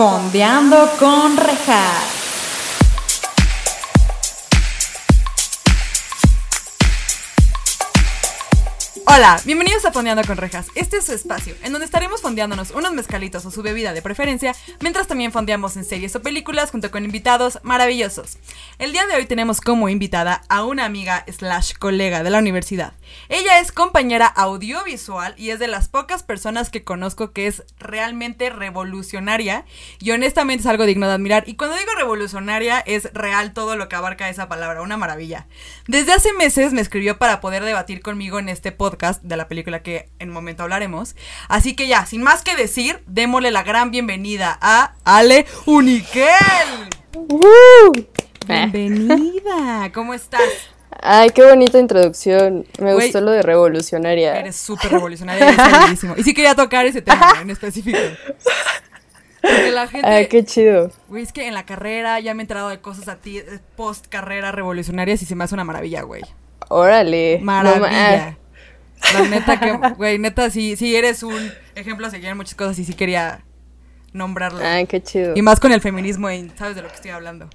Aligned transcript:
Fondeando 0.00 0.96
con 0.98 1.36
Rejas. 1.36 2.19
Hola, 9.12 9.40
bienvenidos 9.44 9.84
a 9.84 9.90
Fondeando 9.90 10.22
con 10.22 10.36
Rejas. 10.36 10.68
Este 10.76 10.98
es 10.98 11.04
su 11.06 11.12
espacio, 11.12 11.56
en 11.64 11.72
donde 11.72 11.84
estaremos 11.84 12.20
fondeándonos 12.20 12.70
unos 12.70 12.92
mezcalitos 12.92 13.44
o 13.44 13.50
su 13.50 13.60
bebida 13.60 13.92
de 13.92 14.02
preferencia, 14.02 14.54
mientras 14.78 15.08
también 15.08 15.32
fondeamos 15.32 15.76
en 15.76 15.84
series 15.84 16.14
o 16.14 16.22
películas 16.22 16.70
junto 16.70 16.92
con 16.92 17.04
invitados 17.04 17.58
maravillosos. 17.64 18.38
El 18.78 18.92
día 18.92 19.04
de 19.06 19.16
hoy 19.16 19.26
tenemos 19.26 19.60
como 19.60 19.88
invitada 19.88 20.42
a 20.48 20.62
una 20.62 20.84
amiga 20.84 21.24
slash 21.26 21.72
colega 21.72 22.22
de 22.22 22.30
la 22.30 22.38
universidad. 22.38 22.92
Ella 23.28 23.58
es 23.58 23.72
compañera 23.72 24.28
audiovisual 24.28 25.34
y 25.36 25.50
es 25.50 25.58
de 25.58 25.66
las 25.66 25.88
pocas 25.88 26.22
personas 26.22 26.70
que 26.70 26.84
conozco 26.84 27.32
que 27.32 27.48
es 27.48 27.64
realmente 27.80 28.48
revolucionaria 28.48 29.64
y 29.98 30.12
honestamente 30.12 30.60
es 30.60 30.68
algo 30.68 30.86
digno 30.86 31.08
de 31.08 31.14
admirar. 31.14 31.48
Y 31.48 31.56
cuando 31.56 31.76
digo 31.76 31.90
revolucionaria 31.96 32.78
es 32.78 33.12
real 33.12 33.54
todo 33.54 33.74
lo 33.74 33.88
que 33.88 33.96
abarca 33.96 34.28
esa 34.28 34.48
palabra, 34.48 34.82
una 34.82 34.96
maravilla. 34.96 35.48
Desde 35.88 36.12
hace 36.12 36.32
meses 36.34 36.72
me 36.72 36.80
escribió 36.80 37.18
para 37.18 37.40
poder 37.40 37.64
debatir 37.64 38.02
conmigo 38.02 38.38
en 38.38 38.48
este 38.48 38.70
podcast 38.70 38.99
de 39.22 39.36
la 39.36 39.48
película 39.48 39.82
que 39.82 40.10
en 40.18 40.28
un 40.28 40.34
momento 40.34 40.62
hablaremos. 40.62 41.16
Así 41.48 41.74
que 41.74 41.88
ya, 41.88 42.04
sin 42.04 42.22
más 42.22 42.42
que 42.42 42.54
decir, 42.54 43.02
démosle 43.06 43.50
la 43.50 43.62
gran 43.62 43.90
bienvenida 43.90 44.58
a 44.60 44.94
Ale 45.04 45.46
Uniquel. 45.64 46.26
Bienvenida, 48.46 49.90
¿cómo 49.94 50.12
estás? 50.12 50.42
Ay, 51.00 51.30
qué 51.30 51.42
bonita 51.42 51.78
introducción. 51.78 52.66
Me 52.78 52.92
gustó 52.92 53.22
lo 53.22 53.30
de 53.30 53.40
revolucionaria. 53.42 54.38
Eres 54.38 54.56
súper 54.56 54.92
revolucionaria, 54.92 55.48
eres 55.48 56.04
Y 56.18 56.22
sí 56.22 56.34
quería 56.34 56.54
tocar 56.54 56.84
ese 56.84 57.00
tema 57.00 57.38
en 57.40 57.48
específico. 57.48 57.98
Porque 59.40 59.70
la 59.70 59.88
gente. 59.88 60.06
Ay, 60.06 60.28
qué 60.28 60.44
chido. 60.44 60.92
Güey, 61.08 61.22
es 61.22 61.32
que 61.32 61.48
en 61.48 61.54
la 61.54 61.64
carrera 61.64 62.20
ya 62.20 62.34
me 62.34 62.42
he 62.42 62.44
enterado 62.44 62.68
de 62.68 62.80
cosas 62.80 63.08
a 63.08 63.16
ti, 63.16 63.40
post 63.76 64.08
carrera 64.08 64.52
revolucionarias 64.52 65.22
y 65.22 65.24
se 65.24 65.34
me 65.34 65.44
hace 65.44 65.54
una 65.54 65.64
maravilla, 65.64 66.02
güey. 66.02 66.22
Órale. 66.68 67.38
Maravilla. 67.42 68.36
La 69.12 69.22
neta 69.28 69.58
que, 69.58 69.72
güey, 69.96 70.18
neta, 70.18 70.50
sí, 70.50 70.76
sí 70.76 70.94
eres 70.94 71.22
un 71.22 71.52
ejemplo 71.74 72.06
a 72.06 72.10
seguir 72.10 72.28
en 72.28 72.36
muchas 72.36 72.54
cosas 72.54 72.78
y 72.78 72.84
sí 72.84 72.94
quería 72.94 73.44
nombrarlo. 74.12 74.60
Ay, 74.62 74.86
qué 74.86 75.02
chido. 75.02 75.34
Y 75.36 75.42
más 75.42 75.60
con 75.60 75.72
el 75.72 75.80
feminismo, 75.80 76.28
¿sabes 76.56 76.76
de 76.76 76.82
lo 76.82 76.88
que 76.88 76.94
estoy 76.94 77.10
hablando? 77.10 77.48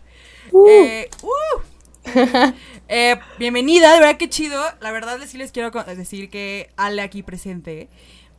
Uh. 0.51 0.67
Eh, 0.67 1.09
uh. 1.23 2.53
eh, 2.87 3.19
bienvenida, 3.39 3.93
de 3.93 3.99
verdad 3.99 4.17
que 4.17 4.29
chido. 4.29 4.61
La 4.81 4.91
verdad 4.91 5.19
sí 5.25 5.37
les 5.37 5.51
quiero 5.51 5.71
decir 5.71 6.29
que 6.29 6.69
Ale 6.77 7.01
aquí 7.01 7.23
presente 7.23 7.89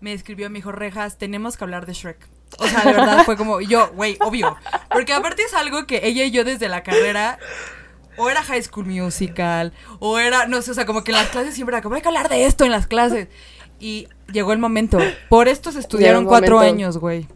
me 0.01 0.13
escribió, 0.13 0.51
me 0.51 0.59
dijo, 0.59 0.73
Rejas, 0.73 1.19
tenemos 1.19 1.57
que 1.57 1.65
hablar 1.65 1.87
de 1.87 1.93
Shrek. 1.93 2.19
O 2.59 2.67
sea, 2.67 2.81
de 2.85 2.93
verdad 2.93 3.25
fue 3.25 3.37
como, 3.37 3.61
yo, 3.61 3.91
güey, 3.93 4.17
obvio. 4.21 4.57
Porque 4.91 5.13
aparte 5.13 5.43
es 5.43 5.55
algo 5.55 5.87
que 5.87 6.07
ella 6.07 6.25
y 6.25 6.31
yo 6.31 6.45
desde 6.45 6.69
la 6.69 6.83
carrera 6.83 7.39
o 8.19 8.29
era 8.31 8.43
High 8.43 8.63
School 8.63 8.87
Musical, 8.87 9.73
o 9.99 10.19
era, 10.19 10.47
no 10.47 10.63
sé, 10.63 10.71
o 10.71 10.75
sea, 10.75 10.87
como 10.87 11.05
que 11.05 11.13
en 11.13 11.19
las 11.19 11.29
clases 11.29 11.55
siempre 11.55 11.77
era 11.77 11.83
como, 11.83 11.95
hay 11.95 12.03
que 12.03 12.09
hablar 12.09 12.29
de 12.29 12.47
esto 12.47 12.65
en 12.65 12.71
las 12.71 12.87
clases. 12.87 13.29
Y 13.79 14.09
llegó 14.33 14.53
el 14.53 14.59
momento. 14.59 14.99
Por 15.29 15.49
esto 15.49 15.73
se 15.73 15.81
estudiaron 15.81 16.25
cuatro 16.25 16.59
años, 16.59 16.99
güey. 16.99 17.29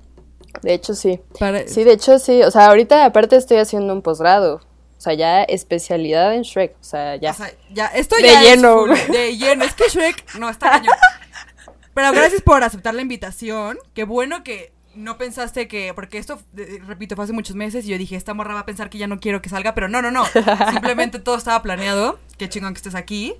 De 0.63 0.75
hecho, 0.75 0.95
sí. 0.95 1.21
Sí, 1.67 1.85
de 1.85 1.93
hecho, 1.93 2.19
sí. 2.19 2.43
O 2.43 2.51
sea, 2.51 2.67
ahorita 2.67 3.05
aparte 3.05 3.37
estoy 3.37 3.59
haciendo 3.59 3.93
un 3.93 4.03
posgrado. 4.03 4.57
O 4.57 5.03
sea, 5.03 5.15
ya 5.15 5.43
especialidad 5.43 6.35
en 6.35 6.43
Shrek. 6.43 6.77
O 6.81 6.85
sea, 6.85 7.17
ya. 7.17 7.31
O 7.31 7.35
sea, 7.35 7.51
ya, 7.73 7.87
esto 7.87 8.17
de 8.17 8.23
lleno. 8.23 8.85
de 8.87 9.37
lleno. 9.37 9.65
Es 9.65 9.75
que 9.75 9.85
Shrek 9.89 10.35
no 10.39 10.49
está 10.51 10.71
cañón. 10.71 10.95
Pero 11.95 12.13
gracias 12.13 12.43
por 12.43 12.63
aceptar 12.63 12.95
la 12.95 13.03
invitación. 13.03 13.79
Qué 13.95 14.05
bueno 14.05 14.43
que 14.45 14.73
no 14.95 15.19
pensaste 15.19 15.69
que, 15.69 15.93
porque 15.95 16.19
esto, 16.19 16.41
repito, 16.87 17.15
fue 17.15 17.25
hace 17.25 17.33
muchos 17.33 17.57
meses 17.57 17.85
y 17.85 17.89
yo 17.89 17.99
dije, 17.99 18.17
esta 18.17 18.35
morra 18.35 18.55
va 18.55 18.61
a 18.61 18.67
pensar 18.67 18.91
que 18.91 18.99
ya 18.99 19.07
no 19.07 19.21
quiero 19.21 19.41
que 19.41 19.49
salga, 19.49 19.75
pero 19.75 19.89
no, 19.89 20.03
no, 20.03 20.11
no. 20.11 20.25
Simplemente 20.71 21.19
todo 21.19 21.37
estaba 21.37 21.63
planeado. 21.63 22.19
Qué 22.39 22.49
chingón 22.49 22.75
que 22.75 22.79
estés 22.79 22.95
aquí. 22.95 23.35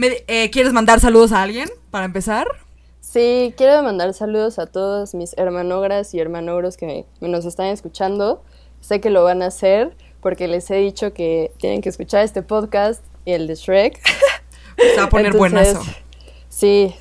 Eh, 0.00 0.50
¿Quieres 0.50 0.72
mandar 0.72 1.00
saludos 1.00 1.32
a 1.32 1.42
alguien 1.42 1.68
para 1.90 2.04
empezar? 2.04 2.46
Sí, 3.00 3.54
quiero 3.56 3.82
mandar 3.82 4.12
saludos 4.14 4.58
a 4.58 4.66
todos 4.66 5.14
mis 5.14 5.36
hermanogras 5.36 6.14
y 6.14 6.20
hermanogros 6.20 6.76
que 6.76 7.06
me, 7.20 7.28
nos 7.28 7.44
están 7.44 7.66
escuchando. 7.66 8.44
Sé 8.80 9.00
que 9.00 9.10
lo 9.10 9.24
van 9.24 9.42
a 9.42 9.46
hacer 9.46 9.96
porque 10.20 10.46
les 10.46 10.70
he 10.70 10.76
dicho 10.76 11.12
que 11.12 11.50
tienen 11.58 11.80
que 11.80 11.88
escuchar 11.88 12.24
este 12.24 12.42
podcast 12.42 13.02
y 13.24 13.32
el 13.32 13.46
de 13.46 13.54
Shrek. 13.54 14.00
Se 14.76 14.96
va 14.96 15.04
a 15.04 15.08
poner 15.08 15.32
buenazo. 15.36 15.82
Sí, 16.48 16.94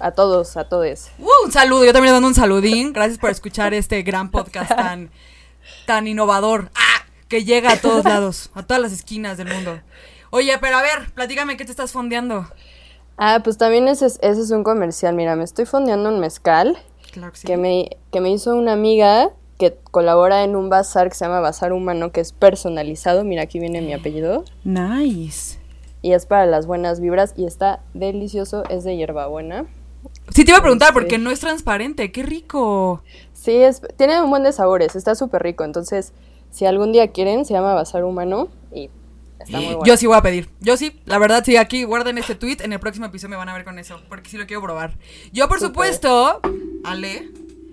a 0.00 0.12
todos, 0.12 0.56
a 0.56 0.68
todos. 0.68 1.10
Uh, 1.18 1.44
un 1.44 1.52
saludo, 1.52 1.84
yo 1.84 1.92
también 1.92 2.10
le 2.10 2.12
dando 2.14 2.28
un 2.28 2.34
saludín. 2.34 2.92
Gracias 2.92 3.18
por 3.18 3.30
escuchar 3.30 3.74
este 3.74 4.02
gran 4.02 4.30
podcast 4.30 4.68
tan, 4.70 5.10
tan 5.86 6.06
innovador. 6.06 6.70
¡Ah! 6.74 7.06
Que 7.28 7.44
llega 7.44 7.72
a 7.72 7.76
todos 7.76 8.04
lados, 8.04 8.50
a 8.54 8.62
todas 8.62 8.82
las 8.82 8.92
esquinas 8.92 9.38
del 9.38 9.48
mundo. 9.48 9.80
Oye, 10.30 10.56
pero 10.60 10.76
a 10.76 10.82
ver, 10.82 11.12
platícame 11.14 11.56
qué 11.56 11.64
te 11.64 11.70
estás 11.70 11.92
fondeando. 11.92 12.46
Ah, 13.16 13.40
pues 13.44 13.58
también 13.58 13.88
ese 13.88 14.06
es, 14.06 14.18
ese 14.22 14.40
es 14.40 14.50
un 14.50 14.64
comercial. 14.64 15.14
Mira, 15.14 15.36
me 15.36 15.44
estoy 15.44 15.64
fondeando 15.66 16.08
un 16.08 16.20
mezcal. 16.20 16.76
Claro 17.12 17.32
que, 17.32 17.38
sí. 17.38 17.46
que, 17.46 17.56
me, 17.56 17.96
que 18.10 18.20
me 18.20 18.30
hizo 18.30 18.54
una 18.54 18.72
amiga 18.72 19.30
que 19.58 19.76
colabora 19.90 20.44
en 20.44 20.56
un 20.56 20.70
bazar 20.70 21.08
que 21.08 21.14
se 21.14 21.24
llama 21.24 21.40
Bazar 21.40 21.72
Humano, 21.72 22.12
que 22.12 22.20
es 22.20 22.32
personalizado. 22.32 23.24
Mira, 23.24 23.42
aquí 23.42 23.60
viene 23.60 23.80
mi 23.80 23.92
apellido. 23.92 24.44
Nice. 24.64 25.58
Y 26.00 26.12
es 26.12 26.26
para 26.26 26.46
las 26.46 26.66
buenas 26.66 27.00
vibras 27.00 27.34
y 27.36 27.46
está 27.46 27.80
delicioso. 27.94 28.64
Es 28.68 28.84
de 28.84 28.96
hierbabuena. 28.96 29.66
Sí, 30.34 30.44
te 30.44 30.50
iba 30.50 30.58
a 30.58 30.62
preguntar, 30.62 30.92
porque 30.92 31.18
no 31.18 31.30
es 31.30 31.40
transparente, 31.40 32.10
qué 32.10 32.22
rico. 32.22 33.02
Sí, 33.34 33.52
es, 33.52 33.82
tiene 33.96 34.20
un 34.22 34.30
buen 34.30 34.42
de 34.42 34.52
sabores, 34.52 34.96
está 34.96 35.14
súper 35.14 35.42
rico. 35.42 35.64
Entonces, 35.64 36.12
si 36.50 36.64
algún 36.64 36.92
día 36.92 37.08
quieren, 37.12 37.44
se 37.44 37.54
llama 37.54 37.74
Bazar 37.74 38.04
Humano 38.04 38.48
y 38.72 38.88
está 39.40 39.58
muy 39.58 39.66
bueno. 39.66 39.84
Yo 39.84 39.96
sí 39.96 40.06
voy 40.06 40.16
a 40.16 40.22
pedir. 40.22 40.48
Yo 40.60 40.76
sí, 40.76 41.00
la 41.04 41.18
verdad, 41.18 41.42
sí, 41.44 41.56
aquí 41.56 41.84
guarden 41.84 42.18
este 42.18 42.34
tweet. 42.34 42.58
En 42.60 42.72
el 42.72 42.80
próximo 42.80 43.06
episodio 43.06 43.30
me 43.30 43.36
van 43.36 43.48
a 43.48 43.54
ver 43.54 43.64
con 43.64 43.78
eso, 43.78 44.00
porque 44.08 44.30
sí 44.30 44.38
lo 44.38 44.46
quiero 44.46 44.62
probar. 44.62 44.96
Yo, 45.32 45.48
por 45.48 45.60
supuesto, 45.60 46.40
Ale, 46.84 47.30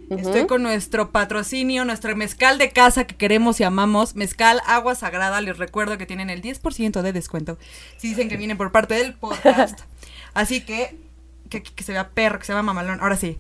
estoy 0.09 0.47
con 0.47 0.63
nuestro 0.63 1.11
patrocinio, 1.11 1.85
nuestro 1.85 2.15
mezcal 2.15 2.57
de 2.57 2.71
casa 2.71 3.05
que 3.05 3.15
queremos 3.15 3.59
y 3.59 3.63
amamos. 3.63 4.15
Mezcal 4.15 4.61
Agua 4.65 4.95
Sagrada. 4.95 5.39
Les 5.39 5.57
recuerdo 5.57 5.97
que 5.97 6.05
tienen 6.05 6.29
el 6.29 6.41
10% 6.41 7.01
de 7.01 7.13
descuento 7.13 7.57
si 7.97 8.09
dicen 8.09 8.27
que 8.27 8.37
vienen 8.37 8.57
por 8.57 8.71
parte 8.71 8.95
del 8.95 9.13
podcast. 9.13 9.79
Así 10.33 10.61
que 10.61 11.08
que, 11.49 11.83
se 11.83 11.91
vea 11.91 12.09
perro, 12.09 12.39
que 12.39 12.45
se 12.45 12.53
vea 12.53 12.61
mamalón. 12.61 13.01
Ahora 13.01 13.15
sí. 13.15 13.39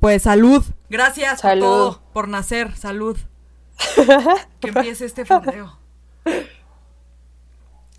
Pues 0.00 0.22
salud. 0.22 0.64
Gracias 0.88 1.42
por 1.42 1.58
todo, 1.58 2.02
por 2.12 2.28
nacer. 2.28 2.76
Salud. 2.76 3.18
que 4.60 4.68
empiece 4.68 5.04
este 5.04 5.24
fondeo. 5.24 5.78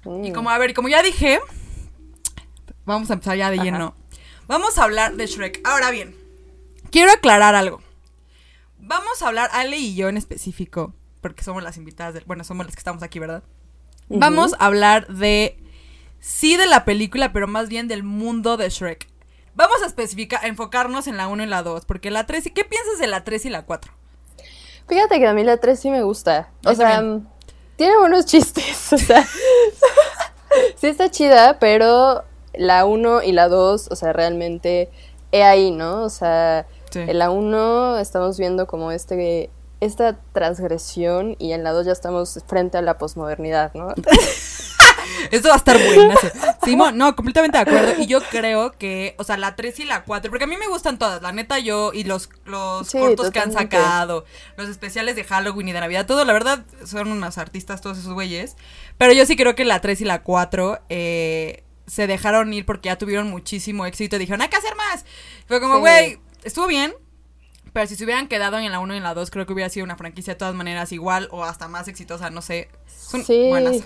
Y 0.06 0.32
mm. 0.32 0.34
como, 0.34 0.50
a 0.50 0.58
ver, 0.58 0.74
como 0.74 0.90
ya 0.90 1.04
dije, 1.04 1.40
vamos 2.86 3.10
a 3.10 3.14
empezar 3.14 3.38
ya 3.38 3.50
de 3.50 3.58
lleno. 3.58 3.96
Vamos 4.48 4.78
a 4.78 4.84
hablar 4.84 5.16
de 5.16 5.28
Shrek. 5.28 5.62
Ahora 5.64 5.92
bien, 5.92 6.16
quiero 6.92 7.12
aclarar 7.12 7.56
algo. 7.56 7.82
Vamos 8.80 9.22
a 9.22 9.28
hablar, 9.28 9.50
Ale 9.54 9.78
y 9.78 9.96
yo 9.96 10.10
en 10.10 10.18
específico, 10.18 10.94
porque 11.22 11.44
somos 11.44 11.62
las 11.64 11.78
invitadas, 11.78 12.16
del, 12.16 12.24
bueno, 12.26 12.44
somos 12.44 12.66
las 12.66 12.76
que 12.76 12.80
estamos 12.80 13.04
aquí, 13.04 13.20
¿verdad? 13.20 13.44
Vamos 14.10 14.54
a 14.60 14.66
hablar 14.66 15.08
de, 15.08 15.58
sí 16.20 16.58
de 16.58 16.66
la 16.66 16.84
película, 16.84 17.32
pero 17.32 17.48
más 17.48 17.70
bien 17.70 17.88
del 17.88 18.04
mundo 18.04 18.58
de 18.58 18.70
Shrek. 18.70 19.08
Vamos 19.62 19.84
a 19.84 19.86
especificar, 19.86 20.44
a 20.44 20.48
enfocarnos 20.48 21.06
en 21.06 21.18
la 21.18 21.28
1 21.28 21.44
y 21.44 21.46
la 21.46 21.62
2, 21.62 21.86
porque 21.86 22.10
la 22.10 22.26
3, 22.26 22.46
¿qué 22.46 22.66
piensas 22.66 22.98
de 22.98 23.06
la 23.06 23.24
3 23.24 23.46
y 23.46 23.50
la 23.52 23.62
4? 23.62 23.94
Fíjate 24.88 25.20
que 25.20 25.28
a 25.28 25.34
mí 25.36 25.44
la 25.44 25.58
3 25.58 25.80
sí 25.80 25.92
me 25.92 26.02
gusta. 26.02 26.50
O 26.66 26.74
sea, 26.74 27.04
tiene 27.76 27.96
buenos 28.00 28.26
chistes, 28.26 28.92
o 28.92 28.98
sea, 28.98 29.24
sí 30.78 30.88
está 30.88 31.12
chida, 31.12 31.60
pero 31.60 32.24
la 32.56 32.86
1 32.86 33.22
y 33.22 33.34
la 33.34 33.50
2, 33.50 33.90
o 33.92 33.96
sea, 33.96 34.14
realmente 34.14 34.90
he 35.32 35.44
ahí, 35.44 35.70
¿no? 35.70 36.06
O 36.06 36.10
sea, 36.10 36.66
en 36.96 37.20
la 37.20 37.30
1 37.30 38.00
estamos 38.00 38.40
viendo 38.40 38.66
como 38.66 38.92
este 38.92 39.52
esta 39.80 40.18
transgresión 40.34 41.36
y 41.38 41.52
en 41.52 41.64
la 41.64 41.72
2 41.72 41.86
ya 41.86 41.92
estamos 41.92 42.44
frente 42.48 42.80
a 42.80 42.82
la 42.82 42.98
posmodernidad, 42.98 43.76
¿no? 43.76 43.94
Esto 45.30 45.50
va 45.50 45.56
a 45.56 45.58
estar 45.58 45.78
bueno. 45.78 46.16
Simón, 46.64 46.98
no, 46.98 47.16
completamente 47.16 47.58
de 47.58 47.64
acuerdo. 47.64 48.02
Y 48.02 48.08
yo 48.08 48.22
creo 48.22 48.72
que, 48.72 49.16
o 49.18 49.24
sea, 49.24 49.38
la 49.38 49.56
3 49.56 49.80
y 49.80 49.86
la 49.86 50.04
4, 50.04 50.32
porque 50.32 50.46
a 50.46 50.48
mí 50.48 50.58
me 50.58 50.68
gustan 50.68 50.98
todas, 50.98 51.22
la 51.22 51.32
neta 51.32 51.60
yo, 51.60 51.92
y 51.94 52.04
los, 52.04 52.30
los 52.46 52.92
cortos 52.92 53.32
que 53.32 53.40
han 53.40 53.52
sacado, 53.52 54.26
los 54.58 54.70
especiales 54.70 55.16
de 55.16 55.24
Halloween 55.24 55.70
y 55.70 55.72
de 55.74 55.80
Navidad, 55.80 56.06
todo, 56.06 56.26
la 56.26 56.34
verdad, 56.34 56.66
son 56.86 57.12
unos 57.12 57.38
artistas 57.38 57.82
todos 57.82 57.98
esos 57.98 58.14
güeyes. 58.14 58.56
Pero 58.98 59.14
yo 59.14 59.26
sí 59.26 59.36
creo 59.36 59.56
que 59.56 59.66
la 59.66 59.82
3 59.82 60.02
y 60.02 60.06
la 60.06 60.24
4 60.24 60.80
eh, 60.90 61.64
se 61.88 62.08
dejaron 62.08 62.54
ir 62.54 62.66
porque 62.66 62.88
ya 62.88 62.98
tuvieron 62.98 63.30
muchísimo 63.30 63.86
éxito 63.86 64.16
y 64.16 64.20
dijeron, 64.20 64.42
hay 64.42 64.50
que 64.50 64.58
hacer 64.58 64.76
más. 64.76 65.06
Fue 65.48 65.60
como, 65.60 65.80
güey, 65.80 66.20
estuvo 66.44 66.68
bien, 66.68 66.94
pero 67.74 67.88
si 67.88 67.96
se 67.96 68.04
hubieran 68.04 68.28
quedado 68.28 68.58
en 68.60 68.72
la 68.72 68.80
1 68.80 68.94
y 68.94 68.98
en 68.98 69.04
la 69.04 69.14
2, 69.14 69.32
creo 69.32 69.46
que 69.46 69.54
hubiera 69.54 69.70
sido 69.70 69.84
una 69.84 69.96
franquicia 69.96 70.34
de 70.34 70.38
todas 70.38 70.56
maneras 70.56 70.92
igual 70.92 71.28
o 71.32 71.44
hasta 71.44 71.68
más 71.68 71.88
exitosa, 71.88 72.30
no 72.30 72.42
sé. 72.42 72.70
Son 72.88 73.24
buenas. 73.26 73.78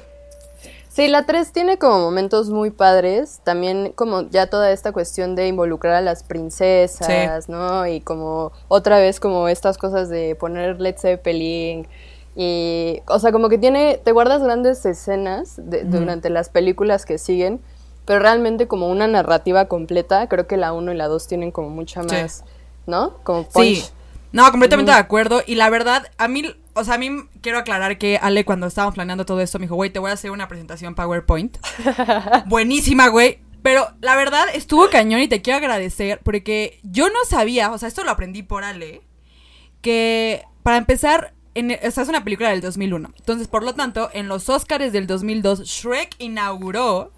Sí, 0.95 1.09
la 1.09 1.25
3 1.25 1.51
tiene 1.51 1.77
como 1.77 2.00
momentos 2.00 2.50
muy 2.51 2.71
padres, 2.71 3.42
también 3.44 3.92
como 3.95 4.30
ya 4.30 4.50
toda 4.50 4.71
esta 4.71 4.94
cuestión 4.94 5.36
de 5.36 5.50
involucrar 5.50 5.94
a 5.94 6.00
las 6.00 6.24
princesas, 6.24 7.50
¿no? 7.50 7.86
Y 7.86 8.00
como 8.00 8.53
otra 8.69 8.97
vez 8.97 9.19
como 9.19 9.50
estas 9.50 9.77
cosas 9.77 10.07
de 10.07 10.36
poner 10.36 10.80
Led 10.80 10.95
Zeppelin 10.97 11.86
y, 12.33 13.01
o 13.09 13.19
sea, 13.19 13.33
como 13.33 13.50
que 13.50 13.57
tiene, 13.57 14.00
te 14.01 14.13
guardas 14.13 14.42
grandes 14.42 14.86
escenas 14.86 15.59
durante 15.83 16.30
las 16.30 16.47
películas 16.47 17.06
que 17.06 17.18
siguen, 17.18 17.59
pero 18.06 18.19
realmente 18.19 18.69
como 18.69 18.88
una 18.88 19.06
narrativa 19.06 19.65
completa, 19.65 20.30
creo 20.30 20.47
que 20.47 20.56
la 20.56 20.71
1 20.71 20.94
y 20.94 20.95
la 20.95 21.09
2 21.09 21.27
tienen 21.27 21.51
como 21.51 21.69
mucha 21.71 22.03
más, 22.03 22.45
¿no? 22.88 23.18
Como 23.24 23.44
punch. 23.44 23.65
Sí. 23.65 23.89
No, 24.31 24.50
completamente 24.50 24.94
de 24.94 24.97
acuerdo. 24.97 25.42
Y 25.45 25.56
la 25.56 25.69
verdad, 25.69 26.07
a 26.18 26.30
mí 26.30 26.56
o 26.75 26.83
sea, 26.83 26.95
a 26.95 26.98
mí 26.98 27.10
quiero 27.42 27.57
aclarar 27.57 27.98
que 27.98 28.18
Ale, 28.22 28.44
cuando 28.44 28.68
estábamos 28.68 28.95
planeando 28.95 29.25
todo 29.25 29.39
esto, 29.39 29.60
me 29.60 29.63
dijo, 29.63 29.75
güey, 29.75 29.89
te 29.89 30.00
voy 30.00 30.12
a 30.12 30.13
hacer 30.13 30.31
una 30.31 30.48
presentación 30.48 30.94
PowerPoint. 30.94 31.57
Buenísima, 32.48 33.07
güey. 33.07 33.39
Pero 33.63 33.88
la 34.01 34.16
verdad 34.16 34.45
estuvo 34.54 34.89
cañón 34.89 35.22
y 35.22 35.27
te 35.27 35.42
quiero 35.42 35.57
agradecer 35.57 36.19
porque 36.24 36.80
yo 36.83 37.07
no 37.10 37.25
sabía, 37.27 37.72
o 37.72 37.77
sea, 37.77 37.88
esto 37.88 38.04
lo 38.04 38.12
aprendí 38.12 38.44
por 38.44 38.63
Ale, 38.63 39.01
que 39.81 40.44
para 40.62 40.77
empezar, 40.77 41.33
en, 41.56 41.72
esta 41.72 42.01
es 42.01 42.10
una 42.10 42.24
película 42.24 42.50
del 42.50 42.62
2001. 42.62 43.13
Entonces, 43.18 43.48
por 43.48 43.63
lo 43.63 43.74
tanto, 43.74 44.10
en 44.13 44.28
los 44.28 44.50
Oscars 44.50 44.92
del 44.92 45.07
2002, 45.07 45.63
Shrek 45.63 46.13
inauguró 46.19 47.12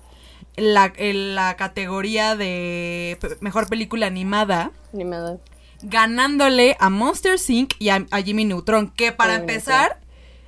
la, 0.55 0.93
la 0.97 1.57
categoría 1.57 2.35
de 2.35 3.17
mejor 3.41 3.67
película 3.67 4.05
animada. 4.05 4.71
Animada 4.93 5.39
ganándole 5.81 6.77
a 6.79 6.89
Monster 6.89 7.37
Inc. 7.47 7.73
y 7.79 7.89
a, 7.89 8.05
Jimmy 8.23 8.45
Neutron, 8.45 8.89
que 8.89 9.11
para 9.11 9.35
empezar, 9.35 9.99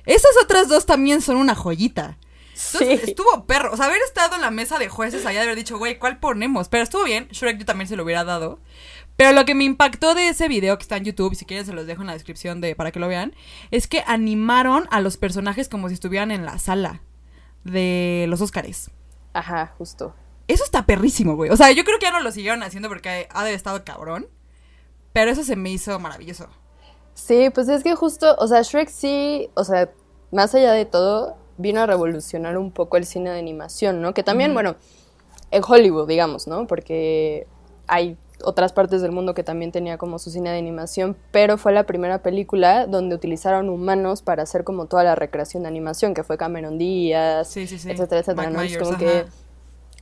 esas 0.06 0.32
otras 0.42 0.68
dos 0.68 0.86
también 0.86 1.20
son 1.22 1.36
una 1.36 1.54
joyita. 1.54 2.18
Entonces 2.72 3.08
estuvo 3.08 3.46
perro. 3.46 3.72
O 3.72 3.76
sea, 3.76 3.86
haber 3.86 4.02
estado 4.02 4.36
en 4.36 4.42
la 4.42 4.50
mesa 4.50 4.78
de 4.78 4.88
jueces 4.88 5.24
allá 5.24 5.40
de 5.40 5.46
haber 5.46 5.56
dicho, 5.56 5.78
güey, 5.78 5.98
¿cuál 5.98 6.18
ponemos? 6.18 6.68
Pero 6.68 6.84
estuvo 6.84 7.04
bien. 7.04 7.28
Shrek 7.30 7.58
yo 7.58 7.64
también 7.64 7.88
se 7.88 7.96
lo 7.96 8.04
hubiera 8.04 8.24
dado. 8.24 8.60
Pero 9.16 9.32
lo 9.32 9.44
que 9.44 9.54
me 9.54 9.64
impactó 9.64 10.14
de 10.14 10.28
ese 10.28 10.48
video 10.48 10.76
que 10.76 10.82
está 10.82 10.96
en 10.96 11.04
YouTube, 11.04 11.34
si 11.34 11.44
quieren 11.44 11.66
se 11.66 11.72
los 11.72 11.86
dejo 11.86 12.02
en 12.02 12.06
la 12.06 12.14
descripción 12.14 12.60
de 12.60 12.74
para 12.74 12.90
que 12.90 13.00
lo 13.00 13.08
vean, 13.08 13.34
es 13.70 13.86
que 13.86 14.02
animaron 14.06 14.88
a 14.90 15.00
los 15.00 15.16
personajes 15.16 15.68
como 15.68 15.88
si 15.88 15.94
estuvieran 15.94 16.30
en 16.30 16.44
la 16.44 16.58
sala 16.58 17.02
de 17.64 18.26
los 18.28 18.40
Óscares. 18.40 18.90
Ajá, 19.32 19.74
justo. 19.78 20.14
Eso 20.48 20.64
está 20.64 20.86
perrísimo, 20.86 21.36
güey. 21.36 21.50
O 21.50 21.56
sea, 21.56 21.70
yo 21.70 21.84
creo 21.84 21.98
que 21.98 22.06
ya 22.06 22.12
no 22.12 22.20
lo 22.20 22.32
siguieron 22.32 22.62
haciendo 22.62 22.88
porque 22.88 23.28
ha 23.30 23.44
de 23.44 23.54
estado 23.54 23.84
cabrón. 23.84 24.26
Pero 25.12 25.30
eso 25.30 25.42
se 25.44 25.56
me 25.56 25.70
hizo 25.70 25.98
maravilloso. 25.98 26.46
Sí, 27.14 27.50
pues 27.50 27.68
es 27.68 27.82
que 27.82 27.94
justo, 27.94 28.34
o 28.38 28.46
sea, 28.46 28.62
Shrek 28.62 28.88
sí, 28.88 29.50
o 29.54 29.64
sea, 29.64 29.90
más 30.30 30.54
allá 30.54 30.72
de 30.72 30.84
todo, 30.84 31.36
vino 31.58 31.80
a 31.80 31.86
revolucionar 31.86 32.56
un 32.56 32.70
poco 32.70 32.96
el 32.96 33.04
cine 33.04 33.30
de 33.30 33.38
animación, 33.38 34.00
¿no? 34.00 34.14
Que 34.14 34.22
también, 34.22 34.54
bueno, 34.54 34.76
en 35.50 35.62
Hollywood, 35.66 36.08
digamos, 36.08 36.46
¿no? 36.46 36.66
Porque 36.66 37.46
hay 37.86 38.16
otras 38.42 38.72
partes 38.72 39.02
del 39.02 39.12
mundo 39.12 39.34
que 39.34 39.42
también 39.42 39.72
tenía 39.72 39.98
como 39.98 40.18
su 40.18 40.30
cine 40.30 40.50
de 40.50 40.58
animación, 40.58 41.16
pero 41.30 41.58
fue 41.58 41.72
la 41.72 41.84
primera 41.84 42.22
película 42.22 42.86
donde 42.86 43.14
utilizaron 43.14 43.68
humanos 43.68 44.22
para 44.22 44.44
hacer 44.44 44.64
como 44.64 44.86
toda 44.86 45.04
la 45.04 45.14
recreación 45.14 45.64
de 45.64 45.68
animación, 45.68 46.14
que 46.14 46.24
fue 46.24 46.38
Cameron 46.38 46.78
Díaz, 46.78 47.48
sí, 47.48 47.66
sí, 47.66 47.78
sí. 47.78 47.90
etcétera, 47.90 48.20
etcétera, 48.20 48.50
¿no? 48.50 48.60
como 48.78 48.96
que 48.96 49.26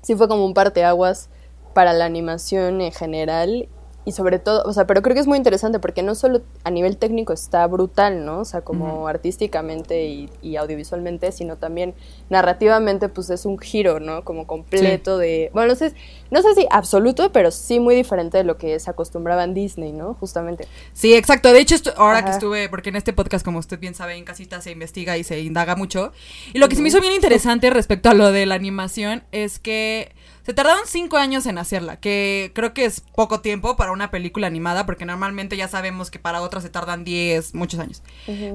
sí 0.03 0.15
fue 0.15 0.29
como 0.29 0.45
un 0.45 0.55
parteaguas 0.55 1.31
para 1.75 1.93
la 1.93 2.05
animación 2.05 2.81
en 2.81 2.93
general 2.93 3.69
y 4.09 4.13
sobre 4.13 4.39
todo, 4.39 4.63
o 4.65 4.73
sea, 4.73 4.87
pero 4.87 5.03
creo 5.03 5.13
que 5.13 5.21
es 5.21 5.27
muy 5.27 5.37
interesante 5.37 5.81
porque 5.81 6.03
no 6.03 6.15
solo 6.15 6.41
a 6.65 6.71
nivel 6.71 6.97
técnico 6.97 7.35
está 7.35 7.67
brutal, 7.67 8.25
¿no? 8.25 8.39
O 8.39 8.45
sea, 8.47 8.63
como 8.63 9.07
artísticamente 9.07 10.07
y, 10.43 10.57
audiovisualmente, 10.57 11.31
sino 11.31 11.57
también 11.57 11.93
narrativamente, 12.31 13.11
pues 13.11 13.29
es 13.29 13.45
un 13.45 13.59
giro, 13.59 14.01
¿no? 14.01 14.25
Como 14.25 14.47
completo 14.47 15.19
de, 15.19 15.51
bueno, 15.53 15.69
no 15.69 15.75
sé, 15.75 15.93
no 16.31 16.43
sé 16.43 16.55
si 16.55 16.67
absoluto, 16.71 17.33
pero 17.33 17.51
sí 17.51 17.81
muy 17.81 17.95
diferente 17.95 18.39
de 18.39 18.45
lo 18.45 18.59
que 18.59 18.79
se 18.79 18.91
acostumbraba 18.91 19.45
en 19.45 19.55
Disney, 19.55 19.93
¿no? 19.93 20.15
Justamente. 20.15 20.67
Sí, 20.93 21.15
exacto. 21.15 21.53
De 21.53 21.61
hecho, 21.61 21.77
ahora 21.97 22.25
que 22.25 22.31
estuve, 22.31 22.69
porque 22.69 22.91
en 22.91 22.97
este 22.97 23.13
podcast, 23.13 23.45
como 23.45 23.59
usted 23.59 23.79
bien 23.79 23.95
sabe, 23.95 24.15
en 24.15 24.25
casita 24.25 24.61
se 24.61 24.71
investiga 24.71 25.17
y 25.17 25.25
se 25.25 25.41
indaga 25.41 25.77
mucho. 25.77 26.13
Y 26.53 26.59
lo 26.59 26.69
que 26.69 26.77
se 26.77 26.83
me 26.83 26.89
hizo 26.89 27.01
bien 27.01 27.15
interesante 27.15 27.71
respecto 27.79 28.11
a 28.11 28.15
lo 28.15 28.33
de 28.33 28.47
la 28.47 28.55
animación 28.55 29.23
es 29.33 29.59
que 29.59 30.15
se 30.49 30.55
tardaron 30.55 30.87
cinco 30.87 31.19
años 31.19 31.45
en 31.45 31.59
hacerla, 31.59 32.01
que 32.01 32.53
creo 32.55 32.73
que 32.73 32.87
es 32.87 33.03
poco 33.03 33.41
tiempo 33.41 33.77
para 33.77 33.93
una 33.93 34.11
película 34.11 34.47
animada, 34.47 34.87
porque 34.87 35.05
normalmente 35.05 35.59
ya 35.59 35.69
sabemos 35.69 36.11
que 36.11 36.19
para 36.19 36.41
otras 36.41 36.63
se 36.63 36.71
tardan 36.71 37.05
diez, 37.05 37.55
muchos 37.55 37.79
años. 37.81 38.03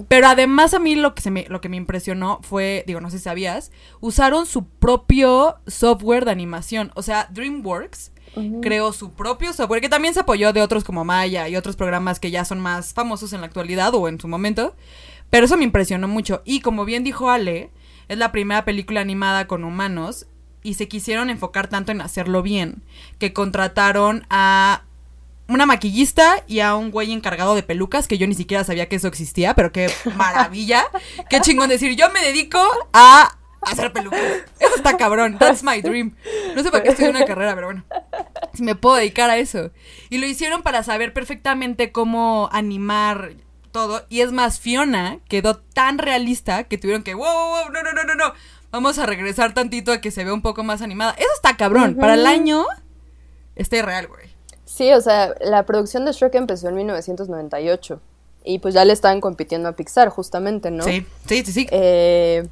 Pero 0.07 0.25
además 0.25 0.73
a 0.73 0.79
mí 0.79 0.95
lo 0.95 1.13
que, 1.13 1.21
se 1.21 1.29
me, 1.29 1.45
lo 1.49 1.61
que 1.61 1.69
me 1.69 1.77
impresionó 1.77 2.39
fue, 2.41 2.83
digo, 2.87 2.99
no 2.99 3.11
sé 3.11 3.19
si 3.19 3.25
sabías, 3.25 3.71
usaron 3.99 4.47
su 4.47 4.65
propio 4.65 5.57
software 5.67 6.25
de 6.25 6.31
animación. 6.31 6.91
O 6.95 7.03
sea, 7.03 7.27
DreamWorks 7.63 8.11
creó 8.61 8.93
su 8.93 9.11
propio 9.11 9.53
software, 9.53 9.81
que 9.81 9.89
también 9.89 10.13
se 10.13 10.21
apoyó 10.21 10.53
de 10.53 10.61
otros 10.61 10.83
como 10.83 11.05
Maya 11.05 11.47
y 11.47 11.55
otros 11.55 11.75
programas 11.75 12.19
que 12.19 12.31
ya 12.31 12.45
son 12.45 12.59
más 12.59 12.93
famosos 12.93 13.31
en 13.33 13.41
la 13.41 13.47
actualidad 13.47 13.93
o 13.93 14.07
en 14.07 14.19
su 14.19 14.27
momento. 14.27 14.75
Pero 15.29 15.45
eso 15.45 15.57
me 15.57 15.63
impresionó 15.63 16.07
mucho. 16.07 16.41
Y 16.45 16.61
como 16.61 16.85
bien 16.85 17.03
dijo 17.03 17.29
Ale, 17.29 17.69
es 18.07 18.17
la 18.17 18.31
primera 18.31 18.65
película 18.65 19.01
animada 19.01 19.47
con 19.47 19.63
humanos 19.63 20.25
y 20.63 20.75
se 20.75 20.87
quisieron 20.87 21.29
enfocar 21.29 21.67
tanto 21.67 21.91
en 21.91 22.01
hacerlo 22.01 22.41
bien 22.41 22.83
que 23.19 23.33
contrataron 23.33 24.25
a 24.29 24.83
una 25.47 25.65
maquillista 25.65 26.43
y 26.47 26.61
a 26.61 26.75
un 26.75 26.89
güey 26.89 27.11
encargado 27.11 27.53
de 27.53 27.63
pelucas 27.63 28.07
que 28.07 28.17
yo 28.17 28.27
ni 28.27 28.33
siquiera 28.33 28.63
sabía 28.63 28.87
que 28.87 28.95
eso 28.95 29.07
existía, 29.07 29.53
pero 29.53 29.71
qué 29.71 29.91
maravilla. 30.15 30.85
qué 31.29 31.41
chingón 31.41 31.69
decir, 31.69 31.95
yo 31.95 32.09
me 32.11 32.21
dedico 32.21 32.59
a 32.93 33.37
hacer 33.71 33.91
pelucas. 33.91 34.19
Eso 34.59 34.75
está 34.75 34.97
cabrón. 34.97 35.37
That's 35.39 35.63
my 35.63 35.81
dream. 35.81 36.15
No 36.55 36.63
sé 36.63 36.71
para 36.71 36.83
qué 36.83 36.89
estoy 36.89 37.05
en 37.05 37.15
una 37.15 37.25
carrera, 37.25 37.55
pero 37.55 37.67
bueno. 37.67 37.83
Si 38.53 38.63
me 38.63 38.75
puedo 38.75 38.95
dedicar 38.95 39.29
a 39.29 39.37
eso. 39.37 39.71
Y 40.09 40.17
lo 40.17 40.27
hicieron 40.27 40.63
para 40.63 40.83
saber 40.83 41.13
perfectamente 41.13 41.91
cómo 41.91 42.49
animar 42.51 43.33
todo. 43.71 44.05
Y 44.09 44.21
es 44.21 44.31
más, 44.31 44.59
Fiona 44.59 45.19
quedó 45.27 45.57
tan 45.57 45.97
realista 45.97 46.65
que 46.65 46.77
tuvieron 46.77 47.03
que, 47.03 47.15
wow, 47.15 47.25
wow, 47.25 47.49
wow, 47.49 47.71
no, 47.71 47.83
no, 47.83 47.93
no, 47.93 48.03
no, 48.03 48.15
no 48.15 48.33
vamos 48.73 48.97
a 48.97 49.05
regresar 49.05 49.53
tantito 49.53 49.91
a 49.91 50.01
que 50.01 50.11
se 50.11 50.23
vea 50.25 50.33
un 50.33 50.41
poco 50.41 50.63
más 50.63 50.81
animada. 50.81 51.13
Eso 51.17 51.29
está 51.35 51.55
cabrón. 51.55 51.95
Para 51.95 52.15
el 52.15 52.25
año 52.25 52.65
está 53.55 53.77
irreal, 53.77 54.07
güey. 54.07 54.27
Sí, 54.65 54.91
o 54.91 54.99
sea, 54.99 55.35
la 55.39 55.63
producción 55.65 56.03
de 56.05 56.11
Shrek 56.11 56.33
empezó 56.35 56.67
en 56.67 56.75
1998. 56.75 58.01
Y 58.43 58.59
pues 58.59 58.73
ya 58.73 58.83
le 58.83 58.91
estaban 58.91 59.21
compitiendo 59.21 59.69
a 59.69 59.73
Pixar, 59.73 60.09
justamente, 60.09 60.71
¿no? 60.71 60.83
Sí, 60.83 61.05
sí, 61.27 61.45
sí, 61.45 61.51
sí. 61.53 61.67
Eh, 61.71 62.47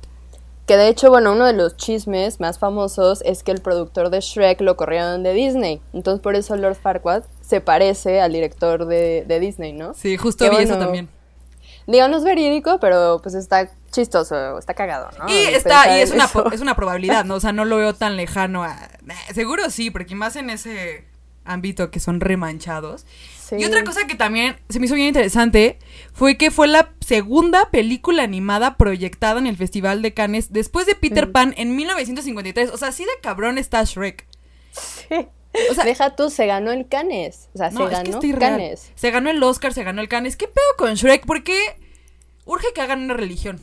que 0.72 0.78
de 0.78 0.88
hecho, 0.88 1.10
bueno, 1.10 1.34
uno 1.34 1.44
de 1.44 1.52
los 1.52 1.76
chismes 1.76 2.40
más 2.40 2.58
famosos 2.58 3.22
es 3.26 3.44
que 3.44 3.52
el 3.52 3.60
productor 3.60 4.10
de 4.10 4.22
Shrek 4.22 4.62
lo 4.62 4.78
corrieron 4.78 5.22
de 5.22 5.34
Disney. 5.34 5.82
Entonces, 5.92 6.22
por 6.22 6.38
eso 6.38 6.56
Lord 6.56 6.76
Farquaad 6.76 7.24
se 7.42 7.60
parece 7.60 8.22
al 8.22 8.32
director 8.32 8.86
de, 8.86 9.38
Disney, 9.42 9.74
¿no? 9.74 9.94
Sí, 9.96 10.16
justo 10.16 10.50
vi 10.50 10.64
eso 10.64 10.78
también. 10.78 11.10
Digo, 11.88 12.08
no 12.08 12.16
es 12.16 12.24
verídico, 12.24 12.80
pero 12.80 13.20
pues 13.22 13.36
está 13.36 13.70
chistoso, 13.92 14.58
está 14.58 14.74
cagado, 14.74 15.10
¿no? 15.20 15.28
Y 15.28 15.44
está, 15.44 15.98
y 15.98 16.04
es 16.04 16.12
una, 16.12 16.30
es 16.54 16.62
una 16.62 16.74
probabilidad, 16.78 17.26
¿no? 17.26 17.36
O 17.36 17.40
sea, 17.42 17.52
no 17.52 17.66
lo 17.66 17.76
veo 17.76 17.94
tan 17.94 18.16
lejano 18.16 18.64
a. 18.64 18.78
Seguro 19.34 19.70
sí, 19.72 19.92
porque 19.92 20.16
más 20.16 20.38
en 20.38 20.52
ese 20.52 21.04
ámbito 21.46 21.92
que 21.92 22.00
son 22.00 22.20
remanchados. 22.20 23.06
Y 23.58 23.66
otra 23.66 23.84
cosa 23.84 24.08
que 24.08 24.16
también 24.16 24.56
se 24.70 24.80
me 24.80 24.86
hizo 24.86 24.96
bien 24.96 25.10
interesante 25.10 25.78
fue 26.14 26.38
que 26.38 26.52
fue 26.52 26.70
la 26.70 26.94
segunda 27.06 27.70
película 27.70 28.24
animada 28.24 28.78
proyectada 28.78 29.40
en 29.40 29.48
el 29.48 29.58
Festival 29.58 30.02
de 30.02 30.14
Cannes 30.14 30.54
después 30.54 30.86
de 30.86 30.96
Peter 30.96 31.34
Pan 31.34 31.54
en 31.58 31.76
1953. 31.76 32.70
O 32.70 32.78
sea, 32.78 32.90
así 32.90 33.04
de 33.04 33.12
cabrón 33.22 33.58
está 33.58 33.84
Shrek. 33.84 34.26
Sí. 34.72 35.28
O 35.70 35.74
sea, 35.74 35.84
deja 35.84 36.16
tú, 36.16 36.30
se 36.30 36.46
ganó 36.46 36.72
el 36.72 36.88
Cannes. 36.88 37.50
O 37.54 37.58
sea, 37.58 37.72
se 37.72 37.78
ganó 37.78 38.22
el 38.22 38.40
Cannes. 38.40 38.92
Se 38.96 39.12
ganó 39.12 39.30
el 39.30 39.44
Oscar, 39.44 39.74
se 39.74 39.84
ganó 39.84 40.02
el 40.02 40.08
Cannes. 40.08 40.38
¿Qué 40.38 40.48
pedo 40.48 40.64
con 40.78 40.94
Shrek? 40.94 41.26
¿Por 41.26 41.44
qué 41.44 41.60
urge 42.46 42.68
que 42.74 42.80
hagan 42.80 43.02
una 43.02 43.16
religión? 43.16 43.60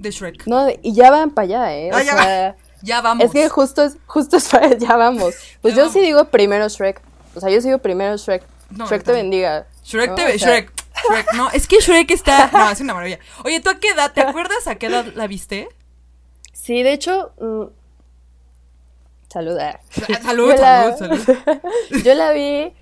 de 0.00 0.10
Shrek. 0.10 0.46
No, 0.46 0.68
y 0.82 0.94
ya 0.94 1.10
van 1.10 1.30
para 1.30 1.44
allá, 1.44 1.76
¿eh? 1.76 1.90
Ah, 1.92 2.02
ya, 2.02 2.56
ya, 2.82 3.00
vamos. 3.00 3.24
Es 3.24 3.32
que 3.32 3.48
justo 3.48 3.84
es, 3.84 3.96
justo 4.06 4.36
es 4.36 4.48
para, 4.48 4.76
ya 4.76 4.96
vamos. 4.96 5.34
Pues 5.60 5.74
yo 5.74 5.90
sí 5.90 6.00
digo 6.00 6.24
primero 6.26 6.68
Shrek. 6.68 7.02
O 7.34 7.40
sea, 7.40 7.50
yo 7.50 7.60
digo 7.60 7.78
primero 7.78 8.16
Shrek. 8.16 8.42
Shrek 8.72 9.02
te 9.02 9.12
bendiga. 9.12 9.66
Shrek 9.84 10.14
te 10.14 10.24
bendiga. 10.24 10.46
Shrek. 10.50 10.72
Shrek. 11.08 11.32
No, 11.34 11.50
es 11.50 11.66
que 11.66 11.80
Shrek 11.80 12.10
está. 12.10 12.50
No, 12.52 12.70
es 12.70 12.80
una 12.80 12.94
maravilla. 12.94 13.18
Oye, 13.44 13.60
¿tú 13.60 13.70
a 13.70 13.78
qué 13.78 13.88
edad? 13.90 14.12
¿Te 14.12 14.20
acuerdas 14.26 14.66
a 14.66 14.76
qué 14.76 14.86
edad 14.86 15.06
la 15.14 15.26
viste? 15.26 15.68
Sí, 16.52 16.82
de 16.82 16.92
hecho. 16.92 17.32
Mm, 17.40 17.64
saludar. 19.28 19.80
Salud, 20.22 20.54
salud, 20.56 20.96
salud. 20.98 21.38
yo 22.04 22.14
la 22.14 22.32
vi. 22.32 22.72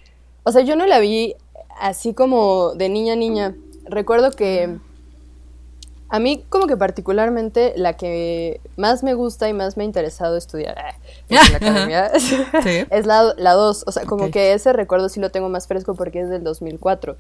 O 0.45 0.52
sea, 0.52 0.62
yo 0.62 0.76
no 0.76 0.87
la 0.87 0.99
vi 0.99 1.35
así 1.81 2.14
como 2.14 2.75
de 2.75 2.88
niña 2.88 3.17
niña. 3.17 3.55
Recuerdo 3.85 4.33
que 4.33 4.78
a 6.10 6.18
mí 6.18 6.44
como 6.48 6.66
que 6.66 6.76
particularmente 6.76 7.74
la 7.76 7.94
que 7.94 8.60
más 8.76 9.02
me 9.02 9.14
gusta 9.14 9.48
y 9.48 9.52
más 9.52 9.76
me 9.76 9.82
ha 9.82 9.86
interesado 9.86 10.36
estudiar 10.36 10.78
eh, 10.78 10.94
en 11.28 11.36
la 11.36 11.56
academia 11.56 12.06
es 12.90 13.06
la 13.06 13.52
2. 13.52 13.84
O 13.86 13.92
sea, 13.92 14.04
como 14.04 14.30
que 14.30 14.52
ese 14.52 14.72
recuerdo 14.72 15.08
sí 15.08 15.20
lo 15.20 15.30
tengo 15.30 15.48
más 15.48 15.66
fresco 15.66 15.94
porque 15.94 16.20
es 16.20 16.30
del 16.30 16.44
2004. 16.44 17.16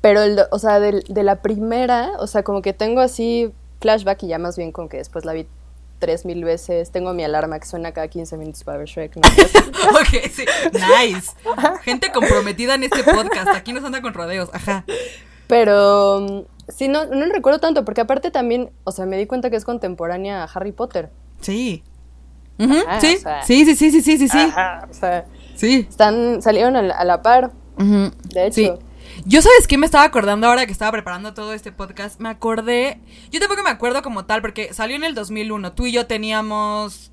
Pero, 0.00 0.22
el, 0.22 0.40
o 0.50 0.58
sea, 0.58 0.78
de, 0.78 1.02
de, 1.08 1.22
la 1.24 1.42
primera, 1.42 2.12
o 2.20 2.28
sea, 2.28 2.44
como 2.44 2.62
que 2.62 2.72
tengo 2.72 3.00
así 3.00 3.52
flashback 3.80 4.22
y 4.22 4.28
ya 4.28 4.38
más 4.38 4.56
bien 4.56 4.70
con 4.70 4.88
que 4.88 4.98
después 4.98 5.24
la 5.24 5.32
vi 5.32 5.46
tres 5.98 6.24
mil 6.24 6.44
veces. 6.44 6.90
Tengo 6.90 7.12
mi 7.14 7.24
alarma 7.24 7.58
que 7.58 7.66
suena 7.66 7.92
cada 7.92 8.08
15 8.08 8.36
minutos 8.36 8.64
para 8.64 8.78
ver 8.78 8.86
Shrek. 8.86 9.16
ok, 9.16 10.30
sí. 10.30 10.44
Nice. 10.72 11.32
Gente 11.82 12.12
comprometida 12.12 12.74
en 12.74 12.84
este 12.84 13.02
podcast. 13.02 13.48
Aquí 13.48 13.72
nos 13.72 13.84
anda 13.84 14.00
con 14.00 14.14
rodeos. 14.14 14.50
Ajá. 14.52 14.84
Pero 15.46 16.46
sí, 16.68 16.88
no, 16.88 17.06
no 17.06 17.26
recuerdo 17.26 17.58
tanto, 17.58 17.84
porque 17.84 18.00
aparte 18.00 18.30
también, 18.30 18.70
o 18.84 18.92
sea, 18.92 19.06
me 19.06 19.16
di 19.16 19.26
cuenta 19.26 19.50
que 19.50 19.56
es 19.56 19.64
contemporánea 19.64 20.42
a 20.42 20.46
Harry 20.46 20.72
Potter. 20.72 21.10
Sí. 21.40 21.82
sí. 22.58 23.18
sí, 23.46 23.64
sí, 23.64 23.76
sí, 23.76 23.90
sí, 23.90 24.02
sí, 24.02 24.18
sí, 24.18 24.28
sí. 24.28 24.52
o 24.90 24.94
sea, 24.94 25.26
sí. 25.54 25.86
Están, 25.88 26.42
salieron 26.42 26.76
a 26.76 27.04
la, 27.04 27.22
par. 27.22 27.52
De 27.76 28.46
hecho. 28.46 28.78
Yo 29.24 29.42
sabes 29.42 29.66
qué 29.66 29.78
me 29.78 29.86
estaba 29.86 30.04
acordando 30.04 30.46
ahora 30.46 30.66
que 30.66 30.72
estaba 30.72 30.92
preparando 30.92 31.34
todo 31.34 31.52
este 31.52 31.72
podcast. 31.72 32.20
Me 32.20 32.28
acordé. 32.28 33.00
Yo 33.30 33.40
tampoco 33.40 33.62
me 33.62 33.70
acuerdo 33.70 34.02
como 34.02 34.26
tal, 34.26 34.40
porque 34.40 34.72
salió 34.72 34.96
en 34.96 35.04
el 35.04 35.14
2001. 35.14 35.72
Tú 35.72 35.86
y 35.86 35.92
yo 35.92 36.06
teníamos 36.06 37.10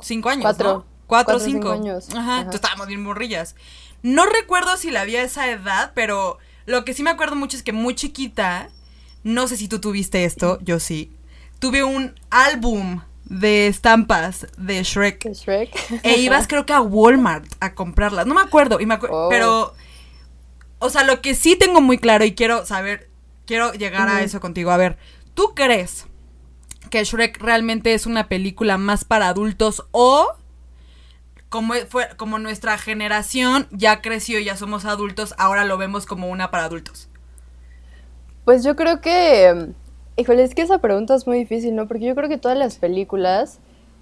cinco 0.00 0.28
años. 0.28 0.42
Cuatro. 0.42 0.86
Cuatro 1.06 1.36
o 1.36 1.40
cinco. 1.40 1.72
años. 1.72 2.08
Ajá, 2.14 2.38
Entonces 2.38 2.60
estábamos 2.60 2.86
bien 2.86 3.02
morrillas. 3.02 3.56
No 4.02 4.24
recuerdo 4.26 4.76
si 4.76 4.90
la 4.90 5.04
vi 5.04 5.16
a 5.16 5.22
esa 5.22 5.48
edad, 5.50 5.92
pero 5.94 6.38
lo 6.66 6.84
que 6.84 6.94
sí 6.94 7.02
me 7.02 7.10
acuerdo 7.10 7.36
mucho 7.36 7.56
es 7.56 7.62
que 7.62 7.72
muy 7.72 7.94
chiquita. 7.94 8.70
No 9.22 9.48
sé 9.48 9.56
si 9.56 9.68
tú 9.68 9.80
tuviste 9.80 10.24
esto, 10.24 10.58
yo 10.62 10.80
sí. 10.80 11.12
Tuve 11.58 11.84
un 11.84 12.14
álbum 12.30 13.00
de 13.24 13.68
estampas 13.68 14.46
de 14.58 14.82
Shrek. 14.82 15.24
¿De 15.24 15.34
Shrek? 15.34 16.00
E 16.02 16.18
ibas 16.18 16.48
creo 16.48 16.66
que 16.66 16.72
a 16.72 16.80
Walmart 16.80 17.46
a 17.60 17.74
comprarlas. 17.74 18.26
No 18.26 18.34
me 18.34 18.40
acuerdo, 18.40 18.80
y 18.80 18.86
me 18.86 18.98
oh. 19.08 19.28
pero 19.30 19.74
o 20.82 20.90
sea, 20.90 21.04
lo 21.04 21.22
que 21.22 21.36
sí 21.36 21.54
tengo 21.54 21.80
muy 21.80 21.96
claro 21.96 22.24
y 22.24 22.34
quiero 22.34 22.66
saber, 22.66 23.08
quiero 23.46 23.72
llegar 23.72 24.08
a 24.08 24.22
eso 24.22 24.40
contigo. 24.40 24.72
A 24.72 24.76
ver, 24.76 24.98
¿tú 25.32 25.54
crees 25.54 26.06
que 26.90 27.04
Shrek 27.04 27.40
realmente 27.40 27.94
es 27.94 28.04
una 28.04 28.26
película 28.26 28.78
más 28.78 29.04
para 29.04 29.28
adultos 29.28 29.84
o 29.92 30.34
como 31.48 31.74
fue 31.88 32.08
como 32.16 32.40
nuestra 32.40 32.78
generación 32.78 33.68
ya 33.70 34.02
creció 34.02 34.40
y 34.40 34.44
ya 34.44 34.56
somos 34.56 34.84
adultos, 34.84 35.34
ahora 35.38 35.64
lo 35.64 35.78
vemos 35.78 36.04
como 36.04 36.28
una 36.28 36.50
para 36.50 36.64
adultos? 36.64 37.08
Pues 38.44 38.64
yo 38.64 38.76
creo 38.76 39.00
que 39.00 39.72
híjole, 40.16 40.42
es 40.42 40.54
que 40.54 40.62
esa 40.62 40.78
pregunta 40.78 41.14
es 41.14 41.26
muy 41.26 41.38
difícil, 41.38 41.74
¿no? 41.74 41.86
Porque 41.88 42.04
yo 42.04 42.14
creo 42.14 42.28
que 42.28 42.38
todas 42.38 42.56
las 42.56 42.76
películas 42.76 43.58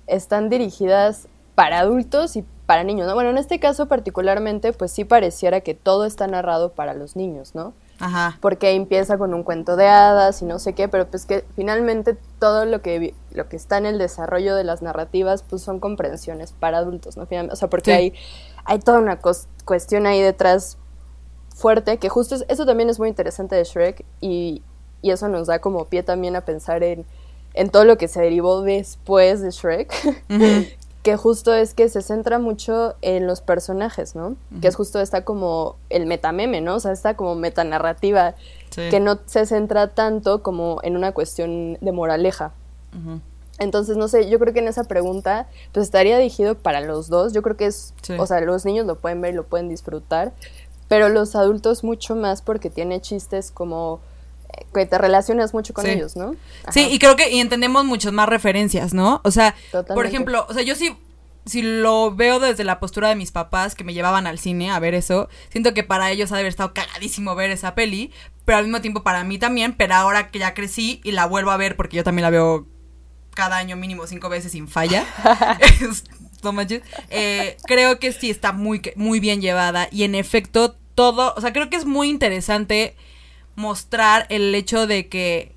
están 0.06 0.48
dirigidas 0.48 1.28
para 1.54 1.80
adultos 1.80 2.36
y 2.36 2.44
para 2.66 2.84
niños, 2.84 3.06
¿no? 3.06 3.14
Bueno, 3.14 3.30
en 3.30 3.38
este 3.38 3.58
caso 3.60 3.86
particularmente, 3.86 4.72
pues 4.72 4.92
sí 4.92 5.04
pareciera 5.04 5.60
que 5.60 5.74
todo 5.74 6.04
está 6.04 6.26
narrado 6.26 6.72
para 6.72 6.94
los 6.94 7.16
niños, 7.16 7.54
¿no? 7.54 7.72
Ajá. 7.98 8.38
Porque 8.40 8.72
empieza 8.72 9.18
con 9.18 9.34
un 9.34 9.42
cuento 9.42 9.76
de 9.76 9.86
hadas 9.86 10.40
y 10.40 10.46
no 10.46 10.58
sé 10.58 10.72
qué, 10.72 10.88
pero 10.88 11.06
pues 11.06 11.26
que 11.26 11.44
finalmente 11.54 12.16
todo 12.38 12.64
lo 12.64 12.80
que, 12.80 13.14
lo 13.32 13.48
que 13.48 13.56
está 13.56 13.76
en 13.76 13.86
el 13.86 13.98
desarrollo 13.98 14.56
de 14.56 14.64
las 14.64 14.80
narrativas, 14.80 15.42
pues 15.42 15.62
son 15.62 15.80
comprensiones 15.80 16.52
para 16.52 16.78
adultos, 16.78 17.16
¿no? 17.16 17.26
O 17.50 17.56
sea, 17.56 17.68
porque 17.68 17.92
hay, 17.92 18.14
hay 18.64 18.78
toda 18.78 19.00
una 19.00 19.18
cuestión 19.64 20.06
ahí 20.06 20.22
detrás 20.22 20.78
fuerte, 21.60 21.98
que 21.98 22.08
justo 22.08 22.36
eso 22.48 22.66
también 22.66 22.90
es 22.90 22.98
muy 22.98 23.08
interesante 23.08 23.54
de 23.54 23.64
Shrek 23.64 24.04
y, 24.20 24.62
y 25.02 25.10
eso 25.10 25.28
nos 25.28 25.46
da 25.46 25.60
como 25.60 25.84
pie 25.84 26.02
también 26.02 26.34
a 26.36 26.40
pensar 26.40 26.82
en, 26.82 27.04
en 27.54 27.70
todo 27.70 27.84
lo 27.84 27.98
que 27.98 28.08
se 28.08 28.20
derivó 28.20 28.62
después 28.62 29.40
de 29.40 29.50
Shrek, 29.50 29.92
que 31.02 31.16
justo 31.16 31.54
es 31.54 31.74
que 31.74 31.88
se 31.88 32.02
centra 32.02 32.38
mucho 32.38 32.94
en 33.02 33.26
los 33.26 33.40
personajes, 33.40 34.14
¿no? 34.14 34.36
Que 34.60 34.68
es 34.68 34.76
justo 34.76 35.00
esta 35.00 35.24
como 35.24 35.76
el 35.88 36.06
metameme, 36.06 36.60
¿no? 36.60 36.76
O 36.76 36.80
sea, 36.80 36.92
esta 36.92 37.14
como 37.14 37.34
metanarrativa 37.34 38.34
que 38.70 39.00
no 39.00 39.18
se 39.26 39.46
centra 39.46 39.88
tanto 39.88 40.42
como 40.42 40.78
en 40.82 40.96
una 40.96 41.12
cuestión 41.12 41.78
de 41.80 41.92
moraleja. 41.92 42.52
Entonces, 43.58 43.98
no 43.98 44.08
sé, 44.08 44.30
yo 44.30 44.38
creo 44.38 44.54
que 44.54 44.60
en 44.60 44.68
esa 44.68 44.84
pregunta, 44.84 45.46
pues 45.72 45.84
estaría 45.84 46.16
dirigido 46.16 46.54
para 46.54 46.80
los 46.80 47.08
dos. 47.08 47.34
Yo 47.34 47.42
creo 47.42 47.56
que 47.56 47.66
es, 47.66 47.92
o 48.18 48.26
sea, 48.26 48.40
los 48.40 48.64
niños 48.64 48.86
lo 48.86 48.96
pueden 48.96 49.20
ver 49.20 49.34
y 49.34 49.36
lo 49.36 49.44
pueden 49.44 49.68
disfrutar, 49.68 50.32
pero 50.90 51.08
los 51.08 51.36
adultos 51.36 51.84
mucho 51.84 52.16
más 52.16 52.42
porque 52.42 52.68
tiene 52.68 53.00
chistes 53.00 53.52
como 53.52 54.00
que 54.74 54.86
te 54.86 54.98
relacionas 54.98 55.54
mucho 55.54 55.72
con 55.72 55.86
ellos, 55.86 56.16
¿no? 56.16 56.34
Sí, 56.72 56.88
y 56.90 56.98
creo 56.98 57.14
que 57.14 57.30
y 57.30 57.38
entendemos 57.38 57.84
muchas 57.84 58.12
más 58.12 58.28
referencias, 58.28 58.92
¿no? 58.92 59.20
O 59.22 59.30
sea, 59.30 59.54
por 59.94 60.04
ejemplo, 60.04 60.44
o 60.48 60.52
sea, 60.52 60.64
yo 60.64 60.74
sí 60.74 60.96
si 61.46 61.62
lo 61.62 62.12
veo 62.12 62.40
desde 62.40 62.64
la 62.64 62.80
postura 62.80 63.08
de 63.08 63.14
mis 63.14 63.30
papás 63.30 63.76
que 63.76 63.84
me 63.84 63.94
llevaban 63.94 64.26
al 64.26 64.40
cine 64.40 64.72
a 64.72 64.80
ver 64.80 64.94
eso, 64.94 65.28
siento 65.48 65.74
que 65.74 65.84
para 65.84 66.10
ellos 66.10 66.32
ha 66.32 66.34
de 66.34 66.40
haber 66.40 66.50
estado 66.50 66.74
cagadísimo 66.74 67.36
ver 67.36 67.52
esa 67.52 67.76
peli, 67.76 68.12
pero 68.44 68.58
al 68.58 68.64
mismo 68.64 68.80
tiempo 68.80 69.04
para 69.04 69.22
mí 69.22 69.38
también, 69.38 69.74
pero 69.74 69.94
ahora 69.94 70.32
que 70.32 70.40
ya 70.40 70.54
crecí 70.54 71.00
y 71.04 71.12
la 71.12 71.26
vuelvo 71.26 71.52
a 71.52 71.56
ver 71.56 71.76
porque 71.76 71.98
yo 71.98 72.02
también 72.02 72.24
la 72.24 72.30
veo 72.30 72.66
cada 73.32 73.58
año 73.58 73.76
mínimo 73.76 74.08
cinco 74.08 74.28
veces 74.28 74.50
sin 74.50 74.66
falla. 74.66 75.06
eh, 77.10 77.56
creo 77.64 77.98
que 77.98 78.12
sí 78.12 78.30
está 78.30 78.52
muy, 78.52 78.82
muy 78.96 79.20
bien 79.20 79.40
llevada 79.40 79.88
y 79.90 80.04
en 80.04 80.14
efecto 80.14 80.76
todo, 80.94 81.34
o 81.36 81.40
sea, 81.40 81.52
creo 81.52 81.70
que 81.70 81.76
es 81.76 81.84
muy 81.84 82.08
interesante 82.08 82.94
mostrar 83.56 84.26
el 84.28 84.54
hecho 84.54 84.86
de 84.86 85.08
que 85.08 85.52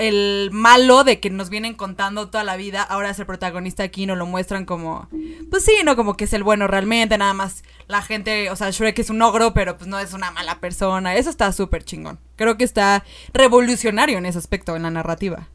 el 0.00 0.48
malo 0.50 1.04
de 1.04 1.20
que 1.20 1.28
nos 1.28 1.50
vienen 1.50 1.74
contando 1.74 2.30
toda 2.30 2.42
la 2.42 2.56
vida, 2.56 2.82
ahora 2.82 3.10
es 3.10 3.18
el 3.18 3.26
protagonista 3.26 3.82
aquí, 3.82 4.06
no 4.06 4.16
lo 4.16 4.24
muestran 4.24 4.64
como, 4.64 5.08
pues 5.50 5.64
sí, 5.64 5.74
no 5.84 5.94
como 5.94 6.16
que 6.16 6.24
es 6.24 6.32
el 6.32 6.42
bueno 6.42 6.66
realmente, 6.66 7.18
nada 7.18 7.34
más 7.34 7.62
la 7.86 8.00
gente, 8.00 8.50
o 8.50 8.56
sea, 8.56 8.70
Shrek 8.70 8.98
es 8.98 9.10
un 9.10 9.20
ogro, 9.20 9.52
pero 9.52 9.76
pues 9.76 9.88
no 9.88 9.98
es 9.98 10.14
una 10.14 10.30
mala 10.30 10.58
persona, 10.58 11.16
eso 11.16 11.28
está 11.28 11.52
súper 11.52 11.84
chingón. 11.84 12.18
Creo 12.36 12.56
que 12.56 12.64
está 12.64 13.04
revolucionario 13.34 14.16
en 14.16 14.24
ese 14.24 14.38
aspecto, 14.38 14.74
en 14.74 14.84
la 14.84 14.90
narrativa. 14.90 15.48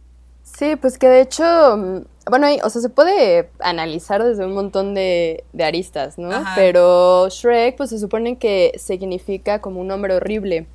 Sí, 0.43 0.75
pues 0.75 0.99
que 0.99 1.07
de 1.07 1.21
hecho, 1.21 2.05
bueno, 2.29 2.47
o 2.63 2.69
sea, 2.69 2.81
se 2.81 2.89
puede 2.89 3.49
analizar 3.59 4.23
desde 4.23 4.45
un 4.45 4.53
montón 4.53 4.95
de, 4.95 5.43
aristas, 5.59 6.17
¿no? 6.17 6.31
Pero 6.55 7.29
Shrek, 7.29 7.77
pues 7.77 7.91
se 7.91 7.99
supone 7.99 8.37
que 8.37 8.73
significa 8.77 9.59
como 9.61 9.79
un 9.79 9.91
hombre 9.91 10.15
horrible 10.15 10.67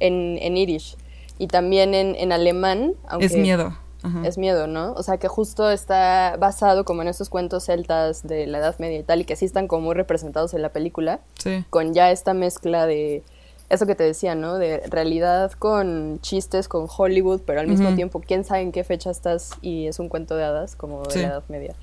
en, 0.00 0.38
en 0.40 0.56
Irish 0.56 0.96
y 1.38 1.46
también 1.46 1.94
en, 1.94 2.14
en 2.16 2.32
alemán. 2.32 2.94
Aunque 3.08 3.26
es 3.26 3.36
miedo. 3.36 3.76
Es 4.24 4.38
miedo, 4.38 4.66
¿no? 4.66 4.94
O 4.94 5.02
sea, 5.02 5.18
que 5.18 5.28
justo 5.28 5.70
está 5.70 6.36
basado 6.38 6.86
como 6.86 7.02
en 7.02 7.08
estos 7.08 7.28
cuentos 7.28 7.66
celtas 7.66 8.26
de 8.26 8.46
la 8.46 8.58
Edad 8.58 8.78
Media 8.78 8.98
y 8.98 9.02
tal, 9.02 9.20
y 9.20 9.24
que 9.24 9.36
sí 9.36 9.44
están 9.44 9.68
como 9.68 9.82
muy 9.82 9.94
representados 9.94 10.54
en 10.54 10.62
la 10.62 10.70
película, 10.70 11.20
sí. 11.34 11.64
con 11.68 11.92
ya 11.92 12.10
esta 12.10 12.32
mezcla 12.32 12.86
de 12.86 13.22
eso 13.70 13.86
que 13.86 13.94
te 13.94 14.04
decía, 14.04 14.34
¿no? 14.34 14.58
De 14.58 14.82
realidad 14.90 15.52
con 15.52 16.18
chistes, 16.20 16.68
con 16.68 16.86
Hollywood, 16.94 17.40
pero 17.46 17.60
al 17.60 17.68
mismo 17.68 17.94
tiempo, 17.94 18.20
quién 18.20 18.44
sabe 18.44 18.62
en 18.62 18.72
qué 18.72 18.84
fecha 18.84 19.10
estás 19.10 19.52
y 19.62 19.86
es 19.86 19.98
un 20.00 20.08
cuento 20.08 20.36
de 20.36 20.44
hadas 20.44 20.76
como 20.76 21.02
de 21.04 21.22
la 21.22 21.28
Edad 21.28 21.44
Media. 21.48 21.74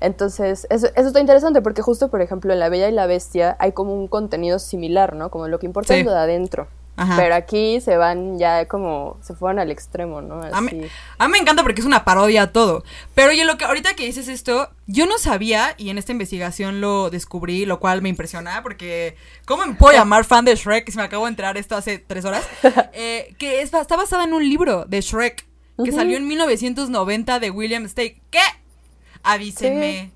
Entonces, 0.00 0.66
eso, 0.70 0.86
eso, 0.94 1.06
está 1.08 1.18
interesante 1.18 1.60
porque 1.62 1.82
justo, 1.82 2.08
por 2.08 2.20
ejemplo, 2.20 2.52
en 2.52 2.60
La 2.60 2.68
Bella 2.68 2.88
y 2.88 2.92
la 2.92 3.06
Bestia 3.06 3.56
hay 3.58 3.72
como 3.72 3.94
un 3.94 4.06
contenido 4.06 4.58
similar, 4.58 5.16
¿no? 5.16 5.30
Como 5.30 5.48
lo 5.48 5.58
que 5.58 5.66
importa 5.66 5.96
es 5.96 6.04
lo 6.04 6.12
de 6.12 6.18
adentro. 6.18 6.68
Pero 7.16 7.34
aquí 7.34 7.80
se 7.80 7.96
van 7.96 8.38
ya 8.38 8.66
como, 8.66 9.18
se 9.22 9.34
fueron 9.34 9.60
al 9.60 9.70
extremo, 9.70 10.20
¿no? 10.20 10.40
A, 10.42 10.60
mí, 10.60 10.70
me 11.28 11.38
encanta 11.38 11.62
porque 11.62 11.80
es 11.80 11.86
una 11.86 12.04
parodia 12.04 12.42
a 12.42 12.52
todo. 12.52 12.82
Pero 13.14 13.30
oye, 13.30 13.44
lo 13.44 13.56
que, 13.56 13.64
ahorita 13.64 13.94
que 13.94 14.04
dices 14.04 14.26
esto, 14.26 14.70
yo 14.86 15.06
no 15.06 15.18
sabía, 15.18 15.74
y 15.76 15.90
en 15.90 15.98
esta 15.98 16.12
investigación 16.12 16.80
lo 16.80 17.10
descubrí, 17.10 17.66
lo 17.66 17.78
cual 17.78 18.02
me 18.02 18.08
impresiona, 18.08 18.62
porque 18.62 19.16
¿cómo 19.44 19.64
me 19.66 19.74
puedo 19.74 19.96
llamar 19.96 20.24
fan 20.24 20.44
de 20.44 20.56
Shrek 20.56 20.90
si 20.90 20.96
me 20.96 21.04
acabo 21.04 21.26
de 21.26 21.30
enterar 21.30 21.56
esto 21.56 21.76
hace 21.76 21.98
tres 21.98 22.24
horas? 22.24 22.46
Eh, 23.00 23.34
que 23.38 23.62
está 23.62 23.84
basada 23.96 24.24
en 24.24 24.32
un 24.32 24.48
libro 24.48 24.84
de 24.84 25.00
Shrek, 25.00 25.46
que 25.84 25.92
salió 25.92 26.16
en 26.16 26.26
1990 26.26 27.38
de 27.38 27.50
William 27.50 27.86
Stake. 27.86 28.20
¿Qué? 28.30 28.40
Avísenme. 29.22 30.10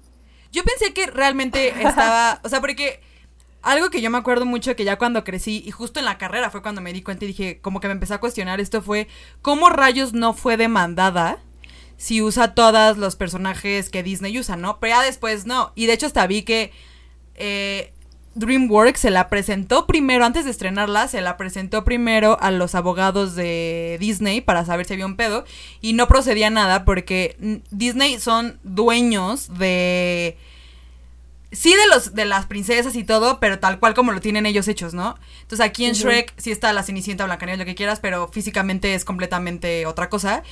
Yo 0.51 0.65
pensé 0.65 0.93
que 0.93 1.07
realmente 1.07 1.69
estaba, 1.83 2.41
o 2.43 2.49
sea, 2.49 2.61
porque 2.61 3.01
algo 3.62 3.90
que 3.90 4.00
yo 4.00 4.11
me 4.11 4.19
acuerdo 4.19 4.45
mucho 4.45 4.76
que 4.76 4.85
ya 4.85 4.99
cuando 4.99 5.25
crecí 5.25 5.62
y 5.64 5.71
justo 5.71 6.00
en 6.00 6.07
la 6.07 6.19
carrera 6.19 6.50
fue 6.50 6.62
cuando 6.62 6.81
me 6.81 6.92
di 6.92 7.02
cuenta 7.02 7.25
y 7.25 7.28
dije, 7.28 7.61
como 7.61 7.81
que 7.81 7.87
me 7.87 7.92
empecé 7.92 8.14
a 8.14 8.21
cuestionar 8.21 8.61
esto 8.61 8.83
fue, 8.83 9.09
¿cómo 9.40 9.69
rayos 9.69 10.12
no 10.12 10.35
fue 10.35 10.57
demandada? 10.57 11.38
Si 11.97 12.21
usa 12.21 12.54
todos 12.54 12.99
los 12.99 13.14
personajes 13.14 13.88
que 13.88 14.02
Disney 14.02 14.37
usa, 14.38 14.57
¿no? 14.57 14.78
Pero 14.81 14.97
ya 14.97 15.02
después 15.02 15.47
no. 15.47 15.73
Y 15.76 15.87
de 15.87 15.92
hecho 15.92 16.07
hasta 16.07 16.26
vi 16.26 16.42
que 16.42 16.73
eh, 17.37 17.92
DreamWorks 18.35 18.99
se 18.99 19.11
la 19.11 19.28
presentó 19.28 19.87
primero, 19.87 20.25
antes 20.25 20.45
de 20.45 20.50
estrenarla, 20.50 21.07
se 21.07 21.21
la 21.21 21.37
presentó 21.37 21.85
primero 21.85 22.38
a 22.40 22.50
los 22.50 22.75
abogados 22.75 23.35
de 23.35 23.99
Disney 24.00 24.40
para 24.40 24.64
saber 24.64 24.87
si 24.87 24.95
había 24.95 25.07
un 25.07 25.16
pedo. 25.16 25.45
Y 25.81 25.92
no 25.92 26.09
procedía 26.09 26.50
nada 26.50 26.85
porque 26.85 27.62
Disney 27.71 28.19
son 28.19 28.59
dueños 28.64 29.57
de 29.59 30.37
sí 31.53 31.71
de 31.71 31.87
los 31.89 32.15
de 32.15 32.25
las 32.25 32.47
princesas 32.47 32.97
y 32.97 33.05
todo, 33.05 33.39
pero 33.39 33.59
tal 33.59 33.79
cual 33.79 33.95
como 33.95 34.13
lo 34.13 34.21
tienen 34.21 34.47
ellos 34.47 34.67
hechos, 34.69 34.95
¿no? 34.95 35.17
Entonces 35.43 35.65
aquí 35.65 35.85
en 35.85 35.93
Shrek 35.93 36.33
sí 36.39 36.51
está 36.51 36.73
la 36.73 36.83
Cenicienta, 36.83 37.25
Blancanieves, 37.25 37.59
lo 37.59 37.65
que 37.67 37.75
quieras, 37.75 38.01
pero 38.01 38.29
físicamente 38.29 38.95
es 38.95 39.05
completamente 39.05 39.87
otra 39.87 40.09
cosa. 40.09 40.43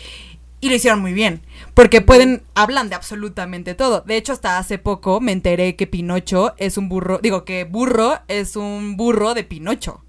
Y 0.62 0.68
lo 0.68 0.74
hicieron 0.74 1.00
muy 1.00 1.14
bien, 1.14 1.40
porque 1.72 2.02
pueden 2.02 2.42
hablan 2.54 2.90
de 2.90 2.94
absolutamente 2.94 3.74
todo. 3.74 4.02
De 4.02 4.18
hecho, 4.18 4.34
hasta 4.34 4.58
hace 4.58 4.76
poco 4.76 5.18
me 5.18 5.32
enteré 5.32 5.74
que 5.74 5.86
Pinocho 5.86 6.54
es 6.58 6.76
un 6.76 6.90
burro, 6.90 7.18
digo 7.22 7.46
que 7.46 7.64
burro 7.64 8.18
es 8.28 8.56
un 8.56 8.98
burro 8.98 9.32
de 9.32 9.42
Pinocho. 9.42 10.04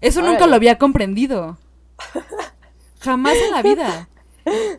Eso 0.00 0.20
nunca 0.20 0.48
lo 0.48 0.56
había 0.56 0.78
comprendido. 0.78 1.58
Jamás 3.00 3.36
en 3.36 3.50
la 3.52 3.62
vida. 3.62 4.08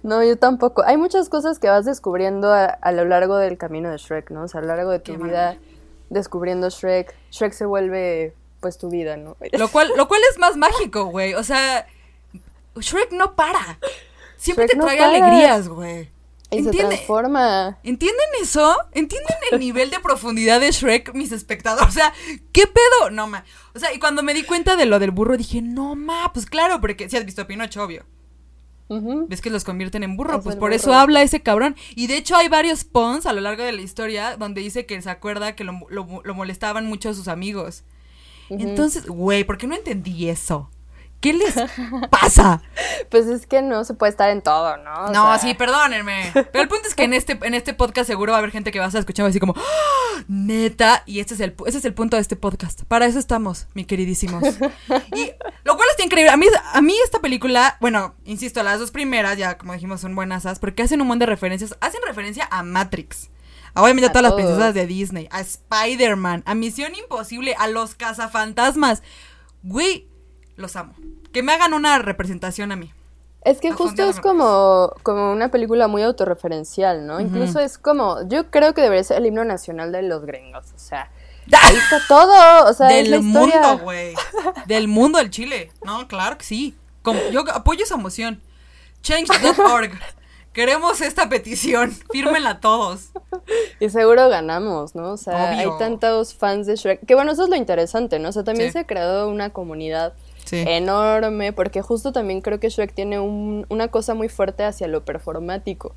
No, 0.03 0.23
yo 0.23 0.37
tampoco. 0.37 0.83
Hay 0.85 0.97
muchas 0.97 1.29
cosas 1.29 1.59
que 1.59 1.69
vas 1.69 1.85
descubriendo 1.85 2.51
a, 2.53 2.65
a 2.65 2.91
lo 2.91 3.05
largo 3.05 3.37
del 3.37 3.57
camino 3.57 3.89
de 3.89 3.97
Shrek, 3.97 4.29
¿no? 4.31 4.43
O 4.43 4.47
sea, 4.47 4.59
a 4.59 4.63
lo 4.63 4.67
largo 4.75 4.91
de 4.91 4.99
tu 4.99 5.13
Qué 5.13 5.17
vida 5.23 5.45
maravilla. 5.53 5.61
descubriendo 6.09 6.69
Shrek. 6.69 7.13
Shrek 7.31 7.53
se 7.53 7.65
vuelve, 7.65 8.33
pues, 8.59 8.77
tu 8.77 8.89
vida, 8.89 9.17
¿no? 9.17 9.37
Lo 9.53 9.69
cual, 9.69 9.91
lo 9.95 10.07
cual 10.07 10.21
es 10.31 10.37
más 10.39 10.57
mágico, 10.57 11.05
güey. 11.05 11.33
O 11.35 11.43
sea, 11.43 11.85
Shrek 12.75 13.11
no 13.11 13.35
para. 13.35 13.79
Siempre 14.37 14.65
Shrek 14.67 14.79
te 14.79 14.85
trae 14.85 14.99
alegrías, 14.99 15.67
güey. 15.67 16.09
Y 16.51 16.61
se 16.61 16.69
¿Entiende- 16.69 16.95
transforma. 16.97 17.79
¿Entienden 17.83 18.27
eso? 18.39 18.75
¿Entienden 18.91 19.35
el 19.51 19.59
nivel 19.59 19.89
de 19.89 19.99
profundidad 19.99 20.59
de 20.59 20.69
Shrek, 20.71 21.13
mis 21.15 21.31
espectadores? 21.31 21.87
O 21.87 21.91
sea, 21.91 22.13
¿qué 22.51 22.67
pedo? 22.67 23.09
No, 23.11 23.25
ma. 23.27 23.43
O 23.73 23.79
sea, 23.79 23.91
y 23.91 23.97
cuando 23.99 24.21
me 24.21 24.35
di 24.35 24.43
cuenta 24.43 24.75
de 24.75 24.85
lo 24.85 24.99
del 24.99 25.09
burro, 25.11 25.35
dije, 25.35 25.61
no, 25.63 25.95
ma, 25.95 26.31
pues 26.31 26.45
claro, 26.45 26.79
porque 26.79 27.09
si 27.09 27.17
has 27.17 27.25
visto 27.25 27.47
Pinocho, 27.47 27.81
obvio. 27.83 28.05
Ves 28.89 29.41
que 29.41 29.49
los 29.49 29.63
convierten 29.63 30.03
en 30.03 30.15
burro, 30.17 30.37
Es 30.37 30.43
pues 30.43 30.55
por 30.55 30.69
burro. 30.69 30.75
eso 30.75 30.93
habla 30.93 31.21
ese 31.23 31.41
cabrón. 31.41 31.75
Y 31.95 32.07
de 32.07 32.17
hecho 32.17 32.35
hay 32.35 32.47
varios 32.47 32.83
pons 32.83 33.25
a 33.25 33.33
lo 33.33 33.41
largo 33.41 33.63
de 33.63 33.71
la 33.71 33.81
historia 33.81 34.37
donde 34.37 34.61
dice 34.61 34.85
que 34.85 35.01
se 35.01 35.09
acuerda 35.09 35.55
que 35.55 35.63
lo, 35.63 35.79
lo- 35.89 36.21
lo 36.23 36.33
molestaban 36.35 36.85
mucho 36.85 37.09
a 37.09 37.13
sus 37.13 37.27
amigos. 37.27 37.83
Entonces, 38.49 39.07
güey, 39.07 39.43
¿por 39.45 39.57
qué 39.57 39.65
no 39.67 39.73
entendí 39.75 40.29
eso? 40.29 40.69
¿Qué 41.21 41.31
les 41.33 41.55
pasa? 42.11 42.61
Pues 43.09 43.27
es 43.27 43.47
que 43.47 43.61
no 43.61 43.85
se 43.85 43.93
puede 43.93 44.09
estar 44.11 44.29
en 44.29 44.41
todo, 44.41 44.75
¿no? 44.77 45.05
O 45.05 45.11
No, 45.13 45.25
sea, 45.27 45.39
sí, 45.39 45.53
perdónenme. 45.53 46.31
Pero 46.33 46.61
el 46.63 46.67
punto 46.67 46.85
es 46.87 46.93
que 46.95 47.03
en 47.05 47.13
este, 47.13 47.39
en 47.41 47.53
este 47.53 47.73
podcast 47.73 48.07
seguro 48.07 48.33
va 48.33 48.37
a 48.37 48.39
haber 48.39 48.51
gente 48.51 48.71
que 48.71 48.79
va 48.79 48.85
a 48.85 48.87
estar 48.89 48.99
escuchando 48.99 49.29
así 49.29 49.39
como, 49.39 49.55
¡Ah! 49.57 50.23
neta, 50.27 51.01
y 51.05 51.21
este 51.21 51.33
es, 51.35 51.39
el, 51.39 51.55
ese 51.65 51.77
es 51.77 51.85
el 51.85 51.93
punto 51.93 52.17
de 52.17 52.21
este 52.21 52.35
podcast. 52.35 52.83
Para 52.83 53.05
eso 53.05 53.19
estamos, 53.19 53.67
mi 53.73 53.85
queridísimos. 53.85 54.43
Y 55.15 55.31
lo 55.63 55.72
está 56.03 56.05
increíble. 56.05 56.31
A 56.31 56.37
mí, 56.37 56.45
a 56.73 56.81
mí 56.81 56.95
esta 57.03 57.19
película, 57.19 57.77
bueno, 57.79 58.15
insisto, 58.25 58.61
las 58.63 58.79
dos 58.79 58.91
primeras, 58.91 59.37
ya 59.37 59.57
como 59.57 59.73
dijimos, 59.73 60.01
son 60.01 60.15
buenas, 60.15 60.59
porque 60.59 60.83
hacen 60.83 61.01
un 61.01 61.07
montón 61.07 61.19
de 61.19 61.25
referencias. 61.27 61.75
Hacen 61.81 62.01
referencia 62.05 62.47
a 62.51 62.63
Matrix. 62.63 63.29
A, 63.73 63.81
Obviamente 63.81 64.07
a, 64.07 64.11
todas 64.11 64.23
las 64.23 64.33
princesas 64.33 64.73
de 64.73 64.85
Disney, 64.85 65.27
a 65.31 65.41
Spider-Man, 65.41 66.43
a 66.45 66.55
Misión 66.55 66.93
Imposible, 66.95 67.55
a 67.57 67.67
los 67.67 67.95
cazafantasmas. 67.95 69.01
Güey, 69.63 70.07
los 70.55 70.75
amo. 70.75 70.93
Que 71.31 71.41
me 71.41 71.53
hagan 71.53 71.73
una 71.73 71.97
representación 71.99 72.71
a 72.71 72.75
mí. 72.75 72.91
Es 73.43 73.59
que 73.59 73.69
A 73.69 73.73
justo 73.73 74.03
es 74.03 74.19
como, 74.19 74.93
como 75.03 75.31
una 75.31 75.49
película 75.51 75.87
muy 75.87 76.01
autorreferencial, 76.01 77.05
¿no? 77.05 77.19
Incluso 77.19 77.59
es 77.59 77.77
como, 77.77 78.25
yo 78.27 78.49
creo 78.49 78.73
que 78.73 78.81
debería 78.81 79.03
ser 79.03 79.17
el 79.17 79.25
himno 79.25 79.43
nacional 79.43 79.91
de 79.91 80.01
los 80.01 80.25
gringos, 80.25 80.71
o 80.73 80.79
sea, 80.79 81.11
ahí 81.51 81.75
está 81.75 81.99
todo, 82.07 82.69
o 82.69 82.73
sea, 82.73 82.97
es 82.97 83.07
la 83.09 83.17
del 83.17 83.25
mundo, 83.25 83.79
güey. 83.81 84.13
Del 84.65 84.87
mundo 84.87 85.17
del 85.19 85.29
Chile. 85.29 85.71
No, 85.83 86.07
claro 86.07 86.37
que 86.37 86.45
sí. 86.45 86.75
Como- 87.01 87.19
yo 87.31 87.43
apoyo 87.53 87.83
esa 87.83 87.97
moción. 87.97 88.41
Change.org. 89.01 89.91
Queremos 90.53 91.01
esta 91.01 91.29
petición. 91.29 91.91
Fírmenla 92.11 92.59
todos. 92.59 93.09
Y 93.79 93.89
seguro 93.89 94.29
ganamos, 94.29 94.93
¿no? 94.95 95.11
O 95.13 95.17
sea, 95.17 95.49
Obvio. 95.51 95.73
hay 95.73 95.79
tantos 95.79 96.35
fans 96.35 96.67
de 96.67 96.75
Shrek. 96.75 97.05
Que 97.05 97.15
bueno, 97.15 97.31
eso 97.31 97.43
es 97.43 97.49
lo 97.49 97.55
interesante, 97.55 98.19
¿no? 98.19 98.29
O 98.29 98.31
sea, 98.31 98.43
también 98.43 98.69
Sí. 98.69 98.73
se 98.73 98.79
ha 98.79 98.87
creado 98.87 99.29
una 99.29 99.49
comunidad 99.49 100.13
Sí. 100.45 100.63
enorme, 100.67 101.53
porque 101.53 101.81
justo 101.81 102.11
también 102.11 102.41
creo 102.41 102.59
que 102.59 102.69
Shrek 102.69 102.93
tiene 102.93 103.19
un- 103.19 103.65
una 103.69 103.87
cosa 103.87 104.13
muy 104.13 104.29
fuerte 104.29 104.63
hacia 104.63 104.87
lo 104.87 105.03
performático. 105.03 105.95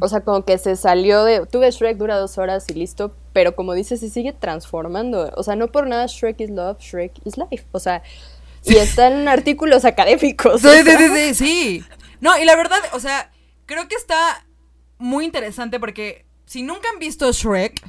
O 0.00 0.08
sea, 0.08 0.20
como 0.20 0.44
que 0.44 0.58
se 0.58 0.76
salió 0.76 1.24
de. 1.24 1.46
Tuve 1.46 1.70
Shrek, 1.70 1.96
dura 1.96 2.18
dos 2.18 2.36
horas 2.36 2.66
y 2.68 2.74
listo. 2.74 3.14
Pero 3.34 3.54
como 3.54 3.74
dices, 3.74 4.00
se 4.00 4.08
sigue 4.08 4.32
transformando. 4.32 5.30
O 5.36 5.42
sea, 5.42 5.56
no 5.56 5.70
por 5.70 5.86
nada 5.86 6.06
Shrek 6.06 6.40
is 6.40 6.48
love, 6.48 6.80
Shrek 6.80 7.12
is 7.26 7.36
life. 7.36 7.66
O 7.72 7.78
sea, 7.78 8.02
y 8.64 8.76
está 8.76 9.08
en 9.08 9.28
artículos 9.28 9.84
académicos. 9.84 10.62
Sí, 10.62 10.68
sí, 10.82 10.90
sí, 10.96 11.08
sí, 11.08 11.34
sí. 11.34 11.84
No, 12.20 12.38
y 12.38 12.46
la 12.46 12.56
verdad, 12.56 12.78
o 12.92 13.00
sea, 13.00 13.30
creo 13.66 13.86
que 13.88 13.96
está 13.96 14.46
muy 14.96 15.26
interesante 15.26 15.78
porque 15.78 16.24
si 16.46 16.62
nunca 16.62 16.88
han 16.90 16.98
visto 16.98 17.30
Shrek, 17.30 17.82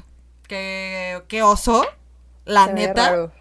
que, 0.47 1.21
que 1.27 1.43
oso, 1.43 1.85
la 2.43 2.65
Se 2.65 2.73
neta. 2.73 3.31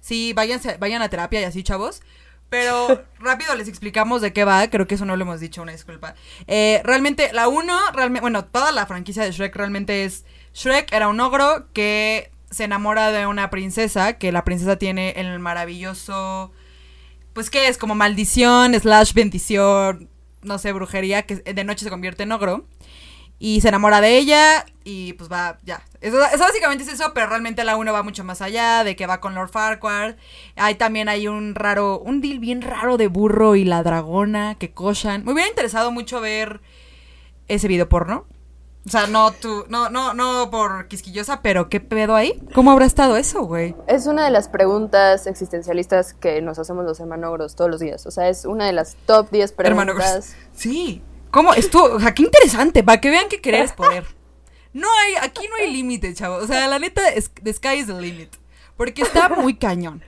Sí, 0.00 0.32
váyanse, 0.32 0.76
vayan 0.78 1.02
a 1.02 1.10
terapia 1.10 1.40
y 1.40 1.44
así, 1.44 1.62
chavos. 1.62 2.00
Pero 2.48 3.04
rápido 3.18 3.54
les 3.54 3.68
explicamos 3.68 4.22
de 4.22 4.32
qué 4.32 4.44
va. 4.44 4.68
Creo 4.68 4.86
que 4.86 4.94
eso 4.94 5.04
no 5.04 5.16
lo 5.16 5.22
hemos 5.22 5.40
dicho, 5.40 5.62
una 5.62 5.72
disculpa. 5.72 6.14
Eh, 6.46 6.80
realmente, 6.84 7.30
la 7.32 7.48
1, 7.48 7.92
realmente, 7.92 8.20
bueno, 8.20 8.44
toda 8.44 8.72
la 8.72 8.86
franquicia 8.86 9.24
de 9.24 9.32
Shrek 9.32 9.54
realmente 9.54 10.04
es. 10.04 10.24
Shrek 10.54 10.92
era 10.92 11.08
un 11.08 11.20
ogro 11.20 11.68
que 11.72 12.30
se 12.50 12.64
enamora 12.64 13.12
de 13.12 13.26
una 13.26 13.50
princesa, 13.50 14.14
que 14.14 14.32
la 14.32 14.44
princesa 14.44 14.76
tiene 14.76 15.10
el 15.16 15.38
maravilloso. 15.38 16.52
Pues 17.32 17.50
que 17.50 17.68
es 17.68 17.78
como 17.78 17.94
maldición, 17.94 18.74
slash 18.74 19.12
bendición, 19.12 20.08
no 20.42 20.58
sé, 20.58 20.72
brujería, 20.72 21.22
que 21.22 21.36
de 21.36 21.64
noche 21.64 21.84
se 21.84 21.90
convierte 21.90 22.24
en 22.24 22.32
ogro. 22.32 22.66
Y 23.40 23.60
se 23.60 23.68
enamora 23.68 24.00
de 24.00 24.18
ella 24.18 24.64
y 24.82 25.12
pues 25.12 25.30
va, 25.30 25.58
ya. 25.62 25.82
Eso, 26.00 26.18
eso 26.24 26.38
básicamente 26.38 26.82
es 26.82 26.92
eso, 26.92 27.12
pero 27.14 27.28
realmente 27.28 27.62
la 27.62 27.76
1 27.76 27.92
va 27.92 28.02
mucho 28.02 28.24
más 28.24 28.42
allá, 28.42 28.82
de 28.82 28.96
que 28.96 29.06
va 29.06 29.20
con 29.20 29.34
Lord 29.34 29.50
Farquaad. 29.50 30.16
Hay 30.56 30.74
también 30.74 31.08
hay 31.08 31.28
un 31.28 31.54
raro, 31.54 32.00
un 32.00 32.20
deal 32.20 32.40
bien 32.40 32.62
raro 32.62 32.96
de 32.96 33.06
burro 33.06 33.54
y 33.54 33.64
la 33.64 33.82
dragona 33.84 34.56
que 34.58 34.72
cochan. 34.72 35.24
Me 35.24 35.32
hubiera 35.32 35.48
interesado 35.48 35.92
mucho 35.92 36.20
ver 36.20 36.60
ese 37.46 37.68
video 37.68 37.88
porno. 37.88 38.26
O 38.86 38.90
sea, 38.90 39.06
no 39.06 39.32
tú, 39.32 39.66
no, 39.68 39.90
no, 39.90 40.14
no 40.14 40.50
por 40.50 40.88
quisquillosa, 40.88 41.42
pero 41.42 41.68
¿qué 41.68 41.78
pedo 41.78 42.16
ahí? 42.16 42.40
¿Cómo 42.54 42.70
habrá 42.70 42.86
estado 42.86 43.18
eso, 43.18 43.42
güey? 43.42 43.76
Es 43.86 44.06
una 44.06 44.24
de 44.24 44.30
las 44.30 44.48
preguntas 44.48 45.26
existencialistas 45.26 46.14
que 46.14 46.40
nos 46.40 46.58
hacemos 46.58 46.86
los 46.86 46.98
hermanogros 46.98 47.54
todos 47.54 47.70
los 47.70 47.80
días. 47.80 48.06
O 48.06 48.10
sea, 48.10 48.30
es 48.30 48.46
una 48.46 48.64
de 48.66 48.72
las 48.72 48.96
top 49.04 49.30
10 49.30 49.54
Hermano, 49.58 49.94
preguntas. 49.94 50.34
sí. 50.54 51.02
¿Cómo? 51.30 51.54
Esto, 51.54 51.96
o 51.96 51.98
qué 52.14 52.22
interesante, 52.22 52.82
para 52.82 53.00
que 53.00 53.10
vean 53.10 53.28
que 53.28 53.40
querer 53.40 53.64
es 53.64 53.72
poder. 53.72 54.04
No 54.72 54.88
hay, 54.98 55.14
aquí 55.26 55.46
no 55.48 55.56
hay 55.56 55.72
límite, 55.72 56.12
chavos. 56.14 56.44
O 56.44 56.46
sea, 56.46 56.66
la 56.68 56.78
neta, 56.78 57.08
es, 57.08 57.30
the 57.42 57.52
sky 57.52 57.74
is 57.78 57.86
the 57.86 58.00
limit. 58.00 58.28
Porque 58.76 59.02
está 59.02 59.28
muy 59.28 59.54
cañón. 59.56 60.02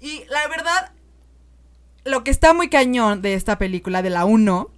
Y 0.00 0.24
la 0.28 0.46
verdad, 0.48 0.92
lo 2.04 2.22
que 2.24 2.30
está 2.30 2.52
muy 2.52 2.68
cañón 2.68 3.22
de 3.22 3.34
esta 3.34 3.58
película, 3.58 4.02
de 4.02 4.10
la 4.10 4.24
1, 4.24 4.70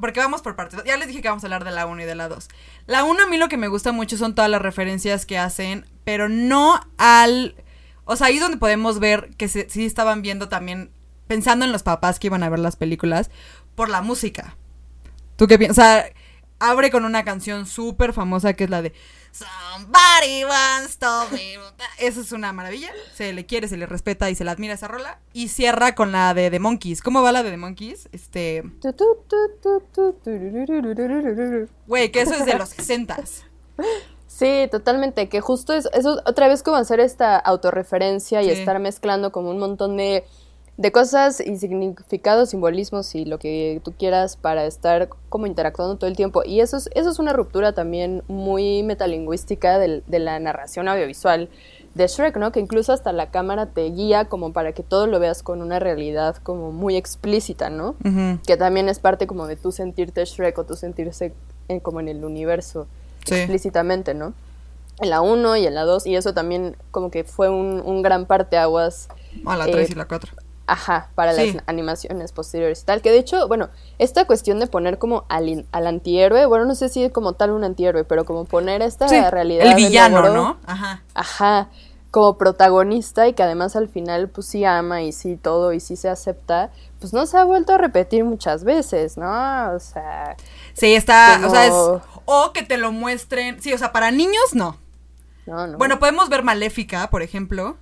porque 0.00 0.20
vamos 0.20 0.42
por 0.42 0.54
partes. 0.54 0.80
Ya 0.84 0.96
les 0.96 1.08
dije 1.08 1.22
que 1.22 1.28
vamos 1.28 1.42
a 1.42 1.46
hablar 1.48 1.64
de 1.64 1.72
la 1.72 1.86
1 1.86 2.02
y 2.02 2.04
de 2.04 2.14
la 2.14 2.28
2. 2.28 2.48
La 2.86 3.02
1 3.04 3.24
a 3.24 3.26
mí 3.26 3.36
lo 3.36 3.48
que 3.48 3.56
me 3.56 3.66
gusta 3.68 3.90
mucho 3.90 4.16
son 4.16 4.34
todas 4.34 4.50
las 4.50 4.62
referencias 4.62 5.26
que 5.26 5.38
hacen, 5.38 5.86
pero 6.04 6.28
no 6.28 6.80
al... 6.98 7.56
O 8.04 8.14
sea, 8.16 8.28
ahí 8.28 8.36
es 8.36 8.40
donde 8.40 8.58
podemos 8.58 9.00
ver 9.00 9.30
que 9.36 9.48
se- 9.48 9.68
sí 9.68 9.84
estaban 9.84 10.22
viendo 10.22 10.48
también, 10.48 10.92
pensando 11.26 11.64
en 11.64 11.72
los 11.72 11.82
papás 11.82 12.18
que 12.20 12.28
iban 12.28 12.42
a 12.44 12.48
ver 12.48 12.60
las 12.60 12.76
películas, 12.76 13.30
por 13.74 13.88
la 13.88 14.00
música. 14.02 14.56
¿Tú 15.38 15.46
qué 15.46 15.58
piensas? 15.58 15.78
O 15.78 15.82
sea, 15.88 16.12
abre 16.58 16.90
con 16.90 17.06
una 17.06 17.24
canción 17.24 17.64
súper 17.64 18.12
famosa 18.12 18.52
que 18.52 18.64
es 18.64 18.70
la 18.70 18.82
de 18.82 18.92
Somebody 19.30 20.42
once 20.44 20.98
told 20.98 21.30
me. 21.32 21.54
Esa 21.98 22.20
es 22.20 22.32
una 22.32 22.52
maravilla. 22.52 22.90
Se 23.14 23.32
le 23.32 23.46
quiere, 23.46 23.68
se 23.68 23.76
le 23.76 23.86
respeta 23.86 24.28
y 24.30 24.34
se 24.34 24.42
le 24.44 24.50
admira 24.50 24.74
esa 24.74 24.88
rola. 24.88 25.20
Y 25.32 25.48
cierra 25.48 25.94
con 25.94 26.10
la 26.10 26.34
de 26.34 26.50
The 26.50 26.58
Monkeys. 26.58 27.02
¿Cómo 27.02 27.22
va 27.22 27.30
la 27.30 27.42
de 27.44 27.50
The 27.52 27.56
Monkeys? 27.56 28.08
Este. 28.10 28.64
Güey, 31.86 32.10
que 32.10 32.20
eso 32.22 32.34
es 32.34 32.46
de 32.46 32.54
los 32.54 32.70
60s. 32.76 33.42
Sí, 34.26 34.68
totalmente, 34.70 35.28
que 35.28 35.40
justo 35.40 35.72
es, 35.72 35.88
eso 35.92 36.22
otra 36.24 36.48
vez 36.48 36.62
como 36.62 36.76
hacer 36.76 37.00
esta 37.00 37.36
autorreferencia 37.38 38.42
y 38.42 38.46
Sí. 38.46 38.50
estar 38.52 38.78
mezclando 38.78 39.32
como 39.32 39.50
un 39.50 39.58
montón 39.58 39.96
de, 39.96 40.24
de 40.78 40.92
cosas 40.92 41.40
y 41.40 41.56
significados, 41.58 42.50
simbolismos 42.50 43.14
y 43.16 43.24
lo 43.24 43.38
que 43.38 43.80
tú 43.84 43.92
quieras 43.98 44.36
para 44.36 44.64
estar 44.64 45.08
como 45.28 45.46
interactuando 45.46 45.96
todo 45.96 46.08
el 46.08 46.16
tiempo. 46.16 46.42
Y 46.46 46.60
eso 46.60 46.76
es, 46.76 46.88
eso 46.94 47.10
es 47.10 47.18
una 47.18 47.32
ruptura 47.32 47.72
también 47.72 48.22
muy 48.28 48.84
metalingüística 48.84 49.78
del- 49.80 50.04
de, 50.06 50.20
la 50.20 50.38
narración 50.38 50.86
audiovisual 50.88 51.48
de 51.94 52.06
Shrek, 52.06 52.36
¿no? 52.36 52.52
Que 52.52 52.60
incluso 52.60 52.92
hasta 52.92 53.12
la 53.12 53.30
cámara 53.32 53.66
te 53.66 53.90
guía 53.90 54.26
como 54.26 54.52
para 54.52 54.70
que 54.72 54.84
todo 54.84 55.08
lo 55.08 55.18
veas 55.18 55.42
con 55.42 55.62
una 55.62 55.80
realidad 55.80 56.36
como 56.44 56.70
muy 56.70 56.96
explícita, 56.96 57.70
¿no? 57.70 57.96
Que 58.46 58.56
también 58.56 58.88
es 58.88 59.00
parte 59.00 59.26
como 59.26 59.48
de 59.48 59.56
tú 59.56 59.72
sentirte 59.72 60.24
Shrek 60.24 60.56
o 60.58 60.64
tú 60.64 60.76
sentirse 60.76 61.32
en- 61.66 61.80
como 61.80 61.98
en 61.98 62.06
el 62.08 62.24
universo 62.24 62.86
Sí. 63.26 63.34
explícitamente, 63.34 64.14
¿no? 64.14 64.32
En 65.00 65.10
la 65.10 65.22
1 65.22 65.56
y 65.56 65.66
en 65.66 65.74
la 65.74 65.82
2, 65.82 66.06
y 66.06 66.14
eso 66.14 66.34
también 66.34 66.76
como 66.92 67.10
que 67.10 67.24
fue 67.24 67.48
un, 67.48 67.82
un 67.84 68.00
gran 68.02 68.26
parteaguas, 68.26 69.08
A 69.44 69.56
la 69.56 69.66
Eh, 69.66 69.72
3 69.72 69.90
y 69.90 69.94
la 69.94 70.04
4. 70.06 70.32
Ajá, 70.68 71.08
para 71.14 71.32
Sí. 71.34 71.52
las 71.54 71.62
animaciones 71.66 72.32
posteriores 72.32 72.82
y 72.82 72.84
tal, 72.84 73.02
que 73.02 73.10
de 73.10 73.18
hecho, 73.18 73.48
bueno, 73.48 73.68
esta 73.98 74.26
cuestión 74.26 74.60
de 74.60 74.66
poner 74.68 74.98
como 74.98 75.24
al, 75.28 75.66
al 75.72 75.86
antihéroe, 75.86 76.46
bueno, 76.46 76.64
no 76.66 76.74
sé 76.74 76.88
si 76.88 77.10
como 77.10 77.32
tal 77.32 77.50
un 77.50 77.64
antihéroe, 77.64 78.04
pero 78.04 78.24
como 78.24 78.44
poner 78.44 78.82
esta 78.82 79.08
Sí, 79.08 79.20
realidad 79.30 79.66
el 79.66 79.74
villano, 79.74 80.28
¿no? 80.28 80.58
Ajá. 80.66 81.02
Ajá, 81.14 81.68
como 82.10 82.38
protagonista 82.38 83.28
y 83.28 83.34
que 83.34 83.42
además 83.42 83.76
al 83.76 83.88
final 83.88 84.28
pues 84.28 84.46
sí 84.46 84.64
ama 84.64 85.02
y 85.02 85.12
sí 85.12 85.36
todo 85.36 85.72
y 85.72 85.80
sí 85.80 85.94
se 85.96 86.08
acepta, 86.08 86.70
pues 87.00 87.12
no 87.12 87.26
se 87.26 87.36
ha 87.36 87.44
vuelto 87.44 87.74
a 87.74 87.78
repetir 87.78 88.24
muchas 88.24 88.64
veces, 88.64 89.16
¿no? 89.18 89.72
O 89.74 89.78
sea, 89.80 90.36
Sí, 90.74 90.94
está. 90.94 91.40
O 91.46 91.50
sea, 91.50 91.66
es. 91.66 91.72
O 92.24 92.52
que 92.52 92.62
te 92.62 92.76
lo 92.78 92.92
muestren. 92.92 93.60
Sí, 93.60 93.72
o 93.72 93.78
sea, 93.78 93.92
para 93.92 94.10
niños 94.10 94.54
no. 94.54 94.76
no, 95.46 95.66
no. 95.66 95.76
Bueno, 95.78 95.98
podemos 95.98 96.28
ver 96.28 96.42
Maléfica, 96.42 97.10
por 97.10 97.22
ejemplo. 97.22 97.76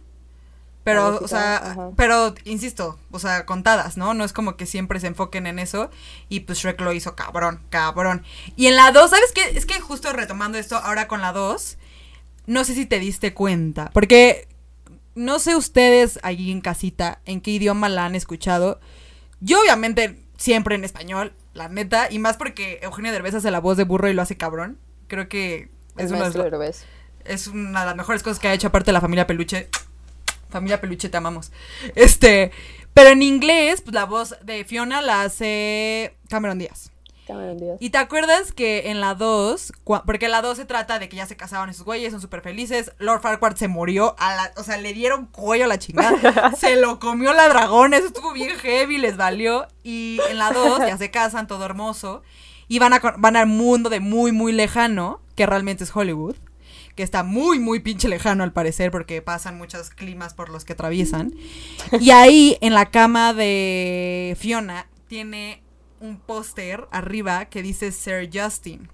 Pero, 0.86 1.18
o 1.20 1.26
sea, 1.26 1.90
pero, 1.96 2.32
insisto, 2.44 2.96
o 3.10 3.18
sea, 3.18 3.44
contadas, 3.44 3.96
¿no? 3.96 4.14
No 4.14 4.22
es 4.22 4.32
como 4.32 4.56
que 4.56 4.66
siempre 4.66 5.00
se 5.00 5.08
enfoquen 5.08 5.48
en 5.48 5.58
eso. 5.58 5.90
Y 6.28 6.40
pues 6.40 6.58
Shrek 6.58 6.80
lo 6.80 6.92
hizo 6.92 7.16
cabrón, 7.16 7.60
cabrón. 7.70 8.22
Y 8.54 8.68
en 8.68 8.76
la 8.76 8.92
2, 8.92 9.10
¿sabes 9.10 9.32
qué? 9.34 9.58
Es 9.58 9.66
que 9.66 9.80
justo 9.80 10.12
retomando 10.12 10.58
esto 10.58 10.76
ahora 10.76 11.08
con 11.08 11.22
la 11.22 11.32
2, 11.32 11.76
no 12.46 12.62
sé 12.62 12.74
si 12.74 12.86
te 12.86 13.00
diste 13.00 13.34
cuenta. 13.34 13.90
Porque 13.94 14.46
no 15.16 15.40
sé 15.40 15.56
ustedes 15.56 16.20
allí 16.22 16.52
en 16.52 16.60
casita 16.60 17.18
en 17.24 17.40
qué 17.40 17.50
idioma 17.50 17.88
la 17.88 18.06
han 18.06 18.14
escuchado. 18.14 18.78
Yo 19.40 19.60
obviamente 19.60 20.22
siempre 20.36 20.76
en 20.76 20.84
español, 20.84 21.32
la 21.52 21.68
neta. 21.68 22.12
Y 22.12 22.20
más 22.20 22.36
porque 22.36 22.78
Eugenio 22.82 23.10
Derbez 23.10 23.34
hace 23.34 23.50
la 23.50 23.58
voz 23.58 23.76
de 23.76 23.82
burro 23.82 24.08
y 24.08 24.14
lo 24.14 24.22
hace 24.22 24.36
cabrón. 24.36 24.78
Creo 25.08 25.28
que 25.28 25.68
es, 25.96 26.12
una, 26.12 26.28
es 27.24 27.48
una 27.48 27.80
de 27.80 27.86
las 27.86 27.96
mejores 27.96 28.22
cosas 28.22 28.38
que 28.38 28.46
ha 28.46 28.54
hecho 28.54 28.68
aparte 28.68 28.90
de 28.90 28.92
la 28.92 29.00
familia 29.00 29.26
Peluche 29.26 29.68
familia 30.48 30.80
peluche, 30.80 31.08
te 31.08 31.16
amamos. 31.16 31.52
Este, 31.94 32.50
pero 32.94 33.10
en 33.10 33.22
inglés, 33.22 33.82
pues 33.82 33.94
la 33.94 34.06
voz 34.06 34.36
de 34.42 34.64
Fiona 34.64 35.02
la 35.02 35.22
hace 35.22 36.16
Cameron 36.30 36.58
Díaz. 36.58 36.92
Cameron 37.26 37.58
Díaz. 37.58 37.76
Y 37.78 37.90
te 37.90 37.98
acuerdas 37.98 38.52
que 38.52 38.90
en 38.90 39.00
la 39.00 39.14
2, 39.14 39.72
porque 40.06 40.28
la 40.28 40.40
2 40.40 40.56
se 40.56 40.64
trata 40.64 40.98
de 40.98 41.08
que 41.08 41.16
ya 41.16 41.26
se 41.26 41.36
casaron 41.36 41.68
esos 41.68 41.84
güeyes, 41.84 42.12
son 42.12 42.22
súper 42.22 42.40
felices. 42.40 42.92
Lord 42.98 43.20
Farquaad 43.20 43.56
se 43.56 43.68
murió, 43.68 44.14
a 44.18 44.34
la, 44.34 44.52
o 44.56 44.62
sea, 44.62 44.78
le 44.78 44.94
dieron 44.94 45.26
cuello 45.26 45.64
a 45.64 45.68
la 45.68 45.78
chingada. 45.78 46.52
se 46.56 46.76
lo 46.76 46.98
comió 46.98 47.34
la 47.34 47.48
dragón, 47.48 47.92
eso 47.92 48.06
estuvo 48.06 48.32
bien 48.32 48.56
heavy, 48.56 48.96
les 48.96 49.18
valió. 49.18 49.66
Y 49.82 50.18
en 50.30 50.38
la 50.38 50.52
2 50.52 50.78
ya 50.78 50.96
se 50.96 51.10
casan, 51.10 51.46
todo 51.46 51.64
hermoso. 51.64 52.22
Y 52.66 52.78
van, 52.78 52.94
a, 52.94 53.00
van 53.18 53.36
al 53.36 53.46
mundo 53.46 53.90
de 53.90 54.00
muy, 54.00 54.32
muy 54.32 54.52
lejano, 54.52 55.20
que 55.34 55.44
realmente 55.44 55.84
es 55.84 55.94
Hollywood 55.94 56.36
que 56.96 57.02
está 57.02 57.22
muy, 57.22 57.58
muy 57.58 57.80
pinche 57.80 58.08
lejano 58.08 58.42
al 58.42 58.52
parecer, 58.52 58.90
porque 58.90 59.20
pasan 59.22 59.58
muchos 59.58 59.90
climas 59.90 60.34
por 60.34 60.48
los 60.48 60.64
que 60.64 60.72
atraviesan. 60.72 61.34
Y 62.00 62.10
ahí, 62.10 62.56
en 62.62 62.74
la 62.74 62.86
cama 62.86 63.34
de 63.34 64.34
Fiona, 64.40 64.88
tiene 65.06 65.62
un 66.00 66.18
póster 66.18 66.88
arriba 66.90 67.44
que 67.44 67.62
dice 67.62 67.92
Sir 67.92 68.30
Justin. 68.32 68.88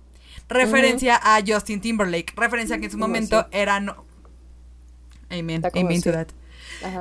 Referencia 0.48 1.18
a 1.22 1.40
Justin 1.46 1.80
Timberlake. 1.80 2.34
Referencia 2.36 2.78
que 2.78 2.86
en 2.86 2.90
su 2.90 2.98
momento 2.98 3.46
era 3.52 3.80
no. 3.80 4.04
Amen. 5.30 5.62
Amen 5.72 6.02
to 6.02 6.12
that. 6.12 6.28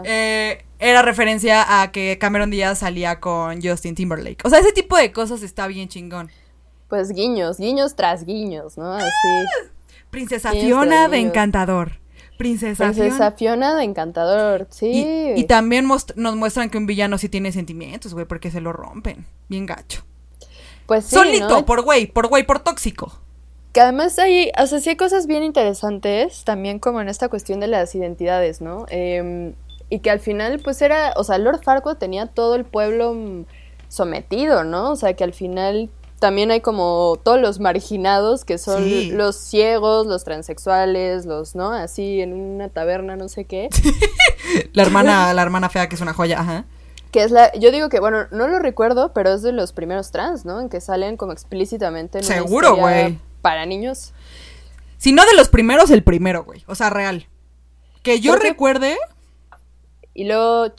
Eh, 0.05 0.63
era 0.79 1.01
referencia 1.01 1.81
a 1.81 1.91
que 1.91 2.17
Cameron 2.19 2.51
Díaz 2.51 2.79
salía 2.79 3.19
con 3.19 3.61
Justin 3.61 3.95
Timberlake. 3.95 4.45
O 4.45 4.49
sea, 4.49 4.59
ese 4.59 4.71
tipo 4.71 4.95
de 4.95 5.11
cosas 5.11 5.41
está 5.41 5.67
bien 5.67 5.89
chingón. 5.89 6.29
Pues 6.87 7.09
guiños, 7.09 7.57
guiños 7.57 7.95
tras 7.95 8.25
guiños, 8.25 8.77
¿no? 8.77 8.93
Así. 8.93 9.07
Princesa 10.12 10.52
Fiona 10.52 11.08
de 11.08 11.17
Encantador. 11.17 12.02
Princesa, 12.38 12.91
Fiona. 13.34 13.76
de 13.76 13.84
Encantador, 13.84 14.67
sí. 14.71 15.34
Y, 15.36 15.43
también 15.43 15.88
nos 15.88 16.36
muestran 16.36 16.71
que 16.71 16.78
un 16.78 16.88
villano 16.88 17.19
sí 17.19 17.30
tiene 17.30 17.52
sentimientos, 17.52 18.15
güey, 18.15 18.26
porque 18.26 18.50
se 18.50 18.62
lo 18.62 18.74
rompen. 18.74 19.26
Bien 19.47 19.67
gacho. 19.67 20.04
Pues 20.88 21.06
sí. 21.06 21.15
Solito, 21.15 21.65
por 21.65 21.84
güey, 21.84 22.08
por 22.08 22.30
güey, 22.30 22.43
por 22.43 22.60
tóxico. 22.60 23.13
Que 23.74 23.82
además 23.82 24.17
hay, 24.17 24.52
o 24.58 24.65
sea, 24.65 24.80
sí 24.80 24.89
hay 24.89 24.95
cosas 24.95 25.28
bien 25.28 25.43
interesantes 25.43 26.43
también 26.43 26.80
como 26.80 27.00
en 27.00 27.10
esta 27.10 27.30
cuestión 27.30 27.60
de 27.60 27.67
las 27.67 27.93
identidades, 27.93 28.60
¿no? 28.60 28.86
Em, 28.89 29.54
y 29.89 30.00
que 30.00 30.10
al 30.10 30.19
final, 30.19 30.60
pues 30.63 30.82
era, 30.82 31.13
o 31.17 31.24
sea, 31.24 31.38
Lord 31.38 31.62
Farquaad 31.63 31.97
tenía 31.97 32.26
todo 32.26 32.56
el 32.56 32.65
pueblo 32.65 33.13
mm, 33.13 33.45
sometido, 33.88 34.63
¿no? 34.63 34.91
O 34.91 34.95
sea, 34.95 35.13
que 35.13 35.24
al 35.24 35.34
final 35.34 35.89
también 36.21 36.51
hay 36.51 36.62
como 36.62 37.19
todos 37.23 37.41
los 37.41 37.60
marginados 37.60 38.45
que 38.45 38.60
son 38.60 39.17
los 39.17 39.36
ciegos, 39.36 40.05
los 40.05 40.23
transexuales, 40.23 41.25
los, 41.25 41.55
¿no? 41.55 41.71
Así 41.71 42.21
en 42.21 42.34
una 42.34 42.69
taberna, 42.69 43.15
no 43.15 43.27
sé 43.27 43.45
qué. 43.45 43.69
la 44.73 44.84
hermana, 44.84 45.34
la 45.34 45.41
hermana 45.41 45.67
fea 45.67 45.89
que 45.89 45.95
es 45.95 46.01
una 46.01 46.13
joya, 46.13 46.39
ajá. 46.39 46.65
Que 47.10 47.23
es 47.23 47.31
la, 47.31 47.51
yo 47.53 47.71
digo 47.71 47.89
que, 47.89 47.99
bueno, 47.99 48.27
no 48.29 48.47
lo 48.47 48.60
recuerdo, 48.60 49.13
pero 49.13 49.34
es 49.34 49.41
de 49.41 49.51
los 49.51 49.73
primeros 49.73 50.12
trans, 50.12 50.45
¿no? 50.45 50.62
En 50.62 50.69
que 50.69 50.79
salen 50.79 51.17
como 51.17 51.31
explícitamente 51.31 52.19
en 52.19 52.23
Seguro, 52.23 52.75
güey. 52.75 53.17
Para 53.41 53.65
niños. 53.65 54.13
Si 54.99 55.13
no 55.13 55.25
de 55.25 55.34
los 55.34 55.49
primeros, 55.49 55.89
el 55.89 56.03
primero, 56.03 56.43
güey. 56.43 56.63
O 56.67 56.75
sea, 56.75 56.91
real. 56.91 57.25
Que 58.03 58.19
yo 58.19 58.36
recuerde. 58.36 58.95
Y 60.13 60.26
luego, 60.26 60.74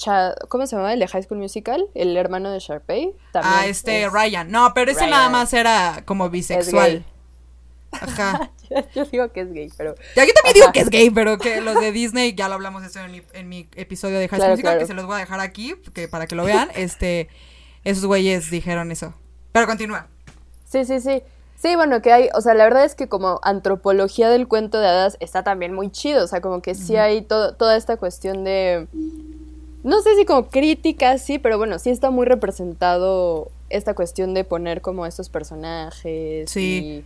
¿cómo 0.48 0.66
se 0.66 0.76
llama 0.76 0.92
el 0.92 1.00
de 1.00 1.08
High 1.08 1.22
School 1.22 1.38
Musical? 1.38 1.86
El 1.94 2.16
hermano 2.16 2.50
de 2.50 2.58
Sharpay. 2.58 3.14
ah, 3.34 3.66
este, 3.66 4.08
Ryan. 4.10 4.50
No, 4.50 4.72
pero 4.74 4.90
ese 4.90 5.06
nada 5.06 5.30
más 5.30 5.52
era 5.54 6.02
como 6.04 6.28
bisexual. 6.28 7.04
Ajá. 7.92 8.50
yo 8.94 9.04
digo 9.06 9.32
que 9.32 9.40
es 9.40 9.52
gay, 9.52 9.70
pero. 9.76 9.94
Ya, 10.16 10.24
yo 10.24 10.32
también 10.32 10.54
digo 10.54 10.72
que 10.72 10.80
es 10.80 10.90
gay, 10.90 11.10
pero 11.10 11.38
que 11.38 11.60
los 11.60 11.78
de 11.80 11.92
Disney, 11.92 12.34
ya 12.34 12.48
lo 12.48 12.54
hablamos 12.54 12.82
eso 12.84 13.00
en 13.00 13.48
mi, 13.48 13.68
episodio 13.76 14.18
de 14.18 14.28
High 14.28 14.40
School 14.40 14.52
Musical, 14.52 14.78
que 14.78 14.86
se 14.86 14.94
los 14.94 15.06
voy 15.06 15.16
a 15.16 15.18
dejar 15.18 15.40
aquí, 15.40 15.74
que 15.94 16.08
para 16.08 16.26
que 16.26 16.34
lo 16.34 16.44
vean. 16.44 16.70
Este, 16.74 17.28
esos 17.84 18.04
güeyes 18.06 18.50
dijeron 18.50 18.90
eso. 18.92 19.14
Pero 19.52 19.66
continúa. 19.66 20.08
Sí, 20.64 20.84
sí, 20.84 21.00
sí. 21.00 21.22
Sí, 21.62 21.76
bueno, 21.76 22.02
que 22.02 22.12
hay, 22.12 22.28
o 22.34 22.40
sea, 22.40 22.54
la 22.54 22.64
verdad 22.64 22.84
es 22.84 22.96
que 22.96 23.08
como 23.08 23.38
antropología 23.44 24.28
del 24.28 24.48
cuento 24.48 24.80
de 24.80 24.88
hadas 24.88 25.16
está 25.20 25.44
también 25.44 25.72
muy 25.72 25.92
chido, 25.92 26.24
o 26.24 26.26
sea, 26.26 26.40
como 26.40 26.60
que 26.60 26.74
sí 26.74 26.96
hay 26.96 27.22
toda 27.22 27.76
esta 27.76 27.96
cuestión 27.96 28.42
de, 28.42 28.88
no 29.84 30.00
sé 30.00 30.16
si 30.16 30.24
como 30.24 30.48
crítica, 30.48 31.18
sí, 31.18 31.38
pero 31.38 31.58
bueno, 31.58 31.78
sí 31.78 31.90
está 31.90 32.10
muy 32.10 32.26
representado 32.26 33.48
esta 33.70 33.94
cuestión 33.94 34.34
de 34.34 34.42
poner 34.42 34.80
como 34.80 35.06
estos 35.06 35.28
personajes 35.28 36.50
sí. 36.50 37.04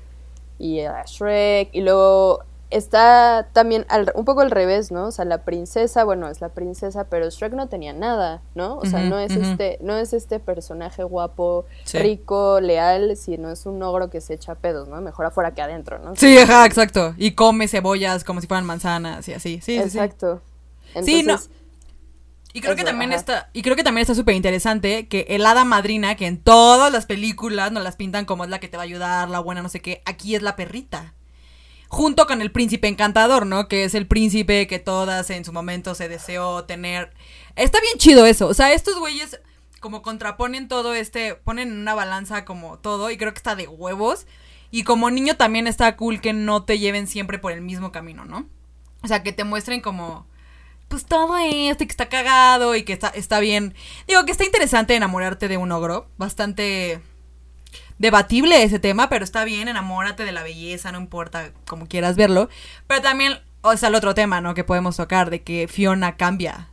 y, 0.58 0.78
y 0.78 0.80
a 0.80 1.04
Shrek, 1.04 1.68
y 1.74 1.82
luego 1.82 2.42
está 2.70 3.48
también 3.52 3.86
un 4.14 4.24
poco 4.24 4.40
al 4.40 4.50
revés, 4.50 4.90
¿no? 4.90 5.06
O 5.06 5.10
sea, 5.10 5.24
la 5.24 5.44
princesa, 5.44 6.04
bueno, 6.04 6.28
es 6.28 6.40
la 6.40 6.48
princesa, 6.48 7.04
pero 7.04 7.28
Shrek 7.30 7.52
no 7.52 7.68
tenía 7.68 7.92
nada, 7.92 8.42
¿no? 8.54 8.78
O 8.78 8.86
sea, 8.86 9.00
no 9.00 9.18
es 9.18 9.32
este, 9.32 9.78
no 9.80 9.96
es 9.96 10.12
este 10.12 10.40
personaje 10.40 11.04
guapo, 11.04 11.66
rico, 11.92 12.60
leal, 12.60 13.16
sino 13.16 13.50
es 13.50 13.66
un 13.66 13.82
ogro 13.82 14.10
que 14.10 14.20
se 14.20 14.34
echa 14.34 14.54
pedos, 14.56 14.88
¿no? 14.88 15.00
Mejor 15.00 15.26
afuera 15.26 15.54
que 15.54 15.62
adentro, 15.62 15.98
¿no? 15.98 16.16
Sí, 16.16 16.36
ajá, 16.38 16.66
exacto. 16.66 17.14
Y 17.16 17.32
come 17.32 17.68
cebollas 17.68 18.24
como 18.24 18.40
si 18.40 18.46
fueran 18.46 18.66
manzanas 18.66 19.28
y 19.28 19.34
así. 19.34 19.60
Sí, 19.62 19.78
exacto. 19.78 20.42
Sí, 21.02 21.22
no. 21.22 21.38
Y 22.52 22.62
creo 22.62 22.74
que 22.74 22.84
también 22.84 23.12
está, 23.12 23.50
y 23.52 23.60
creo 23.60 23.76
que 23.76 23.84
también 23.84 24.00
está 24.00 24.14
súper 24.14 24.34
interesante 24.34 25.08
que 25.08 25.26
el 25.28 25.44
hada 25.44 25.66
madrina, 25.66 26.14
que 26.14 26.26
en 26.26 26.40
todas 26.40 26.90
las 26.90 27.04
películas 27.04 27.70
nos 27.70 27.84
las 27.84 27.96
pintan 27.96 28.24
como 28.24 28.44
es 28.44 28.50
la 28.50 28.60
que 28.60 28.68
te 28.68 28.78
va 28.78 28.84
a 28.84 28.86
ayudar, 28.86 29.28
la 29.28 29.40
buena, 29.40 29.60
no 29.60 29.68
sé 29.68 29.80
qué, 29.80 30.00
aquí 30.06 30.34
es 30.34 30.40
la 30.40 30.56
perrita 30.56 31.12
junto 31.88 32.26
con 32.26 32.42
el 32.42 32.50
príncipe 32.50 32.88
encantador, 32.88 33.46
¿no? 33.46 33.68
Que 33.68 33.84
es 33.84 33.94
el 33.94 34.06
príncipe 34.06 34.66
que 34.66 34.78
todas 34.78 35.30
en 35.30 35.44
su 35.44 35.52
momento 35.52 35.94
se 35.94 36.08
deseó 36.08 36.64
tener. 36.64 37.12
Está 37.54 37.80
bien 37.80 37.98
chido 37.98 38.26
eso. 38.26 38.46
O 38.48 38.54
sea, 38.54 38.72
estos 38.72 38.98
güeyes 38.98 39.40
como 39.80 40.02
contraponen 40.02 40.68
todo 40.68 40.94
este, 40.94 41.34
ponen 41.34 41.68
en 41.68 41.78
una 41.78 41.94
balanza 41.94 42.44
como 42.44 42.78
todo 42.78 43.10
y 43.10 43.16
creo 43.16 43.32
que 43.32 43.38
está 43.38 43.54
de 43.56 43.68
huevos. 43.68 44.26
Y 44.70 44.82
como 44.82 45.10
niño 45.10 45.36
también 45.36 45.66
está 45.66 45.96
cool 45.96 46.20
que 46.20 46.32
no 46.32 46.64
te 46.64 46.78
lleven 46.78 47.06
siempre 47.06 47.38
por 47.38 47.52
el 47.52 47.60
mismo 47.60 47.92
camino, 47.92 48.24
¿no? 48.24 48.48
O 49.02 49.08
sea, 49.08 49.22
que 49.22 49.32
te 49.32 49.44
muestren 49.44 49.80
como 49.80 50.26
pues 50.88 51.04
todo 51.04 51.36
esto 51.36 51.84
y 51.84 51.86
que 51.86 51.92
está 51.92 52.08
cagado 52.08 52.74
y 52.74 52.84
que 52.84 52.92
está, 52.92 53.08
está 53.08 53.40
bien. 53.40 53.74
Digo 54.06 54.24
que 54.24 54.32
está 54.32 54.44
interesante 54.44 54.94
enamorarte 54.94 55.48
de 55.48 55.56
un 55.56 55.72
ogro, 55.72 56.08
bastante 56.16 57.00
debatible 57.98 58.62
ese 58.62 58.78
tema, 58.78 59.08
pero 59.08 59.24
está 59.24 59.44
bien, 59.44 59.68
enamórate 59.68 60.24
de 60.24 60.32
la 60.32 60.42
belleza, 60.42 60.92
no 60.92 60.98
importa 60.98 61.50
cómo 61.66 61.86
quieras 61.86 62.16
verlo. 62.16 62.48
Pero 62.86 63.02
también, 63.02 63.38
o 63.62 63.76
sea, 63.76 63.88
el 63.88 63.94
otro 63.94 64.14
tema, 64.14 64.40
¿no? 64.40 64.54
Que 64.54 64.64
podemos 64.64 64.96
tocar, 64.96 65.30
de 65.30 65.42
que 65.42 65.68
Fiona 65.68 66.16
cambia 66.16 66.68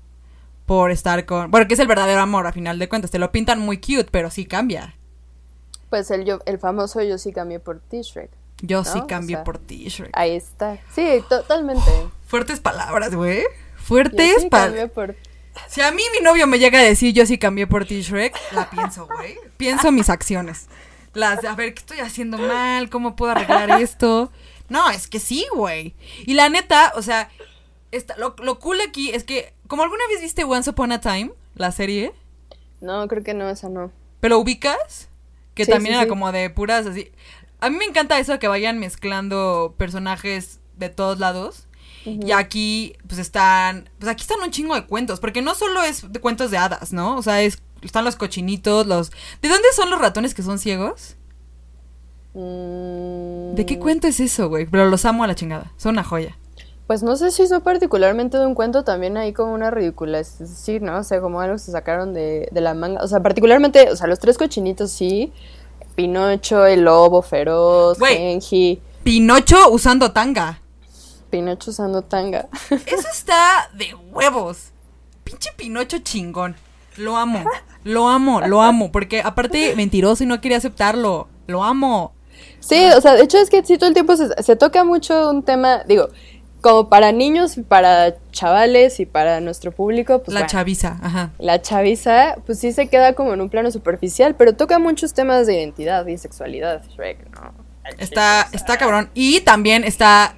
por 0.66 0.92
estar 0.92 1.26
con... 1.26 1.52
Bueno, 1.52 1.68
que 1.68 1.74
es 1.74 1.80
el 1.80 1.88
verdadero 1.88 2.22
amor, 2.22 2.48
a 2.48 2.54
final 2.54 2.80
de 2.80 2.90
cuentas. 2.90 3.12
Te 3.12 3.20
lo 3.20 3.32
pintan 3.32 3.60
muy 3.60 3.78
cute, 3.78 4.08
pero 4.12 4.30
sí 4.30 4.46
cambia. 4.46 4.96
Pues 5.90 6.10
el, 6.10 6.26
yo, 6.26 6.40
el 6.46 6.58
famoso 6.58 7.02
yo 7.02 7.18
sí 7.18 7.34
cambié 7.34 7.60
por 7.60 7.80
T-Shrek. 7.80 8.30
Yo 8.62 8.86
sí 8.86 9.02
cambié 9.08 9.38
por 9.40 9.58
T-Shrek. 9.58 10.12
Ahí 10.14 10.32
está. 10.32 10.78
Sí, 10.96 11.22
totalmente. 11.28 11.92
Fuertes 12.26 12.62
palabras, 12.62 13.14
güey. 13.14 13.44
Fuertes 13.76 14.46
palabras. 14.46 14.90
Por... 14.92 15.16
Si 15.68 15.82
a 15.82 15.92
mí 15.92 16.02
mi 16.18 16.24
novio 16.24 16.48
me 16.48 16.60
llega 16.60 16.80
a 16.80 16.84
decir 16.84 17.14
yo 17.14 17.26
sí 17.26 17.38
cambié 17.38 17.68
por 17.68 17.86
T-Shrek, 17.86 18.34
la 18.54 18.70
pienso, 18.70 19.08
güey. 19.08 19.38
Pienso 19.58 19.92
mis 19.92 20.10
acciones. 20.10 20.68
Las 21.14 21.44
a 21.46 21.56
ver, 21.56 21.74
¿qué 21.74 21.80
estoy 21.80 22.00
haciendo 22.00 22.38
mal? 22.38 22.90
¿Cómo 22.90 23.16
puedo 23.16 23.32
arreglar 23.32 23.82
esto? 23.82 24.32
No, 24.70 24.90
es 24.90 25.08
que 25.08 25.20
sí, 25.20 25.46
güey. 25.54 25.94
Y 26.26 26.34
la 26.34 26.50
neta, 26.50 26.94
o 26.96 27.02
sea, 27.02 27.30
lo, 28.18 28.36
lo 28.42 28.60
cool 28.60 28.82
aquí 28.82 29.12
es 29.12 29.24
que, 29.24 29.54
como 29.68 29.84
alguna 29.84 30.04
vez 30.10 30.22
viste 30.22 30.44
Once 30.44 30.70
Upon 30.70 30.92
a 30.92 31.02
Time, 31.02 31.32
la 31.56 31.72
serie. 31.72 32.14
No, 32.82 33.08
creo 33.08 33.24
que 33.24 33.34
no, 33.34 33.50
esa 33.50 33.70
no. 33.70 33.92
¿Pero 34.20 34.40
ubicas? 34.40 35.10
Que 35.54 35.66
también 35.66 35.96
era 35.96 36.08
como 36.08 36.32
de 36.32 36.50
puras 36.50 36.88
así. 36.88 37.12
A 37.60 37.70
mí 37.70 37.78
me 37.78 37.86
encanta 37.86 38.18
eso 38.20 38.40
que 38.40 38.48
vayan 38.48 38.80
mezclando 38.80 39.76
personajes 39.78 40.60
de 40.78 40.90
todos 40.90 41.20
lados. 41.20 41.68
Y 42.06 42.32
aquí, 42.32 42.96
pues 43.08 43.20
están. 43.20 43.90
Pues 44.00 44.12
aquí 44.12 44.24
están 44.24 44.42
un 44.42 44.52
chingo 44.52 44.76
de 44.76 44.86
cuentos. 44.86 45.20
Porque 45.20 45.42
no 45.42 45.56
solo 45.56 45.84
es 45.84 46.12
de 46.12 46.20
cuentos 46.20 46.52
de 46.52 46.58
hadas, 46.58 46.92
¿no? 46.92 47.16
O 47.16 47.22
sea, 47.22 47.42
es 47.42 47.60
están 47.84 48.06
los 48.06 48.16
cochinitos, 48.16 48.88
los... 48.88 49.12
¿De 49.42 49.50
dónde 49.50 49.68
son 49.76 49.90
los 49.90 50.00
ratones 50.00 50.34
que 50.34 50.44
son 50.44 50.60
ciegos? 50.60 51.16
Mm. 52.34 53.56
¿De 53.56 53.66
qué 53.66 53.80
cuento 53.80 54.08
es 54.08 54.20
eso, 54.20 54.50
güey? 54.50 54.66
Pero 54.66 54.90
los 54.90 55.06
amo 55.06 55.24
a 55.24 55.28
la 55.28 55.36
chingada. 55.36 55.72
Son 55.78 55.92
una 55.92 56.04
joya. 56.04 56.38
Pues 56.88 57.02
no 57.02 57.16
sé 57.16 57.32
si 57.32 57.48
son 57.48 57.62
particularmente 57.62 58.38
de 58.38 58.46
un 58.46 58.56
cuento, 58.56 58.84
también 58.84 59.16
hay 59.16 59.32
como 59.32 59.54
una 59.54 59.72
ridícula, 59.72 60.20
es 60.20 60.38
decir, 60.40 60.82
¿no? 60.82 60.98
O 60.98 61.04
sea, 61.04 61.22
como 61.22 61.40
algo 61.40 61.56
que 61.56 61.60
se 61.60 61.72
sacaron 61.72 62.14
de, 62.14 62.50
de 62.52 62.62
la 62.62 62.74
manga. 62.74 63.02
O 63.02 63.08
sea, 63.08 63.22
particularmente, 63.22 63.90
o 63.90 63.96
sea, 63.96 64.08
los 64.08 64.20
tres 64.20 64.38
cochinitos 64.38 64.92
sí. 64.92 65.32
Pinocho, 65.96 66.66
el 66.66 66.82
lobo 66.82 67.22
feroz, 67.22 68.00
Güey. 68.00 68.18
Genji. 68.18 68.82
Pinocho 69.04 69.70
usando 69.72 70.12
tanga. 70.12 70.60
Pinocho 71.30 71.72
usando 71.72 72.02
tanga. 72.02 72.48
Eso 72.70 73.08
está 73.12 73.70
de 73.74 73.94
huevos. 74.12 74.72
Pinche 75.24 75.52
Pinocho 75.56 76.00
chingón. 76.00 76.56
Lo 76.98 77.16
amo. 77.16 77.44
Lo 77.84 78.08
amo, 78.10 78.42
lo 78.42 78.62
amo. 78.62 78.92
Porque 78.92 79.22
aparte, 79.22 79.76
mentiroso 79.76 80.24
y 80.24 80.28
no 80.28 80.42
quería 80.42 80.58
aceptarlo. 80.58 81.28
Lo 81.48 81.64
amo. 81.64 82.14
Sí, 82.60 82.86
o 82.96 83.02
sea, 83.02 83.14
de 83.14 83.24
hecho 83.24 83.38
es 83.38 83.50
que 83.50 83.64
sí 83.64 83.78
todo 83.78 83.90
el 83.90 83.94
tiempo 83.94 84.16
se, 84.16 84.30
se 84.42 84.56
toca 84.56 84.84
mucho 84.84 85.30
un 85.30 85.44
tema, 85.44 85.84
digo, 85.84 86.10
como 86.64 86.88
para 86.88 87.12
niños, 87.12 87.60
para 87.68 88.16
chavales 88.32 89.02
y 89.02 89.06
para 89.06 89.42
nuestro 89.42 89.74
público, 89.74 90.24
pues 90.24 90.34
la 90.34 90.42
bueno, 90.42 90.50
chaviza, 90.50 90.98
ajá. 91.02 91.32
la 91.38 91.62
chaviza, 91.62 92.38
pues 92.46 92.60
sí 92.60 92.72
se 92.72 92.88
queda 92.88 93.14
como 93.14 93.34
en 93.34 93.42
un 93.42 93.50
plano 93.50 93.70
superficial, 93.70 94.36
pero 94.36 94.56
toca 94.56 94.80
muchos 94.80 95.14
temas 95.14 95.46
de 95.46 95.56
identidad 95.56 96.08
y 96.08 96.18
sexualidad, 96.18 96.82
Shrek, 96.96 97.30
¿no? 97.32 97.54
Está, 97.98 98.48
está 98.54 98.78
cabrón. 98.78 99.10
Y 99.14 99.42
también 99.42 99.84
está. 99.84 100.36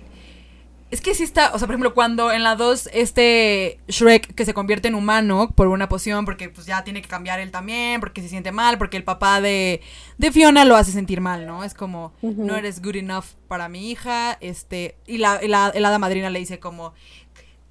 Es 0.95 1.01
que 1.01 1.13
sí 1.13 1.23
está. 1.23 1.51
O 1.53 1.59
sea, 1.59 1.67
por 1.67 1.73
ejemplo, 1.73 1.93
cuando 1.93 2.31
en 2.31 2.41
la 2.41 2.55
2, 2.55 2.91
este 2.93 3.81
Shrek 3.89 4.33
que 4.33 4.45
se 4.45 4.53
convierte 4.53 4.87
en 4.87 4.95
humano 4.95 5.51
por 5.53 5.67
una 5.67 5.89
poción, 5.89 6.23
porque 6.23 6.47
pues 6.47 6.65
ya 6.65 6.85
tiene 6.85 7.01
que 7.01 7.09
cambiar 7.09 7.41
él 7.41 7.51
también, 7.51 7.99
porque 7.99 8.21
se 8.21 8.29
siente 8.29 8.53
mal, 8.53 8.77
porque 8.77 8.95
el 8.95 9.03
papá 9.03 9.41
de, 9.41 9.81
de 10.17 10.31
Fiona 10.31 10.63
lo 10.63 10.77
hace 10.77 10.93
sentir 10.93 11.19
mal, 11.19 11.45
¿no? 11.45 11.65
Es 11.65 11.73
como, 11.73 12.13
no 12.21 12.55
eres 12.55 12.81
good 12.81 12.95
enough 12.95 13.25
para 13.49 13.67
mi 13.67 13.91
hija. 13.91 14.37
Este. 14.39 14.95
Y 15.05 15.17
la, 15.17 15.43
y 15.43 15.49
la, 15.49 15.69
el 15.75 15.83
hada 15.83 15.99
madrina 15.99 16.29
le 16.29 16.39
dice 16.39 16.61
como. 16.61 16.93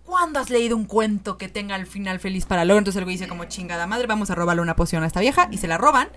¿Cuándo 0.04 0.38
has 0.38 0.50
leído 0.50 0.76
un 0.76 0.84
cuento 0.84 1.38
que 1.38 1.48
tenga 1.48 1.76
el 1.76 1.86
final 1.86 2.20
feliz 2.20 2.44
para 2.44 2.66
luego? 2.66 2.78
Entonces 2.78 2.98
el 2.98 3.04
güey 3.04 3.16
dice 3.16 3.26
como 3.26 3.46
chingada 3.46 3.86
madre, 3.86 4.06
vamos 4.06 4.28
a 4.28 4.34
robarle 4.34 4.60
una 4.60 4.76
poción 4.76 5.02
a 5.02 5.06
esta 5.06 5.20
vieja 5.20 5.48
y 5.50 5.56
se 5.56 5.66
la 5.66 5.78
roban 5.78 6.08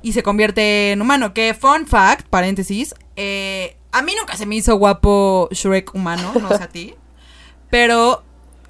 y 0.00 0.14
se 0.14 0.22
convierte 0.22 0.92
en 0.92 1.02
humano. 1.02 1.34
Que 1.34 1.52
fun 1.52 1.86
fact, 1.86 2.26
paréntesis, 2.28 2.94
eh, 3.16 3.76
a 3.94 4.02
mí 4.02 4.12
nunca 4.18 4.36
se 4.36 4.46
me 4.46 4.56
hizo 4.56 4.76
guapo 4.76 5.48
Shrek 5.52 5.94
humano, 5.94 6.32
no 6.40 6.48
sé 6.48 6.62
a 6.62 6.68
ti, 6.68 6.94
pero 7.70 8.22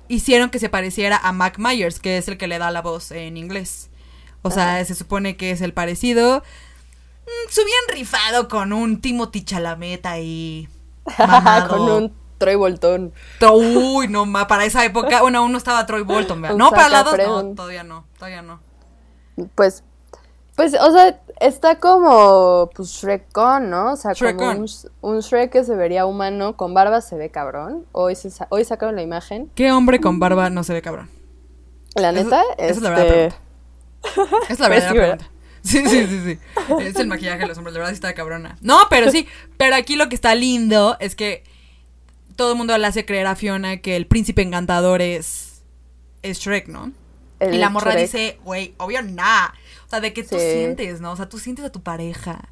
hicieron 0.08 0.50
que 0.50 0.58
se 0.58 0.68
pareciera 0.68 1.16
a 1.16 1.32
Mac 1.32 1.58
Myers, 1.58 1.98
que 1.98 2.18
es 2.18 2.28
el 2.28 2.36
que 2.38 2.46
le 2.46 2.58
da 2.58 2.70
la 2.70 2.82
voz 2.82 3.10
en 3.10 3.36
inglés. 3.36 3.90
O 4.42 4.50
sea, 4.50 4.84
se 4.84 4.94
supone 4.94 5.36
que 5.36 5.50
es 5.50 5.62
el 5.62 5.72
parecido. 5.72 6.42
Mm, 7.24 7.50
Su 7.50 7.64
bien 7.64 7.98
rifado 7.98 8.48
con 8.48 8.72
un 8.74 9.00
Timothy 9.00 9.42
Chalamet 9.44 10.04
ahí. 10.06 10.68
Con 11.68 11.80
un 11.80 12.14
Troy 12.38 12.54
Boltón. 12.54 13.12
To- 13.40 13.54
Uy, 13.54 14.08
no, 14.08 14.26
ma, 14.26 14.46
para 14.46 14.64
esa 14.64 14.84
época, 14.84 15.22
bueno, 15.22 15.38
aún 15.38 15.52
no 15.52 15.58
estaba 15.58 15.86
Troy 15.86 16.02
Bolton, 16.02 16.42
¿verdad? 16.42 16.56
No, 16.56 16.70
para 16.70 16.88
la 16.88 17.02
dos, 17.02 17.16
no, 17.18 17.54
todavía 17.54 17.84
no, 17.84 18.06
todavía 18.18 18.42
no. 18.42 18.60
Pues, 19.54 19.82
pues, 20.56 20.74
o 20.78 20.92
sea, 20.92 21.20
está 21.40 21.78
como, 21.78 22.70
pues, 22.74 22.90
Shrek 22.90 23.32
con, 23.32 23.70
¿no? 23.70 23.92
O 23.92 23.96
sea, 23.96 24.12
como 24.14 24.50
un, 24.50 24.66
un 25.00 25.20
Shrek 25.20 25.50
que 25.50 25.64
se 25.64 25.74
vería 25.74 26.06
humano, 26.06 26.56
con 26.56 26.74
barba 26.74 27.00
se 27.00 27.16
ve 27.16 27.30
cabrón. 27.30 27.86
Hoy, 27.92 28.14
se 28.16 28.30
hoy 28.48 28.64
sacaron 28.64 28.96
la 28.96 29.02
imagen. 29.02 29.50
¿Qué 29.54 29.72
hombre 29.72 30.00
con 30.00 30.18
barba 30.18 30.50
no 30.50 30.64
se 30.64 30.72
ve 30.72 30.82
cabrón? 30.82 31.08
La 31.94 32.12
neta, 32.12 32.42
esa 32.58 32.70
es 32.70 32.82
la 32.82 32.88
este, 32.90 33.02
verdadera 33.02 33.36
pregunta. 34.02 34.36
Es 34.48 34.58
la 34.58 34.68
verdadera 34.70 34.92
¿verdad? 34.92 35.18
pregunta. 35.18 35.30
Sí, 35.62 35.82
sí, 35.86 36.06
sí, 36.06 36.20
sí. 36.24 36.38
Es 36.80 36.96
el 36.96 37.06
maquillaje 37.06 37.38
de 37.38 37.46
los 37.46 37.56
hombres, 37.56 37.72
la 37.72 37.78
verdad 37.78 37.92
sí 37.92 37.94
está 37.94 38.12
cabrona. 38.14 38.58
No, 38.60 38.80
pero 38.90 39.10
sí, 39.10 39.26
pero 39.56 39.76
aquí 39.76 39.96
lo 39.96 40.10
que 40.10 40.14
está 40.14 40.34
lindo 40.34 40.96
es 41.00 41.14
que 41.14 41.42
todo 42.36 42.52
el 42.52 42.58
mundo 42.58 42.76
le 42.76 42.86
hace 42.86 43.06
creer 43.06 43.26
a 43.26 43.34
Fiona 43.34 43.78
que 43.78 43.96
el 43.96 44.06
príncipe 44.06 44.42
encantador 44.42 45.00
es, 45.00 45.62
es 46.22 46.38
Shrek, 46.38 46.68
¿no? 46.68 46.92
el 47.40 47.54
y 47.54 47.58
la 47.58 47.70
morra 47.70 47.92
Shrek. 47.92 48.02
dice, 48.02 48.38
güey, 48.44 48.74
obvio 48.76 49.02
nada. 49.02 49.54
Sea, 49.94 50.00
de 50.00 50.12
que 50.12 50.22
tú 50.22 50.38
sientes, 50.38 51.00
¿no? 51.00 51.12
O 51.12 51.16
sea, 51.16 51.28
tú 51.28 51.38
sientes 51.38 51.64
a 51.64 51.72
tu 51.72 51.82
pareja. 51.82 52.48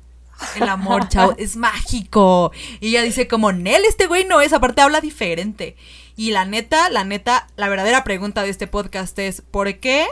El 0.56 0.68
amor, 0.68 1.08
chao, 1.08 1.34
es 1.38 1.56
mágico. 1.56 2.52
Y 2.80 2.88
ella 2.88 3.02
dice 3.02 3.28
como, 3.28 3.52
Nel, 3.52 3.84
este 3.84 4.06
güey 4.06 4.24
no 4.24 4.40
es, 4.40 4.52
aparte 4.52 4.80
habla 4.80 5.00
diferente. 5.00 5.76
Y 6.16 6.30
la 6.30 6.44
neta, 6.44 6.90
la 6.90 7.04
neta, 7.04 7.48
la 7.56 7.68
verdadera 7.68 8.04
pregunta 8.04 8.42
de 8.42 8.50
este 8.50 8.66
podcast 8.66 9.18
es, 9.18 9.40
¿por 9.40 9.78
qué 9.78 10.06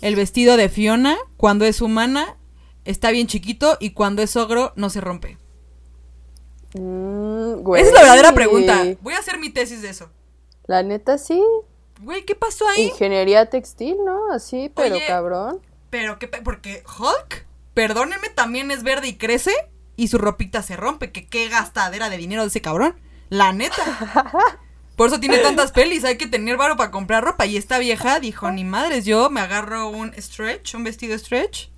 el 0.00 0.16
vestido 0.16 0.56
de 0.56 0.68
Fiona, 0.68 1.16
cuando 1.36 1.64
es 1.64 1.80
humana, 1.80 2.36
está 2.84 3.10
bien 3.10 3.26
chiquito 3.26 3.76
y 3.80 3.90
cuando 3.90 4.22
es 4.22 4.36
ogro, 4.36 4.72
no 4.76 4.90
se 4.90 5.00
rompe? 5.00 5.38
Mm, 6.74 7.62
güey. 7.62 7.82
Esa 7.82 7.90
es 7.90 7.94
la 7.94 8.00
verdadera 8.00 8.34
pregunta. 8.34 8.84
Voy 9.00 9.14
a 9.14 9.18
hacer 9.18 9.38
mi 9.38 9.50
tesis 9.50 9.82
de 9.82 9.90
eso. 9.90 10.10
La 10.66 10.82
neta, 10.82 11.18
sí. 11.18 11.42
Güey, 12.00 12.24
¿qué 12.24 12.34
pasó 12.34 12.66
ahí? 12.68 12.88
Ingeniería 12.88 13.46
textil, 13.46 13.96
¿no? 14.04 14.32
Así, 14.32 14.70
pero 14.74 14.96
Oye, 14.96 15.06
cabrón. 15.06 15.60
Pero 15.94 16.18
que 16.18 16.26
porque 16.26 16.82
Hulk, 16.98 17.46
perdónenme, 17.72 18.28
también 18.30 18.72
es 18.72 18.82
verde 18.82 19.06
y 19.06 19.14
crece 19.16 19.52
y 19.94 20.08
su 20.08 20.18
ropita 20.18 20.60
se 20.60 20.74
rompe. 20.74 21.12
Que 21.12 21.24
qué 21.28 21.48
gastadera 21.48 22.10
de 22.10 22.16
dinero 22.16 22.42
de 22.42 22.48
ese 22.48 22.60
cabrón. 22.60 22.96
La 23.28 23.52
neta. 23.52 23.76
Por 24.96 25.06
eso 25.06 25.20
tiene 25.20 25.38
tantas 25.38 25.70
pelis, 25.70 26.04
hay 26.04 26.16
que 26.16 26.26
tener 26.26 26.56
varo 26.56 26.76
para 26.76 26.90
comprar 26.90 27.22
ropa. 27.22 27.46
Y 27.46 27.56
esta 27.56 27.78
vieja 27.78 28.18
dijo, 28.18 28.50
ni 28.50 28.64
madres, 28.64 29.04
yo 29.04 29.30
me 29.30 29.40
agarro 29.40 29.88
un 29.88 30.12
stretch, 30.20 30.74
un 30.74 30.82
vestido 30.82 31.16
stretch. 31.16 31.68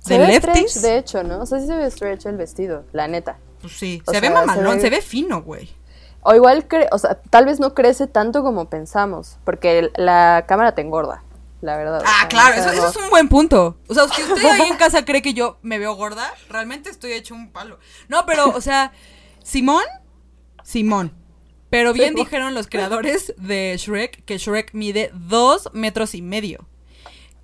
Se 0.00 0.14
De 0.14 0.18
ve 0.18 0.26
lefties. 0.26 0.70
stretch, 0.72 0.82
de 0.84 0.98
hecho, 0.98 1.22
¿no? 1.22 1.42
O 1.42 1.46
sea, 1.46 1.60
sí 1.60 1.68
se 1.68 1.76
ve 1.76 1.88
stretch 1.88 2.26
el 2.26 2.36
vestido, 2.38 2.84
la 2.90 3.06
neta. 3.06 3.38
Pues 3.60 3.74
sí, 3.78 4.02
O 4.04 4.10
se 4.12 4.20
ve 4.20 4.30
mamalón, 4.30 4.76
se 4.76 4.80
se 4.82 4.90
ve- 4.90 4.96
ve, 4.96 5.02
fino, 5.02 5.42
güey. 5.42 5.70
O 6.22 6.34
igual, 6.34 6.66
cre- 6.68 6.88
o 6.90 6.98
sea, 6.98 7.14
tal 7.30 7.46
vez 7.46 7.60
no 7.60 7.72
crece 7.74 8.08
tanto 8.08 8.42
como 8.42 8.68
pensamos, 8.68 9.36
porque 9.44 9.90
la 9.96 10.44
cámara 10.48 10.74
te 10.74 10.82
engorda, 10.82 11.22
la 11.60 11.76
verdad. 11.76 12.02
Ah, 12.06 12.26
claro, 12.28 12.54
eso, 12.54 12.88
es 12.88 12.96
un 12.96 13.10
buen 13.10 13.28
punto. 13.28 13.78
O 13.88 13.94
sea, 13.94 14.08
si 14.08 14.22
usted 14.22 14.44
ahí 14.44 14.62
en 14.68 14.76
casa 14.78 15.04
cree 15.04 15.22
que 15.22 15.34
yo 15.34 15.58
me 15.62 15.78
veo 15.78 15.94
gorda, 15.94 16.32
realmente 16.48 16.90
estoy 16.90 17.12
hecho 17.12 17.34
un 17.34 17.50
palo. 17.52 17.78
No, 18.08 18.24
pero, 18.26 18.48
o 18.50 18.60
sea, 18.60 18.92
Simón, 19.42 19.84
Simón. 20.64 21.12
Pero 21.70 21.92
bien 21.92 22.14
dijeron 22.16 22.52
los 22.54 22.66
creadores 22.66 23.32
de 23.36 23.76
Shrek 23.78 24.24
que 24.24 24.38
Shrek 24.38 24.74
mide 24.74 25.10
dos 25.14 25.68
metros 25.72 26.14
y 26.16 26.22
medio. 26.22 26.66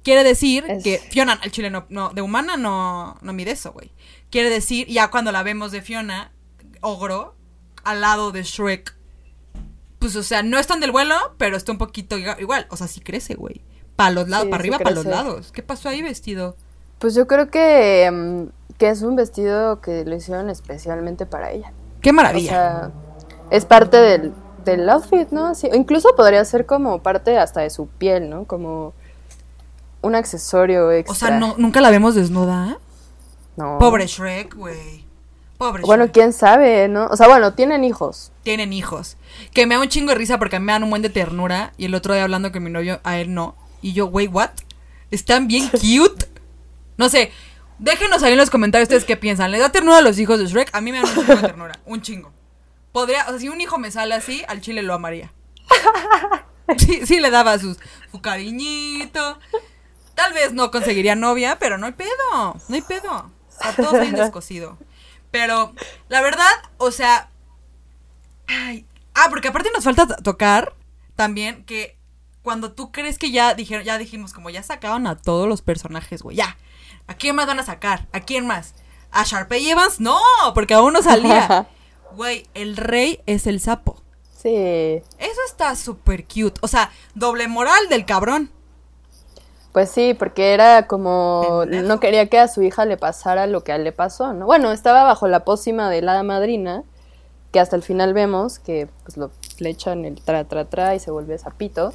Quiere 0.02 0.24
decir 0.24 0.64
Es- 0.68 0.83
que 0.83 0.98
Fiona, 0.98 1.35
al 1.35 1.50
chile 1.52 1.70
no, 1.70 1.87
no, 1.90 2.11
de 2.11 2.22
humana 2.22 2.57
no, 2.57 3.18
no 3.22 3.33
mide 3.33 3.52
eso, 3.52 3.72
güey. 3.72 3.92
Quiere 4.31 4.50
decir, 4.50 4.87
ya 4.88 5.11
cuando 5.11 5.31
la 5.31 5.42
vemos 5.44 5.70
de 5.72 5.83
Fiona, 5.83 6.33
ogro, 6.81 7.37
al 7.85 8.00
lado 8.00 8.33
de 8.33 8.42
Shrek, 8.42 8.96
pues, 10.00 10.14
o 10.16 10.22
sea, 10.22 10.42
no 10.42 10.59
es 10.59 10.66
tan 10.66 10.81
del 10.81 10.92
vuelo, 10.92 11.14
pero 11.38 11.57
está 11.57 11.72
un 11.72 11.79
poquito 11.79 12.18
igual. 12.18 12.66
O 12.70 12.76
sea, 12.76 12.87
sí 12.88 13.00
crece, 13.00 13.35
güey. 13.35 13.64
Para 13.97 14.11
los 14.11 14.29
lados, 14.29 14.45
Sí, 14.45 14.51
para 14.51 14.61
arriba, 14.61 14.79
para 14.79 14.95
los 14.95 15.05
lados. 15.07 15.53
¿Qué 15.53 15.63
pasó 15.63 15.89
ahí 15.89 16.03
vestido? 16.03 16.57
Pues 16.99 17.15
yo 17.15 17.27
creo 17.27 17.51
que, 17.51 18.11
mm, 18.13 18.77
que 18.79 18.91
es 18.91 19.03
un 19.03 19.17
vestido 19.17 19.81
que 19.81 20.05
lo 20.05 20.15
hicieron 20.15 20.51
especialmente 20.51 21.27
para 21.27 21.51
ella. 21.51 21.73
Qué 22.03 22.11
O 22.11 22.13
maravilla. 22.13 22.51
sea, 22.51 22.91
es 23.51 23.65
parte 23.65 23.97
del, 23.97 24.33
del 24.65 24.89
outfit, 24.91 25.31
¿no? 25.31 25.55
Sí, 25.55 25.69
o 25.71 25.75
incluso 25.75 26.15
podría 26.17 26.45
ser 26.45 26.67
como 26.67 27.03
parte 27.03 27.39
hasta 27.39 27.61
de 27.63 27.71
su 27.71 27.87
piel, 27.87 28.29
¿no? 28.31 28.45
Como 28.45 28.93
un 30.03 30.15
accesorio 30.15 30.93
extra. 30.93 31.13
O 31.13 31.17
sea, 31.17 31.39
no, 31.39 31.55
nunca 31.59 31.81
la 31.81 31.91
vemos 31.91 32.15
desnuda. 32.15 32.73
¿eh? 32.73 32.77
No. 33.57 33.79
Pobre 33.79 34.07
Shrek, 34.07 34.55
güey. 34.55 35.05
Pobre 35.59 35.83
Bueno, 35.85 36.05
Shrek. 36.05 36.15
quién 36.15 36.33
sabe, 36.35 36.87
¿no? 36.89 37.07
O 37.07 37.17
sea, 37.17 37.29
bueno, 37.29 37.55
tienen 37.55 37.83
hijos. 37.83 38.31
Tienen 38.43 38.73
hijos. 38.73 39.17
Que 39.55 39.67
me 39.67 39.75
da 39.75 39.81
un 39.81 39.89
chingo 39.89 40.11
de 40.11 40.17
risa 40.17 40.39
porque 40.39 40.57
a 40.57 40.61
mí 40.61 40.67
me 40.67 40.73
dan 40.73 40.83
un 40.85 40.91
buen 40.91 41.03
de 41.03 41.09
ternura. 41.09 41.73
Y 41.79 41.87
el 41.87 41.95
otro 41.95 42.13
día 42.15 42.23
hablando 42.25 42.53
con 42.53 42.63
mi 42.63 42.71
novio, 42.71 43.01
a 43.05 43.19
él 43.19 43.33
no. 43.33 43.55
Y 43.83 43.93
yo, 43.93 44.07
güey, 44.07 44.27
¿what? 44.27 44.51
Están 45.11 45.49
bien 45.49 45.69
cute. 45.71 46.29
No 46.97 47.09
sé. 47.09 47.33
Déjenos 47.79 48.23
ahí 48.23 48.33
en 48.33 48.39
los 48.39 48.51
comentarios 48.51 48.87
ustedes 48.87 49.05
qué 49.05 49.17
piensan. 49.17 49.51
¿Les 49.51 49.61
da 49.61 49.71
ternura 49.71 49.99
a 49.99 50.03
los 50.03 50.19
hijos 50.19 50.39
de 50.39 50.47
Shrek? 50.47 50.75
A 50.75 50.81
mí 50.81 50.93
me 50.93 50.99
dan 50.99 51.09
un 51.09 51.15
chingo 51.15 51.35
de 51.35 51.43
ternura. 51.43 51.79
Un 51.87 52.03
chingo. 52.03 52.33
Podría, 52.93 53.27
o 53.27 53.31
sea, 53.31 53.39
si 53.39 53.51
un 53.51 53.61
hijo 53.61 53.77
me 53.79 53.91
sale 53.91 54.15
así, 54.15 54.43
al 54.49 54.61
chile 54.61 54.83
lo 54.83 54.95
amaría. 54.95 55.33
Sí, 56.79 57.07
sí 57.07 57.21
le 57.21 57.31
daba 57.31 57.61
sus, 57.61 57.79
su 58.11 58.21
cariñito. 58.21 59.39
Tal 60.17 60.33
vez 60.33 60.53
no 60.53 60.73
conseguiría 60.73 61.15
novia, 61.15 61.59
pero 61.61 61.79
no 61.79 61.87
hay 61.87 61.93
pedo. 61.93 62.11
No 62.69 62.75
hay 62.75 62.83
pedo. 62.83 63.12
O 63.12 63.62
sea, 63.62 63.73
todo 63.77 64.01
bien 64.01 64.17
descosido. 64.17 64.77
Pero, 65.31 65.73
la 66.09 66.23
verdad, 66.23 66.51
o 66.79 66.91
sea. 66.91 67.31
Ay, 68.49 68.85
ah, 69.15 69.27
porque 69.31 69.47
aparte 69.49 69.71
nos 69.73 69.85
falta 69.85 70.09
tocar 70.09 70.75
también 71.15 71.65
que 71.65 71.96
cuando 72.47 72.71
tú 72.71 72.93
crees 72.93 73.19
que 73.19 73.33
ya 73.33 73.55
dijeron, 73.55 73.85
ya 73.85 73.99
dijimos, 73.99 74.33
como 74.33 74.51
ya 74.51 74.63
sacaron 74.63 75.09
a 75.09 75.17
todos 75.17 75.49
los 75.49 75.63
personajes, 75.63 76.23
güey, 76.23 76.37
ya. 76.37 76.57
¿A 77.09 77.15
quién 77.15 77.35
más 77.35 77.49
van 77.49 77.59
a 77.59 77.65
sacar? 77.65 78.07
¿A 78.13 78.21
quién 78.21 78.47
más? 78.47 78.77
¿A 79.11 79.25
Sharpay 79.25 79.69
Evans? 79.69 79.99
No, 79.99 80.21
porque 80.55 80.75
aún 80.75 80.93
no 80.93 81.03
salía. 81.03 81.67
Güey, 82.15 82.47
el 82.55 82.77
rey 82.77 83.21
es 83.27 83.49
el 83.49 83.59
sapo. 83.59 84.01
Sí. 84.33 84.55
Eso 84.55 85.41
está 85.45 85.75
súper 85.75 86.23
cute. 86.25 86.61
O 86.63 86.69
sea, 86.69 86.93
doble 87.17 87.49
moral 87.49 87.89
del 87.91 88.07
cabrón. 88.07 88.53
Pues 89.73 89.91
sí, 89.91 90.15
porque 90.15 90.55
era 90.55 90.87
como 90.87 91.63
Pendejo. 91.63 91.89
no 91.89 91.99
quería 91.99 92.29
que 92.29 92.39
a 92.39 92.47
su 92.47 92.63
hija 92.63 92.85
le 92.85 92.97
pasara 92.97 93.49
lo 93.49 93.65
que 93.65 93.73
a 93.73 93.75
él 93.75 93.83
le 93.83 93.91
pasó, 93.91 94.33
¿no? 94.35 94.47
Bueno, 94.47 94.71
estaba 94.71 95.03
bajo 95.03 95.27
la 95.27 95.45
pócima 95.45 95.91
de 95.91 96.01
la 96.01 96.23
madrina, 96.23 96.85
que 97.51 97.59
hasta 97.59 97.75
el 97.75 97.83
final 97.83 98.15
vemos 98.15 98.61
que 98.61 98.89
pues 99.03 99.17
lo 99.17 99.33
le 99.59 99.71
echan 99.71 100.05
el 100.05 100.23
tra 100.23 100.45
tra 100.45 100.65
tra 100.67 100.95
y 100.95 101.01
se 101.01 101.11
vuelve 101.11 101.37
sapito. 101.39 101.93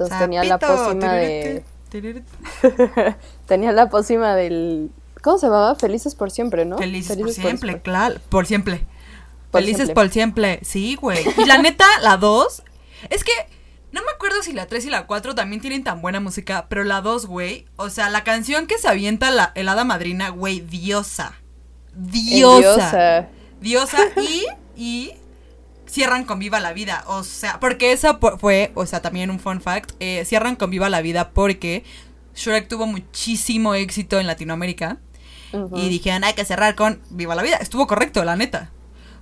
Entonces 0.00 0.18
tenía 0.18 0.44
la 0.44 0.58
pócima 0.58 1.12
de 1.12 1.62
tenía 3.46 3.72
la 3.72 3.90
pócima 3.90 4.34
del 4.34 4.90
¿Cómo 5.22 5.36
se 5.36 5.46
llamaba? 5.46 5.74
Felices 5.74 6.14
por 6.14 6.30
siempre, 6.30 6.64
¿no? 6.64 6.78
Felices, 6.78 7.18
por, 7.18 7.30
siempre, 7.30 7.82
claro, 7.82 8.20
por 8.30 8.46
siempre. 8.46 8.86
Felices 9.52 9.90
por 9.90 10.08
siempre. 10.08 10.60
Sí, 10.62 10.94
güey. 10.94 11.18
Y 11.36 11.44
la 11.44 11.58
neta, 11.58 11.84
la 12.00 12.16
2 12.16 12.62
es 13.10 13.22
que 13.22 13.32
no 13.92 14.00
me 14.02 14.10
acuerdo 14.12 14.42
si 14.42 14.54
la 14.54 14.66
3 14.66 14.86
y 14.86 14.90
la 14.90 15.06
4 15.06 15.34
también 15.34 15.60
tienen 15.60 15.84
tan 15.84 16.00
buena 16.00 16.20
música, 16.20 16.66
pero 16.70 16.84
la 16.84 17.02
2, 17.02 17.26
güey, 17.26 17.66
o 17.76 17.90
sea, 17.90 18.08
la 18.08 18.24
canción 18.24 18.66
que 18.66 18.78
se 18.78 18.88
avienta 18.88 19.30
la 19.30 19.52
helada 19.54 19.84
madrina, 19.84 20.30
güey, 20.30 20.60
diosa. 20.60 21.34
Diosa. 21.94 23.28
Diosa. 23.60 23.98
y, 24.16 24.46
y 24.74 25.12
cierran 25.90 26.24
con 26.24 26.38
Viva 26.38 26.60
la 26.60 26.72
Vida. 26.72 27.04
O 27.06 27.24
sea, 27.24 27.58
porque 27.60 27.92
esa 27.92 28.18
fue, 28.18 28.72
o 28.74 28.86
sea, 28.86 29.02
también 29.02 29.30
un 29.30 29.40
fun 29.40 29.60
fact, 29.60 29.92
eh, 30.00 30.24
cierran 30.24 30.56
con 30.56 30.70
Viva 30.70 30.88
la 30.88 31.02
Vida 31.02 31.30
porque 31.30 31.84
Shrek 32.34 32.68
tuvo 32.68 32.86
muchísimo 32.86 33.74
éxito 33.74 34.18
en 34.18 34.26
Latinoamérica. 34.26 34.98
Y 35.74 35.88
dijeron, 35.88 36.22
hay 36.22 36.34
que 36.34 36.44
cerrar 36.44 36.76
con 36.76 37.00
Viva 37.10 37.34
la 37.34 37.42
Vida. 37.42 37.56
Estuvo 37.56 37.88
correcto, 37.88 38.22
la 38.22 38.36
neta. 38.36 38.70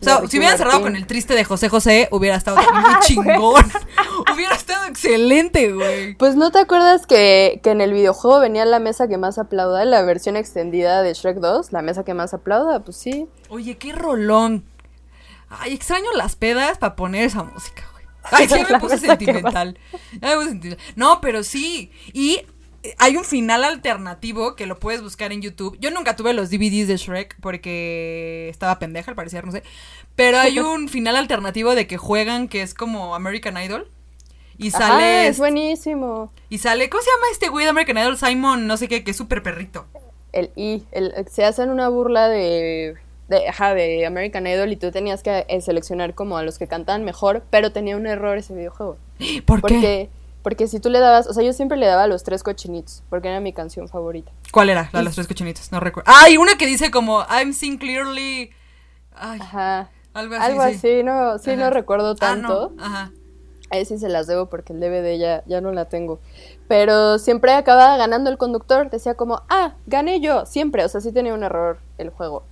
O 0.01 0.05
sea, 0.05 0.21
si 0.29 0.37
hubieran 0.37 0.59
cerrado 0.59 0.83
con 0.83 0.95
el 0.95 1.07
triste 1.07 1.35
de 1.35 1.43
José 1.43 1.71
José, 1.71 2.09
hubiera 2.13 2.37
estado 2.37 2.59
muy 2.73 3.01
chingón. 3.01 3.65
hubiera 4.33 4.55
estado 4.55 4.87
excelente, 4.87 5.73
güey. 5.73 6.15
Pues 6.17 6.37
no 6.37 6.51
te 6.51 6.59
acuerdas 6.59 7.07
que, 7.07 7.61
que, 7.63 7.71
en 7.71 7.81
el 7.81 7.95
videojuego 7.95 8.41
venía 8.41 8.67
la 8.67 8.79
mesa 8.79 9.09
que 9.09 9.17
más 9.17 9.39
aplauda, 9.39 9.87
la 9.87 10.03
versión 10.03 10.37
extendida 10.37 11.03
de 11.03 11.15
Shrek 11.15 11.39
2, 11.39 11.73
la 11.73 11.81
mesa 11.81 12.05
que 12.05 12.13
más 12.13 12.35
aplauda, 12.35 12.81
pues 12.81 12.99
sí. 12.99 13.27
Oye, 13.49 13.79
qué 13.79 13.93
rolón. 13.93 14.65
Ay, 15.51 15.75
extraño 15.75 16.13
las 16.15 16.37
pedas 16.37 16.79
para 16.79 16.97
poner 16.97 17.25
esa 17.25 17.43
música, 17.43 17.85
güey. 17.93 18.05
Ay, 18.31 18.47
ya 18.47 18.67
me 18.69 18.79
puse 18.79 18.99
sentimental. 18.99 19.79
Ya 20.21 20.29
me 20.29 20.37
puse 20.37 20.49
sentimental. 20.51 20.85
No, 20.97 21.21
pero 21.21 21.43
sí. 21.43 21.91
Y 22.13 22.43
hay 22.99 23.17
un 23.17 23.25
final 23.25 23.65
alternativo 23.65 24.55
que 24.55 24.67
lo 24.67 24.79
puedes 24.79 25.03
buscar 25.03 25.33
en 25.33 25.43
YouTube. 25.43 25.77
Yo 25.81 25.91
nunca 25.91 26.17
tuve 26.17 26.33
los 26.33 26.51
DVDs 26.51 26.89
de 26.89 26.97
Shrek 26.97 27.37
porque 27.41 28.49
estaba 28.51 28.79
pendeja 28.79 29.11
al 29.11 29.17
parecer, 29.17 29.45
no 29.45 29.53
sé. 29.53 29.63
Pero 30.15 30.39
hay 30.39 30.59
un 30.61 30.89
final 30.89 31.17
alternativo 31.17 31.75
de 31.75 31.87
que 31.87 31.97
juegan 31.97 32.49
que 32.49 32.63
es 32.63 32.75
como 32.75 33.15
American 33.15 33.57
Idol. 33.57 33.91
Y 34.59 34.73
sale. 34.73 35.29
es 35.29 35.39
buenísimo. 35.39 36.33
Y 36.49 36.59
sale. 36.59 36.89
¿Cómo 36.91 37.03
se 37.03 37.11
llama 37.11 37.27
este 37.31 37.49
güey 37.49 37.65
de 37.65 37.71
American 37.71 37.99
Idol? 37.99 38.19
Simon, 38.19 38.67
no 38.67 38.77
sé 38.77 38.89
qué, 38.89 39.05
que 39.05 39.13
es 39.13 39.17
súper 39.17 39.43
perrito. 39.43 39.87
El 40.33 40.51
I. 40.57 40.85
El, 40.91 41.15
se 41.31 41.45
hacen 41.45 41.71
una 41.71 41.89
burla 41.89 42.29
de. 42.29 42.97
De, 43.29 43.49
ajá, 43.49 43.75
de 43.75 44.07
American 44.07 44.47
Idol 44.47 44.73
y 44.73 44.77
tú 44.77 44.91
tenías 44.91 45.23
que 45.23 45.45
eh, 45.49 45.61
seleccionar 45.61 46.15
como 46.15 46.39
a 46.39 46.43
los 46.43 46.59
que 46.59 46.67
cantaban 46.67 47.05
mejor, 47.05 47.43
pero 47.51 47.73
tenía 47.73 47.97
un 47.97 48.07
error 48.07 48.39
ese 48.39 48.55
videojuego. 48.55 48.97
¿Por 49.45 49.63
qué? 49.63 50.09
Porque 50.43 50.67
si 50.67 50.81
tú 50.81 50.89
le 50.89 50.99
dabas, 50.99 51.27
o 51.27 51.35
sea, 51.35 51.45
yo 51.45 51.53
siempre 51.53 51.77
le 51.77 51.87
daba 51.87 52.07
los 52.07 52.23
tres 52.23 52.43
cochinitos, 52.43 53.03
porque 53.11 53.29
era 53.29 53.41
mi 53.41 53.53
canción 53.53 53.89
favorita. 53.89 54.33
¿Cuál 54.51 54.71
era? 54.71 54.89
La 54.93 55.01
de 55.01 55.05
los 55.05 55.15
tres 55.15 55.27
cochinitos, 55.27 55.71
no 55.73 55.81
recuerdo. 55.81 56.11
Ah, 56.11 56.31
y 56.31 56.39
una 56.39 56.57
que 56.57 56.67
dice 56.67 56.91
como, 56.91 57.23
I'm 57.25 57.53
seeing 57.53 57.77
clearly. 57.77 58.51
Ay, 59.15 59.41
Ajá. 59.41 59.91
Algo 60.15 60.35
así. 60.35 60.45
Algo 60.45 60.63
así, 60.63 61.03
no, 61.03 61.39
sí, 61.39 61.57
no 61.57 61.71
recuerdo 61.71 62.15
tanto. 62.15 62.73
Ah, 62.79 62.81
no. 62.81 62.83
Ajá. 62.83 63.13
Ahí 63.71 63.85
sí 63.85 63.99
se 63.99 64.09
las 64.09 64.27
debo 64.27 64.47
porque 64.47 64.73
el 64.73 64.81
DVD 64.81 65.19
ya, 65.19 65.43
ya 65.47 65.61
no 65.61 65.73
la 65.73 65.85
tengo. 65.85 66.21
Pero 66.67 67.19
siempre 67.19 67.53
acababa 67.53 67.97
ganando 67.97 68.31
el 68.31 68.39
conductor. 68.39 68.89
Decía 68.91 69.15
como, 69.15 69.43
ah, 69.49 69.75
gané 69.87 70.21
yo, 70.21 70.47
siempre. 70.47 70.85
O 70.85 70.89
sea, 70.89 71.01
sí 71.01 71.13
tenía 71.13 71.35
un 71.35 71.43
error 71.43 71.79
el 71.99 72.11
juego. 72.11 72.45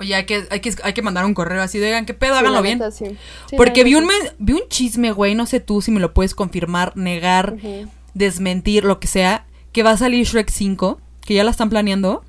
Oye, 0.00 0.14
hay 0.14 0.26
que, 0.26 0.46
hay 0.50 0.60
que, 0.60 0.74
hay 0.82 0.92
que 0.92 1.02
mandar 1.02 1.24
un 1.24 1.34
correo 1.34 1.62
así 1.62 1.78
de, 1.78 1.86
oigan, 1.86 2.04
¿qué 2.04 2.14
pedo? 2.14 2.34
Háganlo 2.34 2.62
bien. 2.62 2.80
Porque 3.56 3.84
vi 3.84 3.94
un, 3.94 4.08
vi 4.38 4.54
un 4.54 4.68
chisme, 4.68 5.12
güey, 5.12 5.34
no 5.34 5.46
sé 5.46 5.60
tú 5.60 5.82
si 5.82 5.90
me 5.90 6.00
lo 6.00 6.12
puedes 6.12 6.34
confirmar, 6.34 6.96
negar, 6.96 7.56
desmentir, 8.14 8.84
lo 8.84 8.98
que 8.98 9.06
sea, 9.06 9.46
que 9.72 9.82
va 9.82 9.92
a 9.92 9.96
salir 9.96 10.26
Shrek 10.26 10.50
5, 10.50 10.98
que 11.24 11.34
ya 11.34 11.44
la 11.44 11.52
están 11.52 11.70
planeando. 11.70 12.24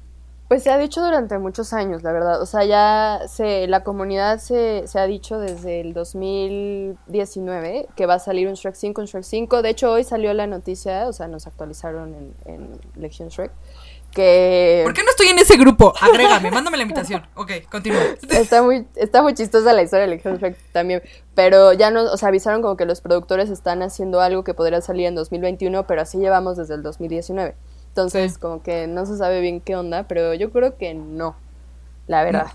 Pues 0.47 0.61
se 0.61 0.69
ha 0.69 0.77
dicho 0.77 1.03
durante 1.03 1.39
muchos 1.39 1.73
años, 1.73 2.03
la 2.03 2.11
verdad. 2.11 2.39
O 2.39 2.45
sea, 2.45 2.63
ya 2.65 3.21
se, 3.27 3.65
la 3.67 3.83
comunidad 3.83 4.37
se, 4.37 4.87
se 4.87 4.99
ha 4.99 5.07
dicho 5.07 5.39
desde 5.39 5.81
el 5.81 5.93
2019 5.93 7.87
que 7.95 8.05
va 8.05 8.15
a 8.15 8.19
salir 8.19 8.47
un 8.47 8.53
Shrek 8.53 8.75
5, 8.75 9.01
un 9.01 9.07
Shrek 9.07 9.23
5. 9.23 9.63
De 9.63 9.69
hecho, 9.69 9.91
hoy 9.91 10.03
salió 10.03 10.31
la 10.35 10.45
noticia, 10.45 11.07
o 11.07 11.13
sea, 11.13 11.27
nos 11.27 11.47
actualizaron 11.47 12.13
en, 12.13 12.33
en 12.45 12.79
Legion 12.95 13.29
Shrek 13.29 13.51
¿Por 14.83 14.93
qué 14.93 15.03
no 15.03 15.09
estoy 15.09 15.27
en 15.27 15.39
ese 15.39 15.57
grupo? 15.57 15.93
Agrégame, 15.99 16.51
mándame 16.51 16.77
la 16.77 16.83
invitación. 16.87 17.27
Ok, 17.35 17.51
continúa. 17.69 18.01
Está 18.29 18.61
muy, 18.63 18.87
está 18.95 19.21
muy 19.21 19.33
chistosa 19.33 19.73
la 19.73 19.83
historia 19.83 20.07
de 20.07 20.17
Shrek 20.17 20.57
también. 20.71 21.01
Pero 21.33 21.73
ya 21.73 21.91
nos, 21.91 22.11
o 22.11 22.17
sea, 22.17 22.29
avisaron 22.29 22.61
como 22.61 22.77
que 22.77 22.85
los 22.85 23.01
productores 23.01 23.49
están 23.49 23.81
haciendo 23.81 24.21
algo 24.21 24.43
que 24.43 24.53
podría 24.53 24.81
salir 24.81 25.07
en 25.07 25.15
2021, 25.15 25.85
pero 25.85 26.01
así 26.01 26.17
llevamos 26.17 26.57
desde 26.57 26.75
el 26.75 26.83
2019. 26.83 27.55
Entonces, 27.89 28.37
como 28.37 28.61
que 28.61 28.87
no 28.87 29.05
se 29.05 29.17
sabe 29.17 29.39
bien 29.39 29.61
qué 29.61 29.75
onda, 29.75 30.03
pero 30.03 30.33
yo 30.33 30.51
creo 30.51 30.77
que 30.77 30.93
no. 30.93 31.35
La 32.07 32.23
verdad. 32.23 32.47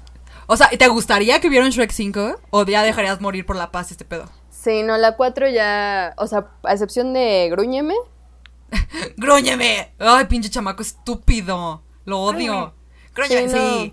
O 0.46 0.56
sea, 0.56 0.68
¿te 0.68 0.88
gustaría 0.88 1.40
que 1.40 1.48
hubiera 1.48 1.64
un 1.64 1.70
Shrek 1.70 1.90
5? 1.90 2.36
¿O 2.50 2.64
ya 2.64 2.82
dejarías 2.82 3.20
morir 3.20 3.46
por 3.46 3.56
la 3.56 3.70
paz 3.70 3.90
este 3.90 4.04
pedo? 4.04 4.24
Sí, 4.50 4.82
no, 4.82 4.96
la 4.96 5.16
4 5.16 5.48
ya. 5.48 6.12
O 6.16 6.26
sea, 6.26 6.46
a 6.62 6.72
excepción 6.72 7.14
de 7.14 7.48
Gruñeme, 7.50 7.94
¡Grúñeme! 9.16 9.92
¡Ay, 9.98 10.26
pinche 10.26 10.50
chamaco 10.50 10.82
estúpido! 10.82 11.82
Lo 12.04 12.20
odio. 12.20 12.74
Grúñeme, 13.14 13.48
sí, 13.48 13.92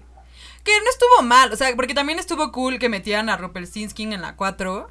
Que 0.63 0.71
no 0.83 0.89
estuvo 0.89 1.23
mal, 1.23 1.51
o 1.51 1.55
sea, 1.55 1.75
porque 1.75 1.93
también 1.93 2.19
estuvo 2.19 2.51
cool 2.51 2.79
que 2.79 2.89
metieran 2.89 3.29
a 3.29 3.37
Rumpelstiltskin 3.37 4.13
en 4.13 4.21
la 4.21 4.35
4. 4.35 4.89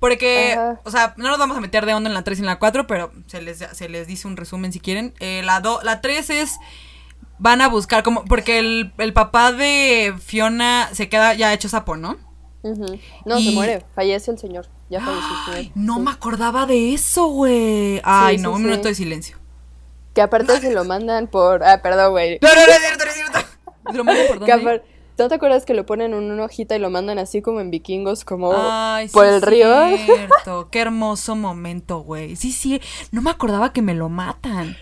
Porque, 0.00 0.56
o 0.84 0.90
sea, 0.90 1.14
no 1.16 1.28
nos 1.28 1.38
vamos 1.38 1.56
a 1.56 1.60
meter 1.60 1.84
de 1.84 1.92
onda 1.92 2.08
en 2.08 2.14
la 2.14 2.22
3 2.22 2.38
y 2.38 2.42
en 2.42 2.46
la 2.46 2.60
4, 2.60 2.86
pero 2.86 3.10
se 3.26 3.42
les, 3.42 3.58
se 3.58 3.88
les 3.88 4.06
dice 4.06 4.28
un 4.28 4.36
resumen 4.36 4.72
si 4.72 4.78
quieren. 4.78 5.12
Eh, 5.18 5.42
la, 5.44 5.60
la 5.82 6.00
3 6.00 6.30
es 6.30 6.58
van 7.38 7.60
a 7.60 7.68
buscar 7.68 8.02
como 8.02 8.24
porque 8.24 8.58
el, 8.58 8.92
el, 8.98 9.12
papá 9.12 9.52
de 9.52 10.14
Fiona 10.20 10.88
se 10.92 11.08
queda 11.08 11.34
ya 11.34 11.52
hecho 11.52 11.68
sapo, 11.68 11.96
¿no? 11.96 12.16
No, 13.24 13.40
se 13.40 13.50
muere, 13.52 13.84
fallece 13.94 14.30
el 14.30 14.38
señor. 14.38 14.66
Ya 14.90 15.00
falleció. 15.00 15.72
no 15.74 15.98
me 15.98 16.10
acordaba 16.10 16.64
de 16.64 16.94
eso, 16.94 17.26
güey. 17.26 18.00
Ay, 18.04 18.38
no, 18.38 18.52
un 18.52 18.64
minuto 18.64 18.88
de 18.88 18.94
silencio. 18.94 19.36
Que 20.14 20.22
aparte 20.22 20.60
se 20.60 20.72
lo 20.72 20.84
mandan 20.84 21.26
por. 21.26 21.62
Ah, 21.62 21.82
perdón, 21.82 22.12
güey. 22.12 22.38
No, 22.40 22.48
no, 22.48 22.54
no 22.54 22.72
es 22.72 22.78
cierto, 22.78 23.04
no 23.04 23.10
es 23.10 23.16
cierto. 23.16 23.38
¿Lo 23.92 24.04
mandan 24.04 24.26
por 24.26 24.38
dónde? 24.40 24.82
¿No 25.18 25.28
te 25.28 25.34
acuerdas 25.34 25.64
que 25.64 25.74
lo 25.74 25.84
ponen 25.84 26.14
en 26.14 26.30
una 26.30 26.44
hojita 26.44 26.76
y 26.76 26.78
lo 26.78 26.90
mandan 26.90 27.18
así 27.18 27.42
como 27.42 27.60
en 27.60 27.72
vikingos, 27.72 28.24
como 28.24 28.52
por 29.12 29.26
el 29.26 29.42
río? 29.42 29.96
Cierto. 29.96 30.68
Qué 30.70 30.80
hermoso 30.80 31.34
momento, 31.34 31.98
güey. 31.98 32.36
Sí, 32.36 32.52
sí. 32.52 32.80
No 33.10 33.20
me 33.20 33.30
acordaba 33.30 33.72
que 33.72 33.82
me 33.82 33.94
lo 33.94 34.08
matan. 34.08 34.76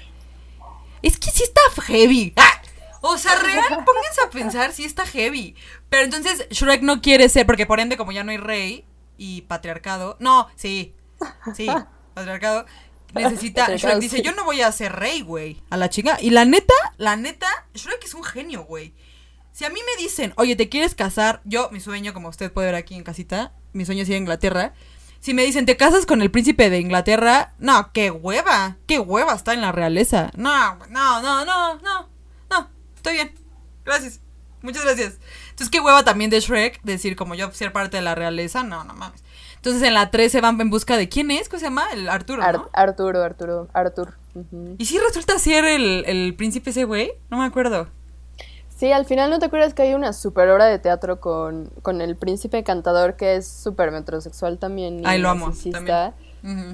Es 1.00 1.18
que 1.18 1.30
sí 1.30 1.42
está 1.42 1.62
heavy. 1.84 2.34
¡Ah! 2.36 2.62
O 3.00 3.16
sea, 3.16 3.34
real, 3.36 3.84
pónganse 3.84 4.20
a 4.26 4.30
pensar, 4.30 4.72
sí 4.72 4.84
está 4.84 5.06
heavy. 5.06 5.54
Pero 5.88 6.04
entonces 6.04 6.46
Shrek 6.50 6.82
no 6.82 7.00
quiere 7.00 7.28
ser, 7.28 7.46
porque 7.46 7.64
por 7.64 7.80
ende, 7.80 7.96
como 7.96 8.12
ya 8.12 8.24
no 8.24 8.30
hay 8.30 8.38
rey 8.38 8.84
y 9.16 9.42
patriarcado. 9.42 10.16
No, 10.20 10.48
sí. 10.57 10.94
Sí, 11.55 11.66
patriarcado. 12.14 12.66
Necesita. 13.14 13.74
Shrek 13.76 13.98
dice: 13.98 14.22
Yo 14.22 14.33
no 14.33 14.44
voy 14.44 14.61
a 14.61 14.72
ser 14.72 14.92
rey, 14.92 15.22
güey. 15.22 15.61
A 15.70 15.76
la 15.76 15.88
chinga. 15.88 16.20
Y 16.20 16.31
la 16.31 16.44
neta, 16.44 16.74
la 16.98 17.16
neta, 17.16 17.48
Shrek 17.74 18.05
es 18.05 18.14
un 18.14 18.24
genio, 18.24 18.64
güey. 18.64 18.94
Si 19.52 19.64
a 19.64 19.70
mí 19.70 19.81
me 19.87 20.02
dicen, 20.02 20.35
oye, 20.37 20.55
¿te 20.55 20.68
quieres 20.68 20.94
casar? 20.94 21.40
Yo, 21.44 21.70
mi 21.70 21.81
sueño, 21.81 22.12
como 22.12 22.29
usted 22.29 22.52
puede 22.52 22.66
ver 22.66 22.74
aquí 22.74 22.94
en 22.94 23.05
casita, 23.05 23.52
mi 23.72 23.87
sueño 23.87 24.02
es 24.02 24.09
ir 24.11 24.16
a 24.16 24.18
Inglaterra. 24.18 24.74
Si 25.20 25.33
me 25.33 25.44
dicen, 25.44 25.64
¿te 25.64 25.79
casas 25.79 26.05
con 26.05 26.20
el 26.20 26.31
príncipe 26.31 26.68
de 26.68 26.79
Inglaterra? 26.79 27.55
No, 27.59 27.90
qué 27.94 28.11
hueva. 28.11 28.76
Qué 28.87 28.98
hueva 28.98 29.35
está 29.35 29.55
en 29.55 29.62
la 29.62 29.72
realeza. 29.72 30.31
No, 30.37 30.76
no, 30.90 31.22
no, 31.22 31.44
no, 31.46 31.74
no. 31.79 32.09
No, 32.50 32.70
estoy 32.96 33.14
bien. 33.14 33.35
Gracias. 33.85 34.20
Muchas 34.61 34.85
gracias. 34.85 35.18
Entonces, 35.56 35.70
qué 35.70 35.80
hueva 35.80 36.04
también 36.04 36.28
de 36.28 36.38
Shrek 36.38 36.82
decir, 36.82 37.16
como 37.16 37.34
yo 37.34 37.50
ser 37.50 37.72
parte 37.72 37.96
de 37.96 38.02
la 38.02 38.14
realeza. 38.14 38.62
No, 38.62 38.84
no 38.84 38.92
mames. 38.92 39.24
Entonces, 39.54 39.82
en 39.82 39.94
la 39.94 40.10
3 40.10 40.30
se 40.30 40.42
van 40.42 40.60
en 40.60 40.68
busca 40.68 40.98
de 40.98 41.08
quién 41.08 41.30
es, 41.30 41.48
¿cómo 41.48 41.60
se 41.60 41.64
llama? 41.64 41.86
El 41.94 42.10
Arturo. 42.10 42.42
¿no? 42.52 42.68
Arturo, 42.74 43.22
Arturo, 43.22 43.68
Arturo. 43.72 44.12
¿Y 44.76 44.84
si 44.84 44.98
resulta 44.98 45.38
ser 45.38 45.64
el, 45.64 46.04
el 46.06 46.34
príncipe 46.34 46.68
ese 46.68 46.84
güey? 46.84 47.12
No 47.30 47.38
me 47.38 47.46
acuerdo. 47.46 47.88
Sí, 48.76 48.92
al 48.92 49.06
final 49.06 49.30
no 49.30 49.38
te 49.38 49.46
acuerdas 49.46 49.72
que 49.72 49.80
hay 49.80 49.94
una 49.94 50.12
super 50.12 50.50
obra 50.50 50.66
de 50.66 50.78
teatro 50.78 51.20
con, 51.20 51.70
con 51.80 52.02
el 52.02 52.16
príncipe 52.16 52.62
cantador 52.62 53.16
que 53.16 53.36
es 53.36 53.48
súper 53.48 53.92
metrosexual 53.92 54.58
también. 54.58 55.00
Ay, 55.06 55.18
lo 55.18 55.30
amo. 55.30 55.54
También. 55.72 56.12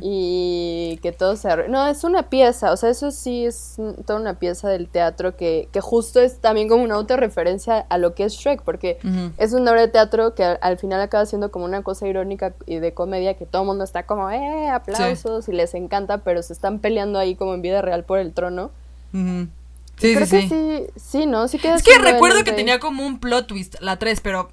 Y 0.00 0.98
que 1.02 1.12
todo 1.12 1.36
se... 1.36 1.68
No, 1.68 1.86
es 1.86 2.04
una 2.04 2.28
pieza, 2.28 2.72
o 2.72 2.76
sea, 2.76 2.90
eso 2.90 3.10
sí 3.10 3.46
es 3.46 3.76
toda 4.06 4.20
una 4.20 4.34
pieza 4.34 4.68
del 4.68 4.88
teatro 4.88 5.36
que, 5.36 5.68
que 5.72 5.80
justo 5.80 6.20
es 6.20 6.40
también 6.40 6.68
como 6.68 6.84
una 6.84 6.96
autorreferencia 6.96 7.86
a 7.88 7.98
lo 7.98 8.14
que 8.14 8.24
es 8.24 8.34
Shrek, 8.34 8.62
porque 8.62 8.98
es 9.38 9.52
una 9.52 9.70
obra 9.70 9.82
de 9.82 9.88
teatro 9.88 10.34
que 10.34 10.44
al, 10.44 10.78
final 10.78 11.00
acaba 11.00 11.24
siendo 11.26 11.50
como 11.50 11.64
una 11.64 11.82
cosa 11.82 12.06
irónica 12.06 12.54
y 12.66 12.80
de 12.80 12.92
comedia 12.92 13.34
que 13.34 13.46
todo 13.46 13.62
el 13.62 13.66
mundo 13.66 13.84
está 13.84 14.04
como, 14.04 14.30
eh, 14.30 14.68
aplausos 14.68 15.48
y 15.48 15.52
les 15.52 15.74
encanta, 15.74 16.18
pero 16.18 16.42
se 16.42 16.52
están 16.52 16.78
peleando 16.78 17.18
ahí 17.18 17.34
como 17.34 17.54
en 17.54 17.62
vida 17.62 17.82
real 17.82 18.04
por 18.04 18.18
el 18.18 18.32
trono. 18.32 18.70
Sí, 19.12 20.14
Creo 20.14 20.26
sí, 20.26 20.48
que 20.48 20.90
sí. 20.94 21.00
sí. 21.00 21.26
¿no? 21.26 21.48
Sí 21.48 21.60
es 21.62 21.82
que 21.82 21.98
recuerdo 21.98 22.44
que 22.44 22.52
tenía 22.52 22.78
como 22.78 23.06
un 23.06 23.20
plot 23.20 23.46
twist, 23.46 23.76
la 23.80 23.98
3, 23.98 24.20
pero 24.20 24.50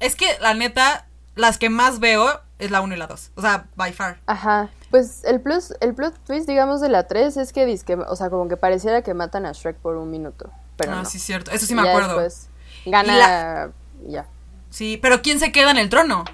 es 0.00 0.16
que 0.16 0.26
la 0.40 0.54
neta, 0.54 1.06
las 1.36 1.58
que 1.58 1.70
más 1.70 2.00
veo 2.00 2.40
es 2.58 2.70
la 2.70 2.80
1 2.80 2.94
y 2.94 2.98
la 2.98 3.06
2. 3.06 3.32
O 3.34 3.40
sea, 3.40 3.66
by 3.76 3.92
far. 3.92 4.20
Ajá. 4.26 4.68
Pues 4.90 5.24
el 5.24 5.40
plus, 5.40 5.72
el 5.80 5.94
plot 5.94 6.18
twist, 6.24 6.48
digamos, 6.48 6.80
de 6.80 6.88
la 6.88 7.06
3 7.06 7.36
es 7.36 7.52
que, 7.52 7.78
que, 7.84 7.94
o 7.94 8.16
sea, 8.16 8.30
como 8.30 8.48
que 8.48 8.56
pareciera 8.56 9.02
que 9.02 9.14
matan 9.14 9.46
a 9.46 9.52
Shrek 9.52 9.76
por 9.76 9.96
un 9.96 10.10
minuto. 10.10 10.50
Pero 10.76 10.92
ah, 10.92 11.04
sí, 11.04 11.18
cierto. 11.18 11.50
Eso 11.50 11.66
sí 11.66 11.74
me 11.74 11.88
acuerdo. 11.88 12.18
Después 12.18 12.50
gana. 12.86 13.72
Ya. 14.06 14.26
Sí, 14.70 14.98
pero 15.00 15.22
¿quién 15.22 15.40
se 15.40 15.52
queda 15.52 15.70
en 15.70 15.78
el 15.78 15.88
trono? 15.88 16.24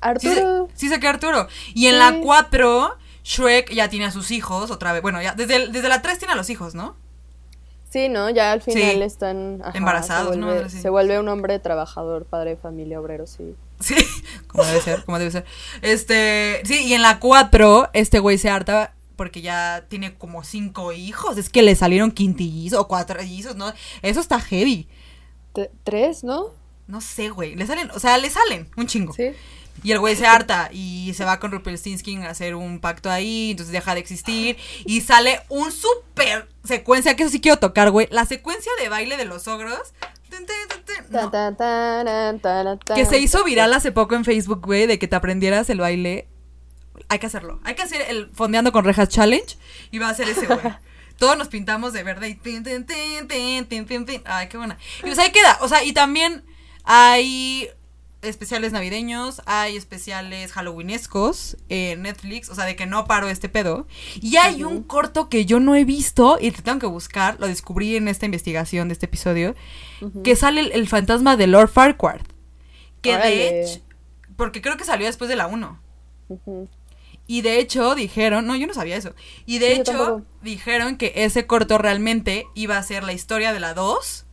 Arturo. 0.00 0.68
Sí, 0.74 0.88
se, 0.88 1.00
queda 1.00 1.10
Arturo. 1.10 1.48
Y 1.74 1.86
en 1.88 1.98
la 1.98 2.20
4, 2.22 2.96
Shrek 3.24 3.72
ya 3.72 3.88
tiene 3.88 4.06
a 4.06 4.10
sus 4.10 4.30
hijos 4.30 4.70
otra 4.70 4.92
vez. 4.92 5.02
Bueno, 5.02 5.20
ya 5.20 5.34
desde, 5.34 5.68
desde 5.68 5.88
la 5.88 6.02
3 6.02 6.18
tiene 6.18 6.32
a 6.32 6.36
los 6.36 6.48
hijos, 6.50 6.74
¿no? 6.74 6.96
Sí, 7.90 8.08
¿no? 8.08 8.30
Ya 8.30 8.52
al 8.52 8.62
final 8.62 9.02
están... 9.02 9.62
Embarazados, 9.74 10.34
se 10.34 10.40
vuelve, 10.40 10.62
¿no? 10.62 10.68
Se 10.68 10.90
vuelve 10.90 11.18
un 11.18 11.28
hombre 11.28 11.58
trabajador, 11.58 12.24
padre 12.26 12.50
de 12.50 12.56
familia, 12.56 13.00
obrero, 13.00 13.26
sí. 13.26 13.56
Sí, 13.80 13.94
como 14.46 14.64
debe 14.64 14.80
ser, 14.80 15.04
como 15.04 15.18
debe 15.18 15.30
ser. 15.30 15.44
Este, 15.82 16.62
sí, 16.64 16.84
y 16.86 16.94
en 16.94 17.02
la 17.02 17.18
4, 17.18 17.90
este 17.92 18.18
güey 18.18 18.38
se 18.38 18.50
harta 18.50 18.94
porque 19.16 19.40
ya 19.40 19.86
tiene 19.88 20.14
como 20.14 20.44
cinco 20.44 20.92
hijos. 20.92 21.38
Es 21.38 21.48
que 21.48 21.62
le 21.62 21.74
salieron 21.74 22.12
quintillizos 22.12 22.78
o 22.78 22.88
cuatrillizos, 22.88 23.56
¿no? 23.56 23.72
Eso 24.02 24.20
está 24.20 24.40
heavy. 24.40 24.88
¿Tres, 25.84 26.22
no? 26.22 26.50
No 26.86 27.00
sé, 27.00 27.30
güey. 27.30 27.56
Le 27.56 27.66
salen, 27.66 27.90
o 27.92 27.98
sea, 27.98 28.18
le 28.18 28.30
salen 28.30 28.68
un 28.76 28.86
chingo. 28.86 29.14
Sí. 29.14 29.30
Y 29.82 29.92
el 29.92 29.98
güey 29.98 30.16
se 30.16 30.26
harta 30.26 30.70
y 30.72 31.12
se 31.14 31.24
va 31.24 31.38
con 31.38 31.50
Rumpelstiltskin 31.50 32.24
a 32.24 32.30
hacer 32.30 32.54
un 32.54 32.80
pacto 32.80 33.10
ahí, 33.10 33.50
entonces 33.50 33.72
deja 33.72 33.94
de 33.94 34.00
existir 34.00 34.56
y 34.86 35.02
sale 35.02 35.42
un 35.48 35.70
super 35.70 36.48
secuencia 36.64 37.14
que 37.14 37.24
eso 37.24 37.32
sí 37.32 37.40
quiero 37.40 37.58
tocar, 37.58 37.90
güey. 37.90 38.08
La 38.10 38.24
secuencia 38.24 38.72
de 38.80 38.88
baile 38.88 39.16
de 39.16 39.26
los 39.26 39.48
ogros. 39.48 39.92
Que 42.94 43.06
se 43.06 43.18
hizo 43.18 43.44
viral 43.44 43.72
hace 43.74 43.92
poco 43.92 44.14
en 44.14 44.24
Facebook, 44.24 44.64
güey, 44.64 44.86
de 44.86 44.98
que 44.98 45.08
te 45.08 45.16
aprendieras 45.16 45.70
el 45.70 45.80
baile. 45.80 46.28
Hay 47.08 47.18
que 47.18 47.26
hacerlo. 47.26 47.60
Hay 47.64 47.74
que 47.74 47.82
hacer 47.82 48.02
el 48.08 48.30
Fondeando 48.30 48.72
con 48.72 48.84
Rejas 48.84 49.08
Challenge 49.08 49.56
y 49.90 49.98
va 49.98 50.08
a 50.08 50.14
ser 50.14 50.28
ese, 50.28 50.46
güey. 50.46 50.60
Todos 51.18 51.38
nos 51.38 51.48
pintamos 51.48 51.92
de 51.92 52.02
verde 52.02 52.28
y... 52.28 52.34
Ay, 54.26 54.48
qué 54.48 54.58
buena. 54.58 54.76
Y 54.98 55.02
pues 55.02 55.18
ahí 55.18 55.30
queda. 55.32 55.58
O 55.62 55.68
sea, 55.68 55.82
y 55.82 55.92
también 55.92 56.44
hay 56.84 57.70
especiales 58.26 58.72
navideños, 58.72 59.42
hay 59.46 59.76
especiales 59.76 60.52
halloweenescos 60.52 61.56
en 61.68 62.02
Netflix, 62.02 62.48
o 62.50 62.54
sea, 62.54 62.64
de 62.64 62.76
que 62.76 62.86
no 62.86 63.06
paro 63.06 63.28
este 63.28 63.48
pedo. 63.48 63.86
Y 64.20 64.36
hay 64.36 64.64
un 64.64 64.82
corto 64.82 65.28
que 65.28 65.46
yo 65.46 65.60
no 65.60 65.74
he 65.74 65.84
visto 65.84 66.38
y 66.40 66.50
te 66.50 66.62
tengo 66.62 66.78
que 66.78 66.86
buscar, 66.86 67.38
lo 67.40 67.46
descubrí 67.46 67.96
en 67.96 68.08
esta 68.08 68.26
investigación 68.26 68.88
de 68.88 68.92
este 68.92 69.06
episodio, 69.06 69.54
que 70.22 70.36
sale 70.36 70.60
el, 70.60 70.88
fantasma 70.88 71.36
de 71.36 71.46
Lord 71.46 71.68
Farquaad. 71.68 72.20
Que 73.00 73.16
de 73.16 73.62
hecho, 73.62 73.80
porque 74.36 74.60
creo 74.60 74.76
que 74.76 74.84
salió 74.84 75.06
después 75.06 75.28
de 75.28 75.36
la 75.36 75.46
1. 75.46 75.80
Y 77.26 77.42
de 77.42 77.58
hecho 77.58 77.94
dijeron, 77.94 78.46
no, 78.46 78.54
yo 78.56 78.66
no 78.66 78.74
sabía 78.74 78.96
eso. 78.96 79.14
Y 79.46 79.58
de 79.58 79.74
hecho 79.74 80.24
dijeron 80.42 80.96
que 80.96 81.12
ese 81.16 81.46
corto 81.46 81.78
realmente 81.78 82.46
iba 82.54 82.78
a 82.78 82.82
ser 82.82 83.02
la 83.02 83.12
historia 83.12 83.52
de 83.52 83.60
la 83.60 83.74
2 83.74 84.25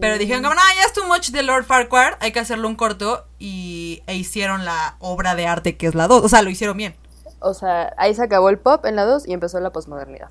pero 0.00 0.18
dijeron 0.18 0.42
como, 0.42 0.54
no, 0.54 0.60
ya 0.76 0.84
es 0.84 0.92
too 0.92 1.06
much 1.06 1.30
de 1.30 1.42
Lord 1.42 1.64
Farquhar, 1.64 2.16
hay 2.20 2.32
que 2.32 2.40
hacerlo 2.40 2.68
un 2.68 2.76
corto 2.76 3.26
y 3.38 4.02
e 4.06 4.16
hicieron 4.16 4.64
la 4.64 4.96
obra 5.00 5.34
de 5.34 5.46
arte 5.46 5.76
que 5.76 5.86
es 5.86 5.94
la 5.94 6.08
2, 6.08 6.24
o 6.24 6.28
sea, 6.28 6.42
lo 6.42 6.50
hicieron 6.50 6.76
bien. 6.76 6.96
O 7.40 7.54
sea, 7.54 7.92
ahí 7.98 8.14
se 8.14 8.22
acabó 8.22 8.48
el 8.48 8.58
pop 8.58 8.84
en 8.86 8.96
la 8.96 9.04
2 9.04 9.26
y 9.26 9.32
empezó 9.32 9.60
la 9.60 9.70
posmodernidad. 9.70 10.30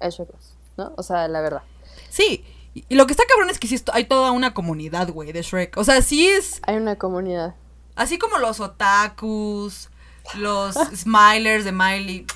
Eso 0.00 0.24
es, 0.24 0.56
¿no? 0.76 0.92
O 0.96 1.02
sea, 1.02 1.26
la 1.28 1.40
verdad. 1.40 1.62
Sí, 2.10 2.44
y 2.74 2.94
lo 2.94 3.06
que 3.06 3.12
está 3.12 3.24
cabrón 3.26 3.50
es 3.50 3.58
que 3.58 3.66
sí, 3.66 3.82
hay 3.92 4.04
toda 4.04 4.32
una 4.32 4.52
comunidad, 4.52 5.08
güey, 5.10 5.32
de 5.32 5.42
Shrek. 5.42 5.76
O 5.78 5.84
sea, 5.84 6.02
sí 6.02 6.28
es... 6.28 6.60
Hay 6.66 6.76
una 6.76 6.96
comunidad. 6.96 7.54
Así 7.94 8.18
como 8.18 8.38
los 8.38 8.60
otakus, 8.60 9.88
los 10.34 10.74
smilers 10.94 11.64
de 11.64 11.72
Miley 11.72 12.26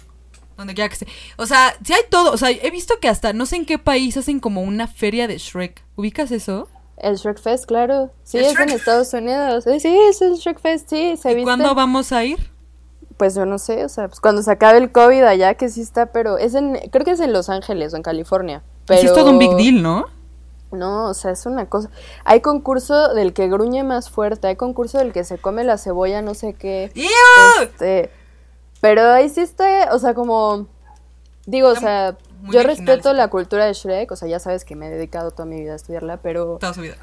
donde 0.60 0.74
quiera 0.74 0.88
que 0.88 0.94
esté. 0.94 1.06
O 1.36 1.46
sea, 1.46 1.74
si 1.84 1.92
hay 1.92 2.02
todo. 2.08 2.32
O 2.32 2.36
sea, 2.36 2.50
he 2.50 2.70
visto 2.70 3.00
que 3.00 3.08
hasta 3.08 3.32
no 3.32 3.46
sé 3.46 3.56
en 3.56 3.66
qué 3.66 3.78
país 3.78 4.16
hacen 4.16 4.40
como 4.40 4.62
una 4.62 4.86
feria 4.86 5.26
de 5.26 5.38
Shrek. 5.38 5.82
¿Ubicas 5.96 6.30
eso? 6.30 6.68
El 6.96 7.16
Shrek 7.16 7.40
Fest, 7.40 7.64
claro. 7.64 8.10
Sí, 8.24 8.38
es 8.38 8.58
en 8.58 8.68
Estados 8.68 9.12
Unidos. 9.14 9.64
Sí, 9.64 9.96
es 10.08 10.20
el 10.22 10.34
Shrek 10.34 10.60
Fest, 10.60 10.90
sí. 10.90 11.16
Se 11.16 11.38
¿Y 11.38 11.42
cuándo 11.42 11.74
vamos 11.74 12.12
a 12.12 12.24
ir? 12.24 12.50
Pues 13.16 13.34
yo 13.34 13.44
no 13.44 13.58
sé, 13.58 13.84
o 13.84 13.88
sea, 13.88 14.08
pues 14.08 14.18
cuando 14.20 14.42
se 14.42 14.50
acabe 14.50 14.78
el 14.78 14.92
COVID 14.92 15.22
allá, 15.24 15.54
que 15.54 15.68
sí 15.68 15.82
está, 15.82 16.06
pero 16.06 16.38
es 16.38 16.54
en, 16.54 16.78
creo 16.90 17.04
que 17.04 17.10
es 17.10 17.20
en 17.20 17.34
Los 17.34 17.50
Ángeles 17.50 17.92
o 17.92 17.96
en 17.96 18.02
California. 18.02 18.62
Pero... 18.86 19.00
Sí 19.00 19.06
es 19.08 19.12
todo 19.12 19.30
un 19.30 19.38
big 19.38 19.54
deal, 19.56 19.82
¿no? 19.82 20.06
No, 20.72 21.06
o 21.06 21.14
sea, 21.14 21.32
es 21.32 21.46
una 21.46 21.66
cosa. 21.66 21.90
Hay 22.24 22.40
concurso 22.40 23.12
del 23.12 23.32
que 23.32 23.48
gruñe 23.48 23.82
más 23.82 24.08
fuerte, 24.08 24.46
hay 24.46 24.56
concurso 24.56 24.98
del 24.98 25.12
que 25.12 25.24
se 25.24 25.38
come 25.38 25.64
la 25.64 25.78
cebolla, 25.78 26.22
no 26.22 26.34
sé 26.34 26.54
qué. 26.54 26.92
Este, 27.60 28.10
pero 28.80 29.10
ahí 29.12 29.28
sí 29.28 29.40
está, 29.40 29.94
o 29.94 29.98
sea, 29.98 30.14
como... 30.14 30.66
Digo, 31.46 31.68
o 31.68 31.74
sea, 31.74 32.16
yo 32.50 32.62
respeto 32.62 33.12
la 33.12 33.28
cultura 33.28 33.66
de 33.66 33.72
Shrek, 33.72 34.10
o 34.12 34.16
sea, 34.16 34.28
ya 34.28 34.38
sabes 34.38 34.64
que 34.64 34.76
me 34.76 34.86
he 34.86 34.90
dedicado 34.90 35.30
toda 35.30 35.46
mi 35.46 35.60
vida 35.60 35.72
a 35.72 35.76
estudiarla, 35.76 36.18
pero... 36.18 36.58
Toda 36.58 36.74
su 36.74 36.82
vida. 36.82 36.96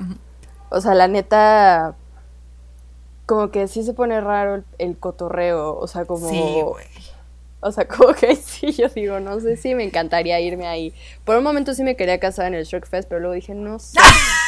O 0.70 0.82
sea, 0.82 0.94
la 0.94 1.08
neta... 1.08 1.96
Como 3.26 3.52
que 3.52 3.68
sí 3.68 3.84
se 3.84 3.94
pone 3.94 4.22
raro 4.22 4.64
el, 4.78 4.98
cotorreo, 4.98 5.78
o 5.78 5.88
sea, 5.88 6.06
como... 6.06 6.30
Sí, 6.30 6.62
güey. 6.64 6.86
O 7.60 7.72
sea, 7.72 7.88
como 7.88 8.14
que 8.14 8.36
sí, 8.36 8.72
yo 8.72 8.88
digo, 8.90 9.20
no 9.20 9.40
sé 9.40 9.58
si 9.58 9.76
me 9.76 9.84
encantaría 9.84 10.40
irme 10.40 10.68
ahí. 10.68 10.94
Por 11.26 11.38
un 11.38 11.44
momento 11.44 11.74
sí 11.74 11.84
me 11.84 11.96
quería 11.96 12.20
casar 12.20 12.48
en 12.48 12.54
el 12.54 12.66
Shrek 12.66 12.88
Fest, 12.88 13.10
pero 13.10 13.20
luego 13.20 13.36
dije, 13.36 13.54
no 13.54 13.80
sé. 13.80 14.00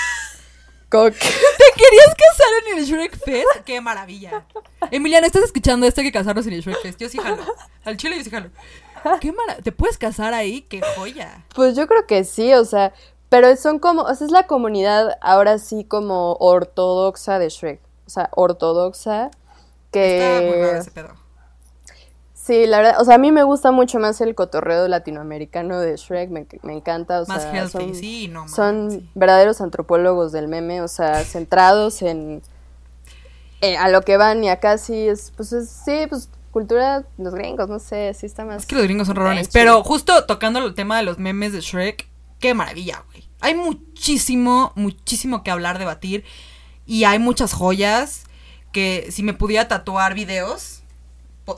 ¿Te 0.92 1.66
querías 1.76 2.16
casar 2.16 2.48
en 2.68 2.78
el 2.80 2.86
Shrek 2.86 3.18
Fest? 3.24 3.64
¡Qué 3.64 3.80
maravilla! 3.80 4.44
Emiliano, 4.92 5.28
¿estás 5.28 5.44
escuchando 5.44 5.86
esto 5.86 6.02
que 6.02 6.12
casarnos 6.12 6.48
en 6.48 6.54
el 6.54 6.62
Shrek 6.62 6.82
Fest? 6.82 7.00
Yo 7.00 7.10
sí 7.10 7.20
jalo. 7.20 7.44
Al 7.86 7.96
chile 7.96 8.18
yo 8.18 8.24
sí 8.24 8.32
jalo. 8.32 8.50
¡Qué 9.22 9.32
maravilla! 9.32 9.64
¿Te 9.64 9.72
puedes 9.72 10.00
casar 10.00 10.34
ahí? 10.34 10.64
¡Qué 10.64 10.82
joya! 10.96 11.46
Pues 11.54 11.76
yo 11.76 11.88
creo 11.88 12.08
que 12.08 12.24
sí, 12.24 12.54
o 12.54 12.66
sea, 12.66 12.92
pero 13.30 13.56
son 13.56 13.78
como, 13.78 14.02
o 14.02 14.16
sea, 14.16 14.26
es 14.26 14.32
la 14.32 14.48
comunidad 14.48 15.18
ahora 15.22 15.60
sí 15.60 15.84
como 15.84 16.34
ortodoxa 16.40 17.38
de 17.38 17.50
Shrek. 17.50 17.80
O 18.08 18.10
sea, 18.10 18.30
ortodoxa 18.32 19.30
que... 19.92 20.18
Está 20.18 20.42
muy 20.42 20.66
raro 20.66 20.80
ese 20.80 20.92
pedo. 20.92 21.19
Sí, 22.50 22.66
la 22.66 22.78
verdad, 22.78 22.96
o 23.00 23.06
sea, 23.06 23.14
a 23.14 23.18
mí 23.20 23.32
me 23.32 23.44
gusta 23.44 23.72
mucho 23.72 24.00
más 24.00 24.22
el 24.22 24.34
cotorreo 24.34 24.88
latinoamericano 24.88 25.80
de 25.80 25.96
Shrek, 25.98 26.32
me, 26.32 26.48
encanta, 26.74 27.22
o 27.22 27.28
más 27.28 27.44
sea, 27.44 27.70
son, 27.70 27.94
sí, 27.94 28.28
no, 28.28 28.48
son 28.48 29.08
verdaderos 29.14 29.62
antropólogos 29.62 30.32
del 30.32 30.48
meme, 30.48 30.82
o 30.82 30.88
sea, 30.88 31.24
centrados 31.26 32.02
en 32.02 32.42
eh, 33.62 33.78
a 33.78 33.88
lo 33.90 34.02
que 34.02 34.18
van 34.18 34.44
y 34.44 34.50
acá 34.50 34.80
sí 34.80 35.10
es, 35.10 35.32
pues 35.38 35.50
sí, 35.50 36.08
pues 36.10 36.28
cultura 36.50 37.06
los 37.20 37.36
gringos, 37.36 37.70
no 37.70 37.78
sé, 37.78 38.16
sí 38.16 38.26
está 38.26 38.46
más. 38.46 38.64
Es 38.64 38.66
que 38.66 38.74
los 38.74 38.86
gringos 38.86 39.06
son 39.06 39.18
rarones, 39.18 39.50
pero 39.54 39.84
justo 39.84 40.26
tocando 40.26 40.58
el 40.66 40.74
tema 40.74 40.98
de 40.98 41.04
los 41.04 41.20
memes 41.20 41.54
de 41.54 41.62
Shrek, 41.62 42.10
qué 42.40 42.56
maravilla, 42.56 43.04
güey. 43.12 43.30
Hay 43.42 43.54
muchísimo, 43.54 44.74
muchísimo 44.74 45.44
que 45.44 45.52
hablar, 45.52 45.78
debatir 45.78 46.24
y 46.88 47.04
hay 47.04 47.20
muchas 47.20 47.54
joyas 47.54 48.24
que 48.72 49.10
si 49.12 49.22
me 49.22 49.36
pudiera 49.36 49.68
tatuar 49.68 50.16
videos 50.16 50.79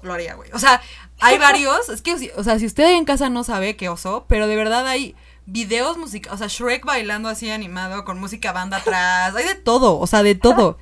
lo 0.04 0.14
haría, 0.14 0.36
güey. 0.36 0.50
O 0.54 0.60
sea, 0.60 0.82
hay 1.20 1.38
varios, 1.38 1.90
es 1.90 2.02
que, 2.02 2.32
o 2.36 2.44
sea, 2.44 2.60
si 2.60 2.66
usted 2.66 2.96
en 2.96 3.06
casa 3.06 3.30
no 3.30 3.44
sabe 3.44 3.76
qué 3.76 3.90
oso, 3.90 4.26
pero 4.28 4.48
de 4.48 4.56
verdad 4.56 4.88
hay 4.88 5.16
videos 5.46 5.98
musicales, 5.98 6.34
o 6.34 6.38
sea, 6.38 6.48
Shrek 6.48 6.86
bailando 6.86 7.30
así 7.30 7.50
animado 7.50 8.06
con 8.06 8.20
música 8.20 8.52
banda 8.52 8.78
atrás, 8.78 9.36
hay 9.36 9.46
de 9.46 9.56
todo, 9.56 10.00
o 10.00 10.08
sea, 10.08 10.24
de 10.24 10.36
todo. 10.36 10.78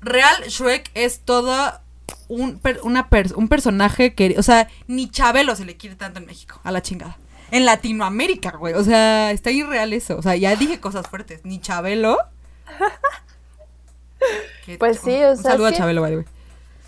Real 0.00 0.44
Shrek 0.48 0.90
es 0.94 1.20
todo 1.20 1.80
un, 2.28 2.60
una 2.82 3.08
un 3.36 3.48
personaje 3.48 4.14
que, 4.14 4.34
o 4.38 4.42
sea, 4.42 4.68
ni 4.86 5.10
Chabelo 5.10 5.56
se 5.56 5.64
le 5.64 5.76
quiere 5.76 5.96
tanto 5.96 6.18
en 6.18 6.26
México, 6.26 6.60
a 6.64 6.72
la 6.72 6.82
chingada. 6.82 7.18
En 7.50 7.66
Latinoamérica, 7.66 8.52
güey, 8.52 8.74
o 8.74 8.84
sea, 8.84 9.30
está 9.30 9.50
irreal 9.50 9.92
eso, 9.92 10.16
o 10.16 10.22
sea, 10.22 10.36
ya 10.36 10.56
dije 10.56 10.80
cosas 10.80 11.08
fuertes, 11.08 11.40
ni 11.44 11.60
Chabelo. 11.60 12.18
pues 14.78 15.00
sí, 15.00 15.22
o 15.22 15.34
sea. 15.34 15.36
Un 15.36 15.42
saludo 15.42 15.66
a 15.66 15.72
Chabelo, 15.72 16.00
güey 16.00 16.24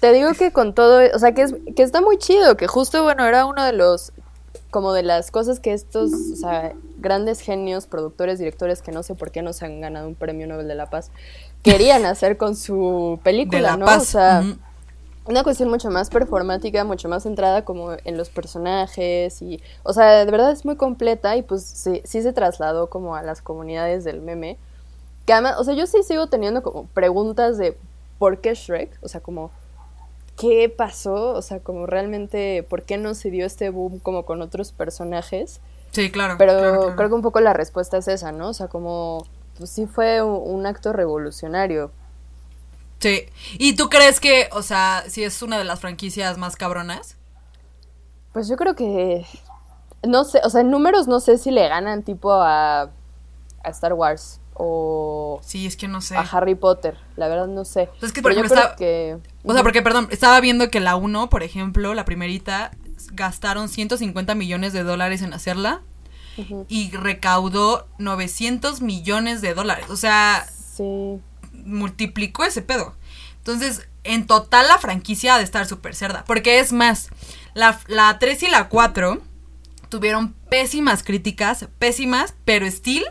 te 0.01 0.13
digo 0.13 0.33
que 0.35 0.53
con 0.53 0.75
todo, 0.75 1.01
o 1.15 1.19
sea, 1.19 1.33
que, 1.33 1.43
es, 1.43 1.55
que 1.75 1.83
está 1.83 2.01
muy 2.01 2.19
chido, 2.19 2.57
que 2.57 2.67
justo, 2.67 3.03
bueno, 3.03 3.25
era 3.25 3.47
uno 3.47 3.65
de 3.65 3.73
los, 3.73 4.13
como 4.71 4.93
de 4.93 5.03
las 5.03 5.31
cosas 5.31 5.61
que 5.61 5.73
estos, 5.73 6.11
o 6.13 6.37
sea, 6.37 6.73
grandes 6.99 7.41
genios, 7.41 7.87
productores, 7.87 8.39
directores, 8.39 8.83
que 8.83 8.93
no 8.93 9.03
sé 9.03 9.15
por 9.15 9.31
qué 9.31 9.43
no 9.43 9.53
se 9.53 9.65
han 9.67 9.81
ganado 9.81 10.09
un 10.09 10.15
premio 10.15 10.47
Nobel 10.47 10.69
de 10.69 10.75
la 10.75 10.91
Paz, 10.91 11.11
querían 11.63 12.05
hacer 12.07 12.37
con 12.37 12.57
su 12.57 13.19
película, 13.23 13.77
¿no? 13.77 13.87
O 13.87 14.01
sea, 14.01 14.43
una 15.27 15.43
cuestión 15.43 15.71
mucho 15.71 15.91
más 15.91 16.11
performática, 16.11 16.85
mucho 16.85 17.09
más 17.09 17.23
centrada 17.23 17.65
como 17.65 17.93
en 18.05 18.17
los 18.19 18.29
personajes 18.29 19.41
y, 19.41 19.63
o 19.83 19.93
sea, 19.93 20.25
de 20.25 20.31
verdad 20.31 20.53
es 20.53 20.65
muy 20.65 20.77
completa 20.77 21.37
y 21.37 21.43
pues 21.43 21.63
sí, 21.63 22.03
sí 22.05 22.23
se 22.23 22.33
trasladó 22.33 22.91
como 22.91 23.17
a 23.17 23.23
las 23.23 23.41
comunidades 23.41 24.05
del 24.05 24.21
meme. 24.21 24.59
Que 25.25 25.33
además, 25.33 25.57
o 25.59 25.65
sea, 25.65 25.75
yo 25.75 25.87
sí 25.87 26.03
sigo 26.03 26.27
teniendo 26.27 26.63
como 26.63 26.85
preguntas 26.89 27.57
de 27.57 27.77
por 28.19 28.41
qué 28.41 28.55
Shrek, 28.55 28.91
o 29.03 29.09
sea, 29.09 29.21
como 29.23 29.51
qué 30.37 30.69
pasó, 30.69 31.33
o 31.33 31.43
sea, 31.43 31.61
como 31.61 31.87
realmente, 31.87 32.63
por 32.69 32.83
qué 32.83 32.97
no 32.97 33.15
se 33.15 33.31
dio 33.31 33.47
este 33.47 33.71
boom 33.71 33.99
como 33.99 34.25
con 34.25 34.43
otros 34.43 34.73
personajes. 34.73 35.61
Sí, 35.93 36.11
claro. 36.11 36.37
Pero 36.39 36.95
creo 36.97 37.09
que 37.09 37.15
un 37.15 37.23
poco 37.23 37.41
la 37.41 37.53
respuesta 37.53 37.99
es 37.99 38.09
esa, 38.09 38.33
¿no? 38.33 38.49
O 38.49 38.55
sea, 38.55 38.69
como, 38.69 39.27
pues 39.59 39.71
sí 39.71 39.87
fue 39.87 40.23
un, 40.23 40.67
acto 40.67 40.93
revolucionario. 40.93 41.93
Sí. 42.99 43.27
¿Y 43.59 43.77
tú 43.77 43.89
crees 43.89 44.19
que, 44.19 44.49
o 44.53 44.63
sea, 44.63 45.05
si 45.09 45.23
es 45.23 45.43
una 45.43 45.59
de 45.59 45.65
las 45.65 45.81
franquicias 45.81 46.39
más 46.39 46.57
cabronas? 46.57 47.17
Pues 48.33 48.49
yo 48.49 48.57
creo 48.57 48.75
que. 48.75 49.25
No 50.07 50.25
sé, 50.25 50.41
o 50.45 50.51
sea, 50.51 50.61
en 50.61 50.71
números 50.71 51.07
no 51.07 51.21
sé 51.21 51.39
si 51.39 51.51
le 51.51 51.67
ganan 51.69 52.03
tipo 52.03 52.33
a, 52.33 52.83
a 52.83 53.69
Star 53.71 53.95
Wars 53.95 54.41
o 54.55 55.41
Sí, 55.45 55.67
es 55.67 55.77
que 55.77 55.89
no 55.89 56.01
sé. 56.01 56.17
a 56.17 56.21
Harry 56.21 56.55
Potter. 56.55 56.97
La 57.17 57.29
verdad 57.29 57.47
no 57.49 57.65
sé. 57.65 57.89
Es 58.03 58.13
que, 58.13 58.23
por 58.23 58.33
Pero 58.33 58.47
ejemplo, 58.47 58.61
está- 58.63 58.77
que. 58.77 59.19
O 59.43 59.53
sea, 59.53 59.63
porque, 59.63 59.83
perdón, 59.83 60.09
estaba 60.11 60.41
viendo 60.41 60.71
que 60.71 60.81
la 60.81 60.97
1, 60.97 61.29
por 61.29 61.43
ejemplo, 61.43 61.93
la 61.95 62.05
primerita, 62.05 62.71
gastaron 63.13 63.69
150 63.69 64.35
millones 64.35 64.73
de 64.73 64.83
dólares 64.83 65.23
en 65.23 65.33
hacerla 65.35 65.83
y 66.69 66.91
recaudó 66.91 67.87
900 67.99 68.81
millones 68.81 69.41
de 69.41 69.55
dólares. 69.55 69.87
O 69.91 69.97
sea, 69.97 70.47
Sí. 70.77 71.21
multiplicó 71.65 72.45
ese 72.45 72.63
pedo. 72.63 72.95
Entonces, 73.39 73.87
en 74.05 74.27
total 74.27 74.69
la 74.69 74.79
franquicia 74.79 75.35
ha 75.35 75.39
de 75.39 75.45
estar 75.45 75.67
súper 75.67 75.95
cerda. 75.95 76.25
Porque 76.27 76.59
es 76.59 76.73
más, 76.73 77.09
la, 77.55 77.79
la 77.87 78.19
3 78.19 78.43
y 78.43 78.49
la 78.49 78.69
4 78.69 79.21
tuvieron 79.89 80.33
pésimas 80.51 81.03
críticas, 81.05 81.69
pésimas, 81.79 82.35
pero 82.45 82.69
Steel 82.69 83.05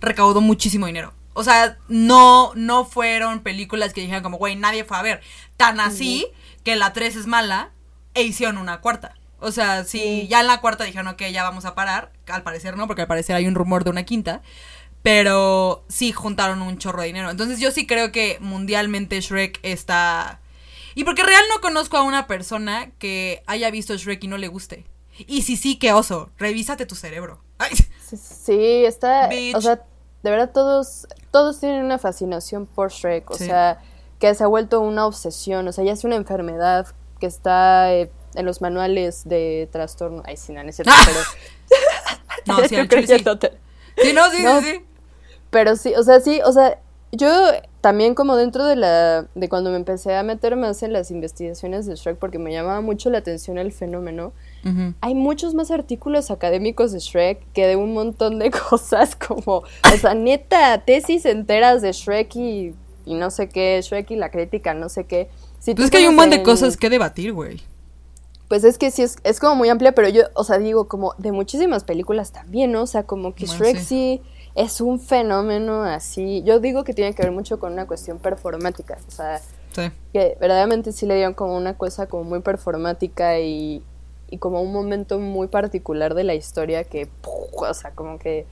recaudó 0.00 0.40
muchísimo 0.40 0.86
dinero. 0.86 1.12
O 1.32 1.44
sea, 1.44 1.78
no, 1.88 2.52
no 2.56 2.84
fueron 2.84 3.40
películas 3.40 3.92
que 3.92 4.00
dijeran 4.00 4.22
como, 4.22 4.38
güey, 4.38 4.56
nadie 4.56 4.84
fue 4.84 4.96
a 4.96 5.02
ver. 5.02 5.20
Tan 5.56 5.80
así 5.80 6.26
que 6.64 6.76
la 6.76 6.92
3 6.92 7.16
es 7.16 7.26
mala 7.26 7.70
e 8.14 8.22
hicieron 8.22 8.58
una 8.58 8.80
cuarta. 8.80 9.14
O 9.38 9.52
sea, 9.52 9.84
si 9.84 9.98
Sí. 9.98 10.28
ya 10.28 10.40
en 10.40 10.48
la 10.48 10.60
cuarta 10.60 10.84
dijeron, 10.84 11.06
ok, 11.08 11.22
ya 11.32 11.42
vamos 11.44 11.64
a 11.64 11.74
parar. 11.74 12.12
Al 12.26 12.42
parecer 12.42 12.76
no, 12.76 12.86
porque 12.86 13.02
al 13.02 13.08
parecer 13.08 13.36
hay 13.36 13.46
un 13.46 13.54
rumor 13.54 13.84
de 13.84 13.90
una 13.90 14.02
quinta. 14.02 14.42
Pero 15.02 15.84
sí 15.88 16.12
juntaron 16.12 16.60
un 16.60 16.76
chorro 16.76 17.00
de 17.00 17.06
dinero. 17.06 17.30
Entonces 17.30 17.58
yo 17.58 17.70
sí 17.70 17.86
creo 17.86 18.12
que 18.12 18.36
mundialmente 18.40 19.20
Shrek 19.20 19.58
está... 19.62 20.40
Y 20.94 21.04
porque 21.04 21.22
real 21.22 21.42
no 21.54 21.60
conozco 21.62 21.96
a 21.96 22.02
una 22.02 22.26
persona 22.26 22.90
que 22.98 23.42
haya 23.46 23.70
visto 23.70 23.96
Shrek 23.96 24.24
y 24.24 24.28
no 24.28 24.36
le 24.36 24.48
guste. 24.48 24.84
Y 25.26 25.42
si 25.42 25.56
sí, 25.56 25.76
qué 25.76 25.92
oso. 25.92 26.30
Revísate 26.38 26.84
tu 26.84 26.96
cerebro. 26.96 27.42
Ay, 27.58 27.70
Sí, 27.76 28.16
sí, 28.16 28.84
está. 28.84 29.28
Bitch. 29.28 29.54
O 29.54 29.60
sea, 29.62 29.80
de 30.22 30.30
verdad 30.30 30.50
todos, 30.52 31.06
todos 31.30 31.60
tienen 31.60 31.84
una 31.84 31.98
fascinación 31.98 32.66
por 32.66 32.90
Shrek. 32.90 33.30
O 33.30 33.34
Sí. 33.34 33.46
sea, 33.46 33.78
que 34.18 34.34
se 34.34 34.44
ha 34.44 34.46
vuelto 34.46 34.80
una 34.80 35.06
obsesión. 35.06 35.66
O 35.68 35.72
sea, 35.72 35.84
ya 35.84 35.92
es 35.92 36.04
una 36.04 36.16
enfermedad 36.16 36.86
que 37.20 37.26
está 37.26 37.92
eh, 37.92 38.10
en 38.34 38.46
los 38.46 38.60
manuales 38.60 39.26
de 39.28 39.68
trastorno. 39.72 40.22
Ay, 40.26 40.36
sí, 40.36 40.52
no, 40.52 40.62
no 40.62 40.68
es 40.70 40.76
cierto, 40.76 40.92
Ah. 40.94 41.02
pero. 41.06 41.18
No, 42.46 42.56
sí, 42.68 42.76
al 42.76 42.88
chile 42.88 43.18
sí. 43.18 43.24
total. 43.24 43.58
Sí, 44.02 44.12
no, 44.12 44.30
sí, 44.30 44.42
No. 44.42 44.60
sí, 44.60 44.66
sí. 44.72 44.84
Pero 45.50 45.76
sí, 45.76 45.94
o 45.94 46.02
sea, 46.02 46.20
sí, 46.20 46.40
o 46.44 46.52
sea, 46.52 46.78
yo 47.12 47.28
también 47.80 48.14
como 48.14 48.36
dentro 48.36 48.64
de 48.64 48.76
la, 48.76 49.26
de 49.34 49.48
cuando 49.48 49.70
me 49.70 49.76
empecé 49.76 50.14
a 50.14 50.22
meter 50.22 50.54
más 50.56 50.82
en 50.82 50.92
las 50.92 51.10
investigaciones 51.10 51.86
de 51.86 51.96
Shrek, 51.96 52.16
porque 52.18 52.38
me 52.38 52.52
llamaba 52.52 52.80
mucho 52.82 53.10
la 53.10 53.18
atención 53.18 53.58
el 53.58 53.72
fenómeno, 53.72 54.32
Hay 55.00 55.14
muchos 55.14 55.54
más 55.54 55.70
artículos 55.70 56.30
académicos 56.30 56.92
de 56.92 56.98
Shrek 56.98 57.40
que 57.52 57.66
de 57.66 57.76
un 57.76 57.94
montón 57.94 58.38
de 58.38 58.50
cosas 58.70 59.16
como, 59.16 59.58
o 59.58 59.96
sea, 60.00 60.14
neta, 60.14 60.82
tesis 60.84 61.24
enteras 61.24 61.80
de 61.82 61.92
Shrek 61.92 62.36
y, 62.36 62.74
y 63.06 63.14
no 63.14 63.30
sé 63.30 63.48
qué, 63.48 63.80
Shrek 63.82 64.10
y 64.10 64.16
la 64.16 64.30
crítica, 64.30 64.74
no 64.74 64.88
sé 64.88 65.04
qué. 65.04 65.28
Si 65.58 65.74
Pues 65.74 65.86
es 65.86 65.90
que 65.90 65.98
hay 65.98 66.06
un 66.06 66.14
montón 66.16 66.38
de 66.38 66.42
cosas 66.42 66.76
que 66.76 66.90
debatir, 66.90 67.32
güey. 67.32 67.60
Pues 68.48 68.64
es 68.64 68.78
que 68.78 68.90
sí, 68.90 69.02
es, 69.02 69.16
es 69.22 69.38
como 69.38 69.54
muy 69.54 69.68
amplia, 69.68 69.92
pero 69.92 70.08
yo, 70.08 70.24
o 70.34 70.42
sea, 70.44 70.58
digo, 70.58 70.88
como 70.88 71.14
de 71.18 71.30
muchísimas 71.32 71.84
películas 71.84 72.32
también, 72.32 72.72
¿no? 72.72 72.82
O 72.82 72.86
sea, 72.86 73.04
como 73.04 73.34
que 73.34 73.46
Bueno, 73.46 73.64
Shrek 73.64 73.76
sí. 73.78 73.84
sí. 73.84 74.22
es 74.56 74.80
un 74.80 74.98
fenómeno 75.00 75.84
así. 75.84 76.42
Yo 76.44 76.58
digo 76.58 76.82
que 76.82 76.92
tiene 76.92 77.14
que 77.14 77.22
ver 77.22 77.30
mucho 77.32 77.60
con 77.60 77.72
una 77.72 77.86
cuestión 77.86 78.18
performática. 78.18 78.98
O 79.06 79.10
sea, 79.10 79.40
Sí. 79.72 79.82
que 80.12 80.36
verdaderamente 80.40 80.90
sí 80.90 81.06
le 81.06 81.14
dieron 81.14 81.32
como 81.34 81.56
una 81.56 81.78
cosa 81.78 82.08
como 82.08 82.24
muy 82.24 82.40
performática 82.40 83.38
y, 83.38 83.84
y 84.30 84.38
como 84.38 84.62
un 84.62 84.72
momento 84.72 85.18
muy 85.18 85.48
particular 85.48 86.14
de 86.14 86.24
la 86.24 86.34
historia 86.34 86.84
que, 86.84 87.06
¡puf! 87.06 87.62
o 87.62 87.74
sea, 87.74 87.90
como 87.92 88.18
que 88.18 88.46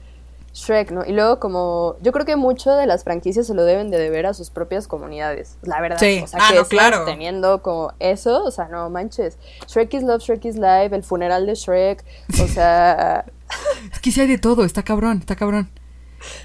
Shrek, 0.53 0.91
¿no? 0.91 1.05
Y 1.05 1.11
luego 1.13 1.39
como, 1.39 1.95
yo 2.01 2.11
creo 2.11 2.25
que 2.25 2.35
mucho 2.35 2.71
de 2.71 2.85
las 2.87 3.03
franquicias 3.03 3.45
se 3.47 3.53
lo 3.53 3.63
deben 3.65 3.91
de 3.91 3.97
deber 3.99 4.25
a 4.25 4.33
sus 4.33 4.49
propias 4.49 4.87
comunidades, 4.87 5.57
la 5.61 5.79
verdad. 5.79 5.97
Sí. 5.99 6.21
O 6.23 6.27
sea, 6.27 6.39
Ah, 6.41 6.49
que 6.51 6.55
no, 6.57 6.65
claro. 6.65 7.05
teniendo 7.05 7.61
como 7.61 7.93
eso, 7.99 8.43
o 8.43 8.51
sea, 8.51 8.67
no 8.67 8.89
manches. 8.89 9.37
Shrek 9.67 9.93
is 9.93 10.03
Love, 10.03 10.21
Shrek 10.23 10.45
is 10.45 10.55
Live, 10.55 10.89
el 10.95 11.03
funeral 11.03 11.45
de 11.45 11.53
Shrek, 11.55 12.03
o 12.43 12.47
sea, 12.47 13.25
Es 13.93 13.99
que 13.99 14.11
sí 14.11 14.21
hay 14.21 14.27
de 14.27 14.37
todo, 14.37 14.65
está 14.65 14.83
cabrón, 14.83 15.19
está 15.19 15.35
cabrón. 15.35 15.69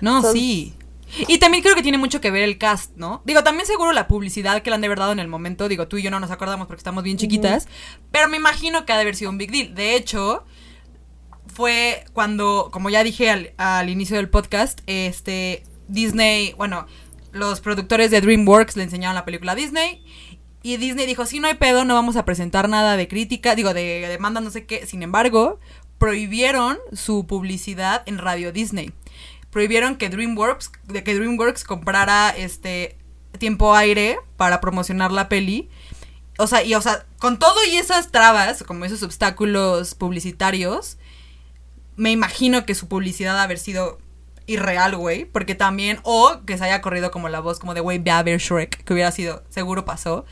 No, 0.01 0.23
Son- 0.23 0.33
sí. 0.33 0.75
Y 1.29 1.39
también 1.39 1.63
creo 1.63 1.75
que 1.75 1.83
tiene 1.83 1.99
mucho 1.99 2.21
que 2.21 2.31
ver 2.31 2.43
el 2.43 2.59
cast, 2.59 2.97
¿no? 2.97 3.23
Digo, 3.25 3.43
también 3.45 3.67
seguro 3.67 3.93
la 3.93 4.09
publicidad 4.09 4.63
que 4.63 4.71
le 4.71 4.75
han 4.75 4.81
de 4.81 4.87
haber 4.87 4.99
dado 4.99 5.13
en 5.13 5.19
el 5.19 5.29
momento. 5.29 5.69
Digo, 5.69 5.89
tú 5.89 5.99
y 5.99 6.03
yo 6.03 6.11
no 6.11 6.21
nos 6.21 6.31
acordamos 6.31 6.67
porque 6.67 6.81
estamos 6.81 7.05
bien 7.05 7.17
chiquitas. 7.17 7.69
Pero 8.11 8.29
me 8.29 8.37
imagino 8.37 8.85
que 8.85 8.93
ha 8.93 8.97
de 8.97 9.03
haber 9.03 9.17
sido 9.17 9.31
un 9.31 9.39
big 9.39 9.51
deal. 9.51 9.75
De 9.75 9.97
hecho, 9.97 10.45
fue 11.47 12.05
cuando, 12.13 12.69
como 12.73 12.91
ya 12.91 13.05
dije 13.05 13.31
al, 13.31 13.53
al 13.57 13.89
inicio 13.89 14.17
del 14.17 14.29
podcast, 14.29 14.81
este 14.87 15.63
Disney, 15.89 16.55
bueno, 16.57 16.87
los 17.33 17.61
productores 17.61 18.11
de 18.11 18.21
DreamWorks 18.21 18.77
le 18.77 18.85
enseñaron 18.85 19.15
la 19.15 19.25
película 19.25 19.53
a 19.53 19.57
Disney. 19.57 20.03
Y 20.63 20.79
Disney 20.79 21.05
dijo, 21.05 21.27
sí, 21.27 21.41
no 21.41 21.49
hay 21.49 21.55
pedo, 21.55 21.85
no 21.85 21.95
vamos 21.95 22.17
a 22.17 22.25
presentar 22.25 22.71
nada 22.71 22.97
de 22.97 23.07
crítica, 23.07 23.55
digo, 23.55 23.75
de 23.75 24.07
demanda, 24.09 24.41
no 24.41 24.51
sé 24.51 24.65
qué. 24.65 24.87
Sin 24.87 25.03
embargo, 25.03 25.61
prohibieron 25.99 26.79
su 26.93 27.27
publicidad 27.27 28.03
en 28.07 28.19
Radio 28.19 28.51
Disney. 28.51 28.93
Prohibieron 29.55 29.95
que 29.95 30.11
DreamWorks, 30.11 30.69
que 30.69 31.15
DreamWorks 31.15 31.63
comprara 31.63 32.31
este 32.31 32.99
tiempo 33.39 33.77
aire 33.77 34.19
para 34.37 34.61
promocionar 34.61 35.13
la 35.13 35.29
peli. 35.29 35.71
O 36.39 36.49
sea, 36.49 36.65
y 36.65 36.75
o 36.75 36.81
sea, 36.81 37.07
con 37.21 37.39
todo 37.39 37.65
y 37.65 37.77
esas 37.77 38.11
trabas, 38.11 38.65
como 38.65 38.85
esos 38.85 39.05
obstáculos 39.05 39.95
publicitarios, 39.95 40.99
me 41.95 42.11
imagino 42.11 42.67
que 42.67 42.75
su 42.75 42.89
publicidad 42.89 43.39
ha 43.39 43.45
haber 43.45 43.61
sido 43.61 44.01
irreal, 44.47 44.97
güey, 44.97 45.25
porque 45.25 45.55
también, 45.55 46.01
o 46.03 46.41
que 46.45 46.59
se 46.59 46.65
haya 46.65 46.81
corrido 46.81 47.13
como 47.13 47.29
la 47.29 47.39
voz 47.39 47.61
como 47.61 47.75
de, 47.75 47.81
güey, 47.81 48.01
ve 48.01 48.11
a 48.11 48.25
ver 48.25 48.41
Shrek, 48.41 48.83
que 48.83 48.93
hubiera 48.93 49.13
sido, 49.13 49.45
seguro 49.51 49.85
pasó, 49.85 50.25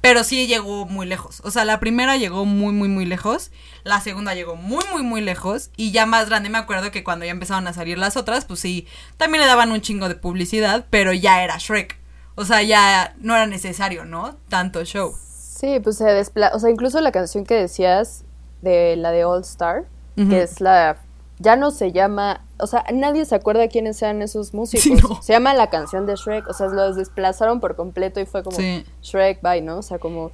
pero 0.00 0.24
sí 0.24 0.46
llegó 0.46 0.86
muy 0.86 1.06
lejos, 1.06 1.40
o 1.44 1.50
sea, 1.50 1.64
la 1.64 1.80
primera 1.80 2.16
llegó 2.16 2.44
muy, 2.44 2.72
muy, 2.72 2.88
muy 2.88 3.04
lejos, 3.04 3.50
la 3.84 4.00
segunda 4.00 4.34
llegó 4.34 4.56
muy, 4.56 4.84
muy, 4.92 5.02
muy 5.02 5.20
lejos, 5.20 5.70
y 5.76 5.92
ya 5.92 6.06
más 6.06 6.28
grande 6.28 6.48
me 6.48 6.58
acuerdo 6.58 6.90
que 6.90 7.04
cuando 7.04 7.24
ya 7.24 7.30
empezaron 7.30 7.66
a 7.66 7.72
salir 7.72 7.98
las 7.98 8.16
otras, 8.16 8.44
pues 8.44 8.60
sí, 8.60 8.86
también 9.16 9.42
le 9.42 9.48
daban 9.48 9.72
un 9.72 9.80
chingo 9.80 10.08
de 10.08 10.14
publicidad, 10.14 10.86
pero 10.90 11.12
ya 11.12 11.42
era 11.42 11.58
Shrek, 11.58 11.98
o 12.34 12.44
sea, 12.44 12.62
ya 12.62 13.14
no 13.18 13.34
era 13.34 13.46
necesario, 13.46 14.04
¿no? 14.04 14.36
Tanto 14.48 14.84
show. 14.84 15.14
sí, 15.16 15.80
pues 15.82 15.96
se 15.96 16.04
desplaza, 16.04 16.54
o 16.54 16.60
sea, 16.60 16.70
incluso 16.70 17.00
la 17.00 17.12
canción 17.12 17.44
que 17.44 17.54
decías 17.54 18.24
de 18.62 18.96
la 18.96 19.10
de 19.10 19.24
All 19.24 19.42
Star, 19.42 19.84
que 20.16 20.42
es 20.42 20.60
la, 20.62 20.96
ya 21.38 21.56
no 21.56 21.70
se 21.70 21.92
llama, 21.92 22.42
o 22.58 22.66
sea, 22.66 22.84
nadie 22.92 23.24
se 23.24 23.34
acuerda 23.34 23.68
quiénes 23.68 23.96
sean 23.96 24.22
esos 24.22 24.54
músicos. 24.54 24.82
Sí, 24.84 24.94
no. 24.94 25.22
Se 25.22 25.32
llama 25.32 25.54
la 25.54 25.68
canción 25.68 26.06
de 26.06 26.14
Shrek, 26.14 26.48
o 26.48 26.54
sea, 26.54 26.68
los 26.68 26.96
desplazaron 26.96 27.60
por 27.60 27.76
completo 27.76 28.20
y 28.20 28.26
fue 28.26 28.42
como 28.42 28.56
Sí. 28.56 28.84
Shrek, 29.02 29.42
bye, 29.42 29.60
¿no? 29.62 29.78
O 29.78 29.82
sea, 29.82 29.98
como 29.98 30.32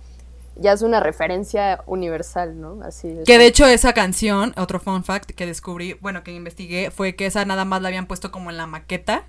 ya 0.56 0.72
es 0.72 0.82
una 0.82 1.00
referencia 1.00 1.82
universal, 1.86 2.60
¿no? 2.60 2.82
Así 2.84 3.14
Que 3.26 3.38
de 3.38 3.46
hecho 3.46 3.66
esa 3.66 3.92
canción, 3.92 4.52
otro 4.56 4.80
fun 4.80 5.02
fact 5.02 5.30
que 5.30 5.46
descubrí, 5.46 5.94
bueno, 5.94 6.22
que 6.22 6.32
investigué, 6.32 6.90
fue 6.90 7.16
que 7.16 7.26
esa 7.26 7.44
nada 7.44 7.64
más 7.64 7.82
la 7.82 7.88
habían 7.88 8.06
puesto 8.06 8.30
como 8.30 8.50
en 8.50 8.56
la 8.56 8.66
maqueta. 8.66 9.24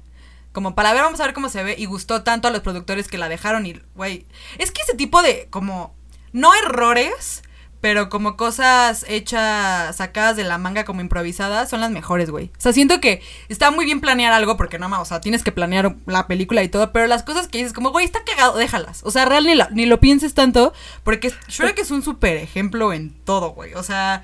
Como 0.52 0.76
para 0.76 0.94
ver, 0.94 1.02
vamos 1.02 1.20
a 1.20 1.26
ver 1.26 1.34
cómo 1.34 1.50
se 1.50 1.64
ve. 1.64 1.76
Y 1.78 1.86
gustó 1.86 2.24
tanto 2.24 2.48
a 2.48 2.52
los 2.52 2.62
productores 2.62 3.08
que 3.08 3.18
la 3.18 3.30
dejaron 3.30 3.66
y, 3.66 3.82
güey. 3.96 4.28
Es 4.60 4.72
que 4.72 4.84
ese 4.84 4.96
tipo 4.96 5.24
de, 5.24 5.48
como, 5.50 5.96
no 6.32 6.52
errores, 6.54 7.42
pero 7.84 8.08
como 8.08 8.38
cosas 8.38 9.04
hechas, 9.10 9.94
sacadas 9.98 10.38
de 10.38 10.46
la 10.46 10.58
manga 10.58 10.86
como 10.86 11.02
improvisadas, 11.02 11.70
son 11.70 11.82
las 11.82 11.92
mejores, 11.92 12.30
güey. 12.30 12.46
O 12.58 12.62
sea, 12.62 12.72
siento 12.72 13.02
que 13.02 13.22
está 13.50 13.72
muy 13.72 13.84
bien 13.84 14.00
planear 14.00 14.32
algo 14.32 14.56
porque 14.56 14.80
no 14.80 14.88
más, 14.88 15.02
o 15.02 15.06
sea, 15.06 15.20
tienes 15.20 15.44
que 15.44 15.52
planear 15.52 15.94
la 16.06 16.26
película 16.26 16.64
y 16.64 16.70
todo, 16.70 16.94
pero 16.94 17.08
las 17.08 17.24
cosas 17.24 17.50
que 17.50 17.58
dices 17.58 17.74
como, 17.74 17.92
güey, 17.92 18.06
está 18.06 18.24
cagado, 18.24 18.58
déjalas. 18.58 19.02
O 19.04 19.12
sea, 19.12 19.26
real 19.26 19.46
ni, 19.46 19.56
la- 19.56 19.68
ni 19.74 19.86
lo 19.86 20.00
pienses 20.00 20.34
tanto 20.34 20.72
porque 21.04 21.34
Shrek 21.50 21.78
es 21.78 21.92
un 21.92 22.04
súper 22.04 22.38
ejemplo 22.38 22.94
en 22.94 23.10
todo, 23.26 23.50
güey. 23.50 23.74
O 23.74 23.84
sea, 23.84 24.24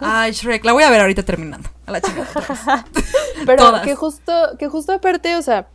ay, 0.00 0.32
Shrek, 0.32 0.64
la 0.64 0.72
voy 0.72 0.82
a 0.82 0.90
ver 0.90 1.02
ahorita 1.02 1.22
terminando. 1.22 1.70
A 1.86 1.92
la 1.92 2.00
chingada. 2.00 2.28
Pero 3.46 3.56
Todas. 3.64 3.82
que 3.84 3.94
justo, 3.94 4.32
que 4.58 4.66
justo 4.66 4.92
aparte, 4.92 5.36
o 5.36 5.42
sea, 5.42 5.68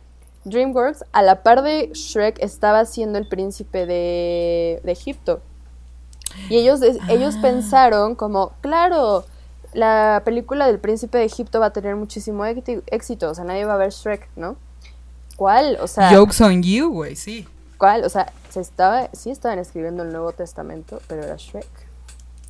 DreamWorks, 0.44 1.04
a 1.12 1.22
la 1.22 1.42
par 1.42 1.62
de 1.62 1.90
Shrek, 1.94 2.38
estaba 2.42 2.84
siendo 2.84 3.18
el 3.18 3.26
príncipe 3.28 3.86
de, 3.86 4.80
de 4.84 4.92
Egipto. 4.92 5.42
Y 6.48 6.56
ellos, 6.58 6.80
ellos 7.08 7.34
Ah. 7.36 7.42
pensaron 7.42 8.14
como, 8.14 8.52
claro, 8.60 9.24
la 9.72 10.22
película 10.24 10.66
del 10.66 10.78
príncipe 10.78 11.18
de 11.18 11.24
Egipto 11.24 11.60
va 11.60 11.66
a 11.66 11.72
tener 11.72 11.94
muchísimo 11.96 12.44
éxito, 12.44 12.82
éxito, 12.86 13.30
o 13.30 13.34
sea, 13.34 13.44
nadie 13.44 13.64
va 13.64 13.74
a 13.74 13.78
ver 13.78 13.90
Shrek, 13.90 14.28
¿no? 14.36 14.56
¿Cuál? 15.36 15.78
O 15.80 15.86
sea, 15.86 16.10
Jokes 16.14 16.42
on 16.42 16.62
you, 16.62 16.88
güey, 16.90 17.16
sí. 17.16 17.46
¿cuál? 17.76 18.04
O 18.04 18.08
sea, 18.08 18.32
se 18.50 18.60
estaba, 18.60 19.08
sí 19.12 19.30
estaban 19.30 19.58
escribiendo 19.58 20.02
el 20.02 20.10
Nuevo 20.12 20.32
Testamento, 20.32 21.00
pero 21.06 21.22
era 21.22 21.36
Shrek. 21.36 21.66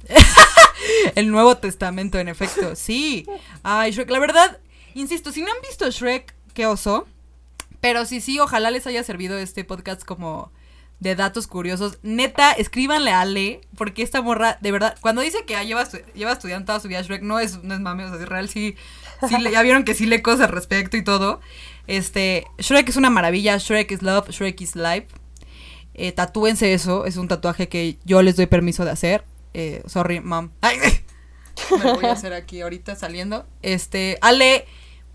El 1.17 1.31
Nuevo 1.31 1.57
Testamento, 1.57 2.19
en 2.19 2.29
efecto, 2.29 2.77
sí. 2.77 3.27
Ay, 3.63 3.91
Shrek, 3.93 4.11
la 4.11 4.19
verdad, 4.21 4.59
insisto, 4.95 5.33
si 5.33 5.43
no 5.43 5.49
han 5.51 5.61
visto 5.61 5.91
Shrek, 5.91 6.35
qué 6.55 6.67
oso. 6.67 7.07
Pero 7.81 8.05
sí, 8.07 8.21
sí, 8.21 8.39
ojalá 8.41 8.71
les 8.71 8.87
haya 8.87 9.03
servido 9.05 9.37
este 9.39 9.65
podcast 9.65 10.05
como 10.05 10.51
de 11.01 11.15
datos 11.15 11.47
curiosos. 11.47 11.99
Neta, 12.03 12.53
escríbanle 12.53 13.11
a 13.11 13.21
Ale, 13.21 13.61
porque 13.77 14.03
esta 14.03 14.23
morra, 14.23 14.59
de 14.61 14.73
verdad, 14.73 14.97
cuando 15.01 15.23
dice 15.23 15.45
que 15.47 15.55
lleva, 15.65 15.89
lleva 16.15 16.33
estudiando 16.33 16.67
toda 16.67 16.81
su 16.81 16.89
vida 16.89 17.03
Shrek, 17.03 17.23
no 17.23 17.39
es, 17.39 17.63
no 17.63 17.75
es 17.75 17.81
mame, 17.81 18.05
o 18.05 18.09
sea, 18.09 18.21
es 18.21 18.29
real, 18.29 18.49
sí, 18.49 18.77
sí 19.29 19.39
le, 19.39 19.51
ya 19.51 19.63
vieron 19.63 19.85
que 19.85 19.95
sí 19.95 20.07
le 20.07 20.23
cosas 20.23 20.49
al 20.49 20.53
respecto 20.53 20.97
y 20.97 21.05
todo. 21.05 21.41
Este, 21.87 22.47
Shrek 22.59 22.89
es 22.89 22.97
una 22.97 23.11
maravilla, 23.11 23.57
Shrek 23.59 23.91
is 23.93 24.03
love, 24.03 24.29
Shrek 24.31 24.61
is 24.61 24.77
life. 24.77 25.07
Eh, 25.95 26.13
tatúense 26.13 26.75
eso, 26.75 27.07
es 27.07 27.17
un 27.17 27.29
tatuaje 27.29 27.69
que 27.69 27.99
yo 28.05 28.23
les 28.23 28.37
doy 28.37 28.47
permiso 28.47 28.85
de 28.85 28.91
hacer. 28.91 29.25
Eh, 29.55 29.83
sorry, 29.87 30.21
mom. 30.21 30.51
Ay, 30.61 30.79
me 31.71 31.85
lo 31.85 31.95
voy 31.95 32.05
a 32.05 32.13
hacer 32.13 32.33
aquí 32.33 32.61
ahorita 32.61 32.95
saliendo. 32.97 33.47
Este, 33.63 34.19
Ale, 34.21 34.67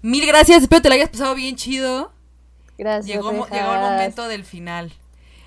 mil 0.02 0.26
gracias, 0.26 0.64
espero 0.64 0.82
te 0.82 0.90
la 0.90 0.96
hayas 0.96 1.10
pasado 1.10 1.36
bien 1.36 1.56
chido. 1.56 2.12
Gracias. 2.78 3.16
Llegó, 3.16 3.32
llegó 3.32 3.74
el 3.74 3.80
momento 3.80 4.28
del 4.28 4.44
final. 4.44 4.94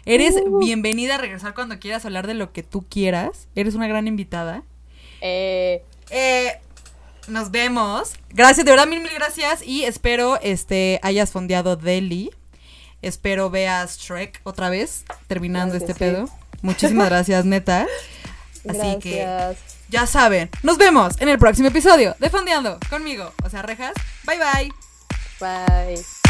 Eres 0.06 0.34
Uh. 0.36 0.58
bienvenida 0.60 1.16
a 1.16 1.18
regresar 1.18 1.52
cuando 1.54 1.78
quieras 1.78 2.04
hablar 2.04 2.26
de 2.26 2.34
lo 2.34 2.52
que 2.52 2.62
tú 2.62 2.86
quieras. 2.88 3.48
Eres 3.54 3.74
una 3.74 3.88
gran 3.88 4.06
invitada. 4.06 4.62
Eh, 5.20 5.82
Eh, 6.10 6.60
nos 7.26 7.50
vemos. 7.50 8.12
Gracias, 8.30 8.64
de 8.64 8.70
verdad, 8.70 8.86
mil, 8.86 9.00
mil 9.00 9.10
gracias. 9.12 9.66
Y 9.66 9.82
espero 9.84 10.38
este 10.40 11.00
hayas 11.02 11.32
fondeado 11.32 11.74
Delhi. 11.76 12.30
Espero 13.02 13.50
veas 13.50 13.98
Shrek 13.98 14.40
otra 14.44 14.70
vez, 14.70 15.04
terminando 15.26 15.74
este 15.76 15.92
sí. 15.92 15.98
pedo. 15.98 16.28
Muchísimas 16.62 17.08
gracias, 17.08 17.44
neta. 17.44 17.86
Así 18.68 18.98
que 19.00 19.26
ya 19.88 20.06
saben, 20.06 20.50
nos 20.62 20.78
vemos 20.78 21.20
en 21.20 21.28
el 21.28 21.38
próximo 21.38 21.68
episodio 21.68 22.16
de 22.18 22.30
Fondeando 22.30 22.78
conmigo, 22.90 23.32
o 23.44 23.50
sea, 23.50 23.62
rejas. 23.62 23.92
Bye 24.24 24.38
bye. 24.38 24.72
Bye. 25.40 26.25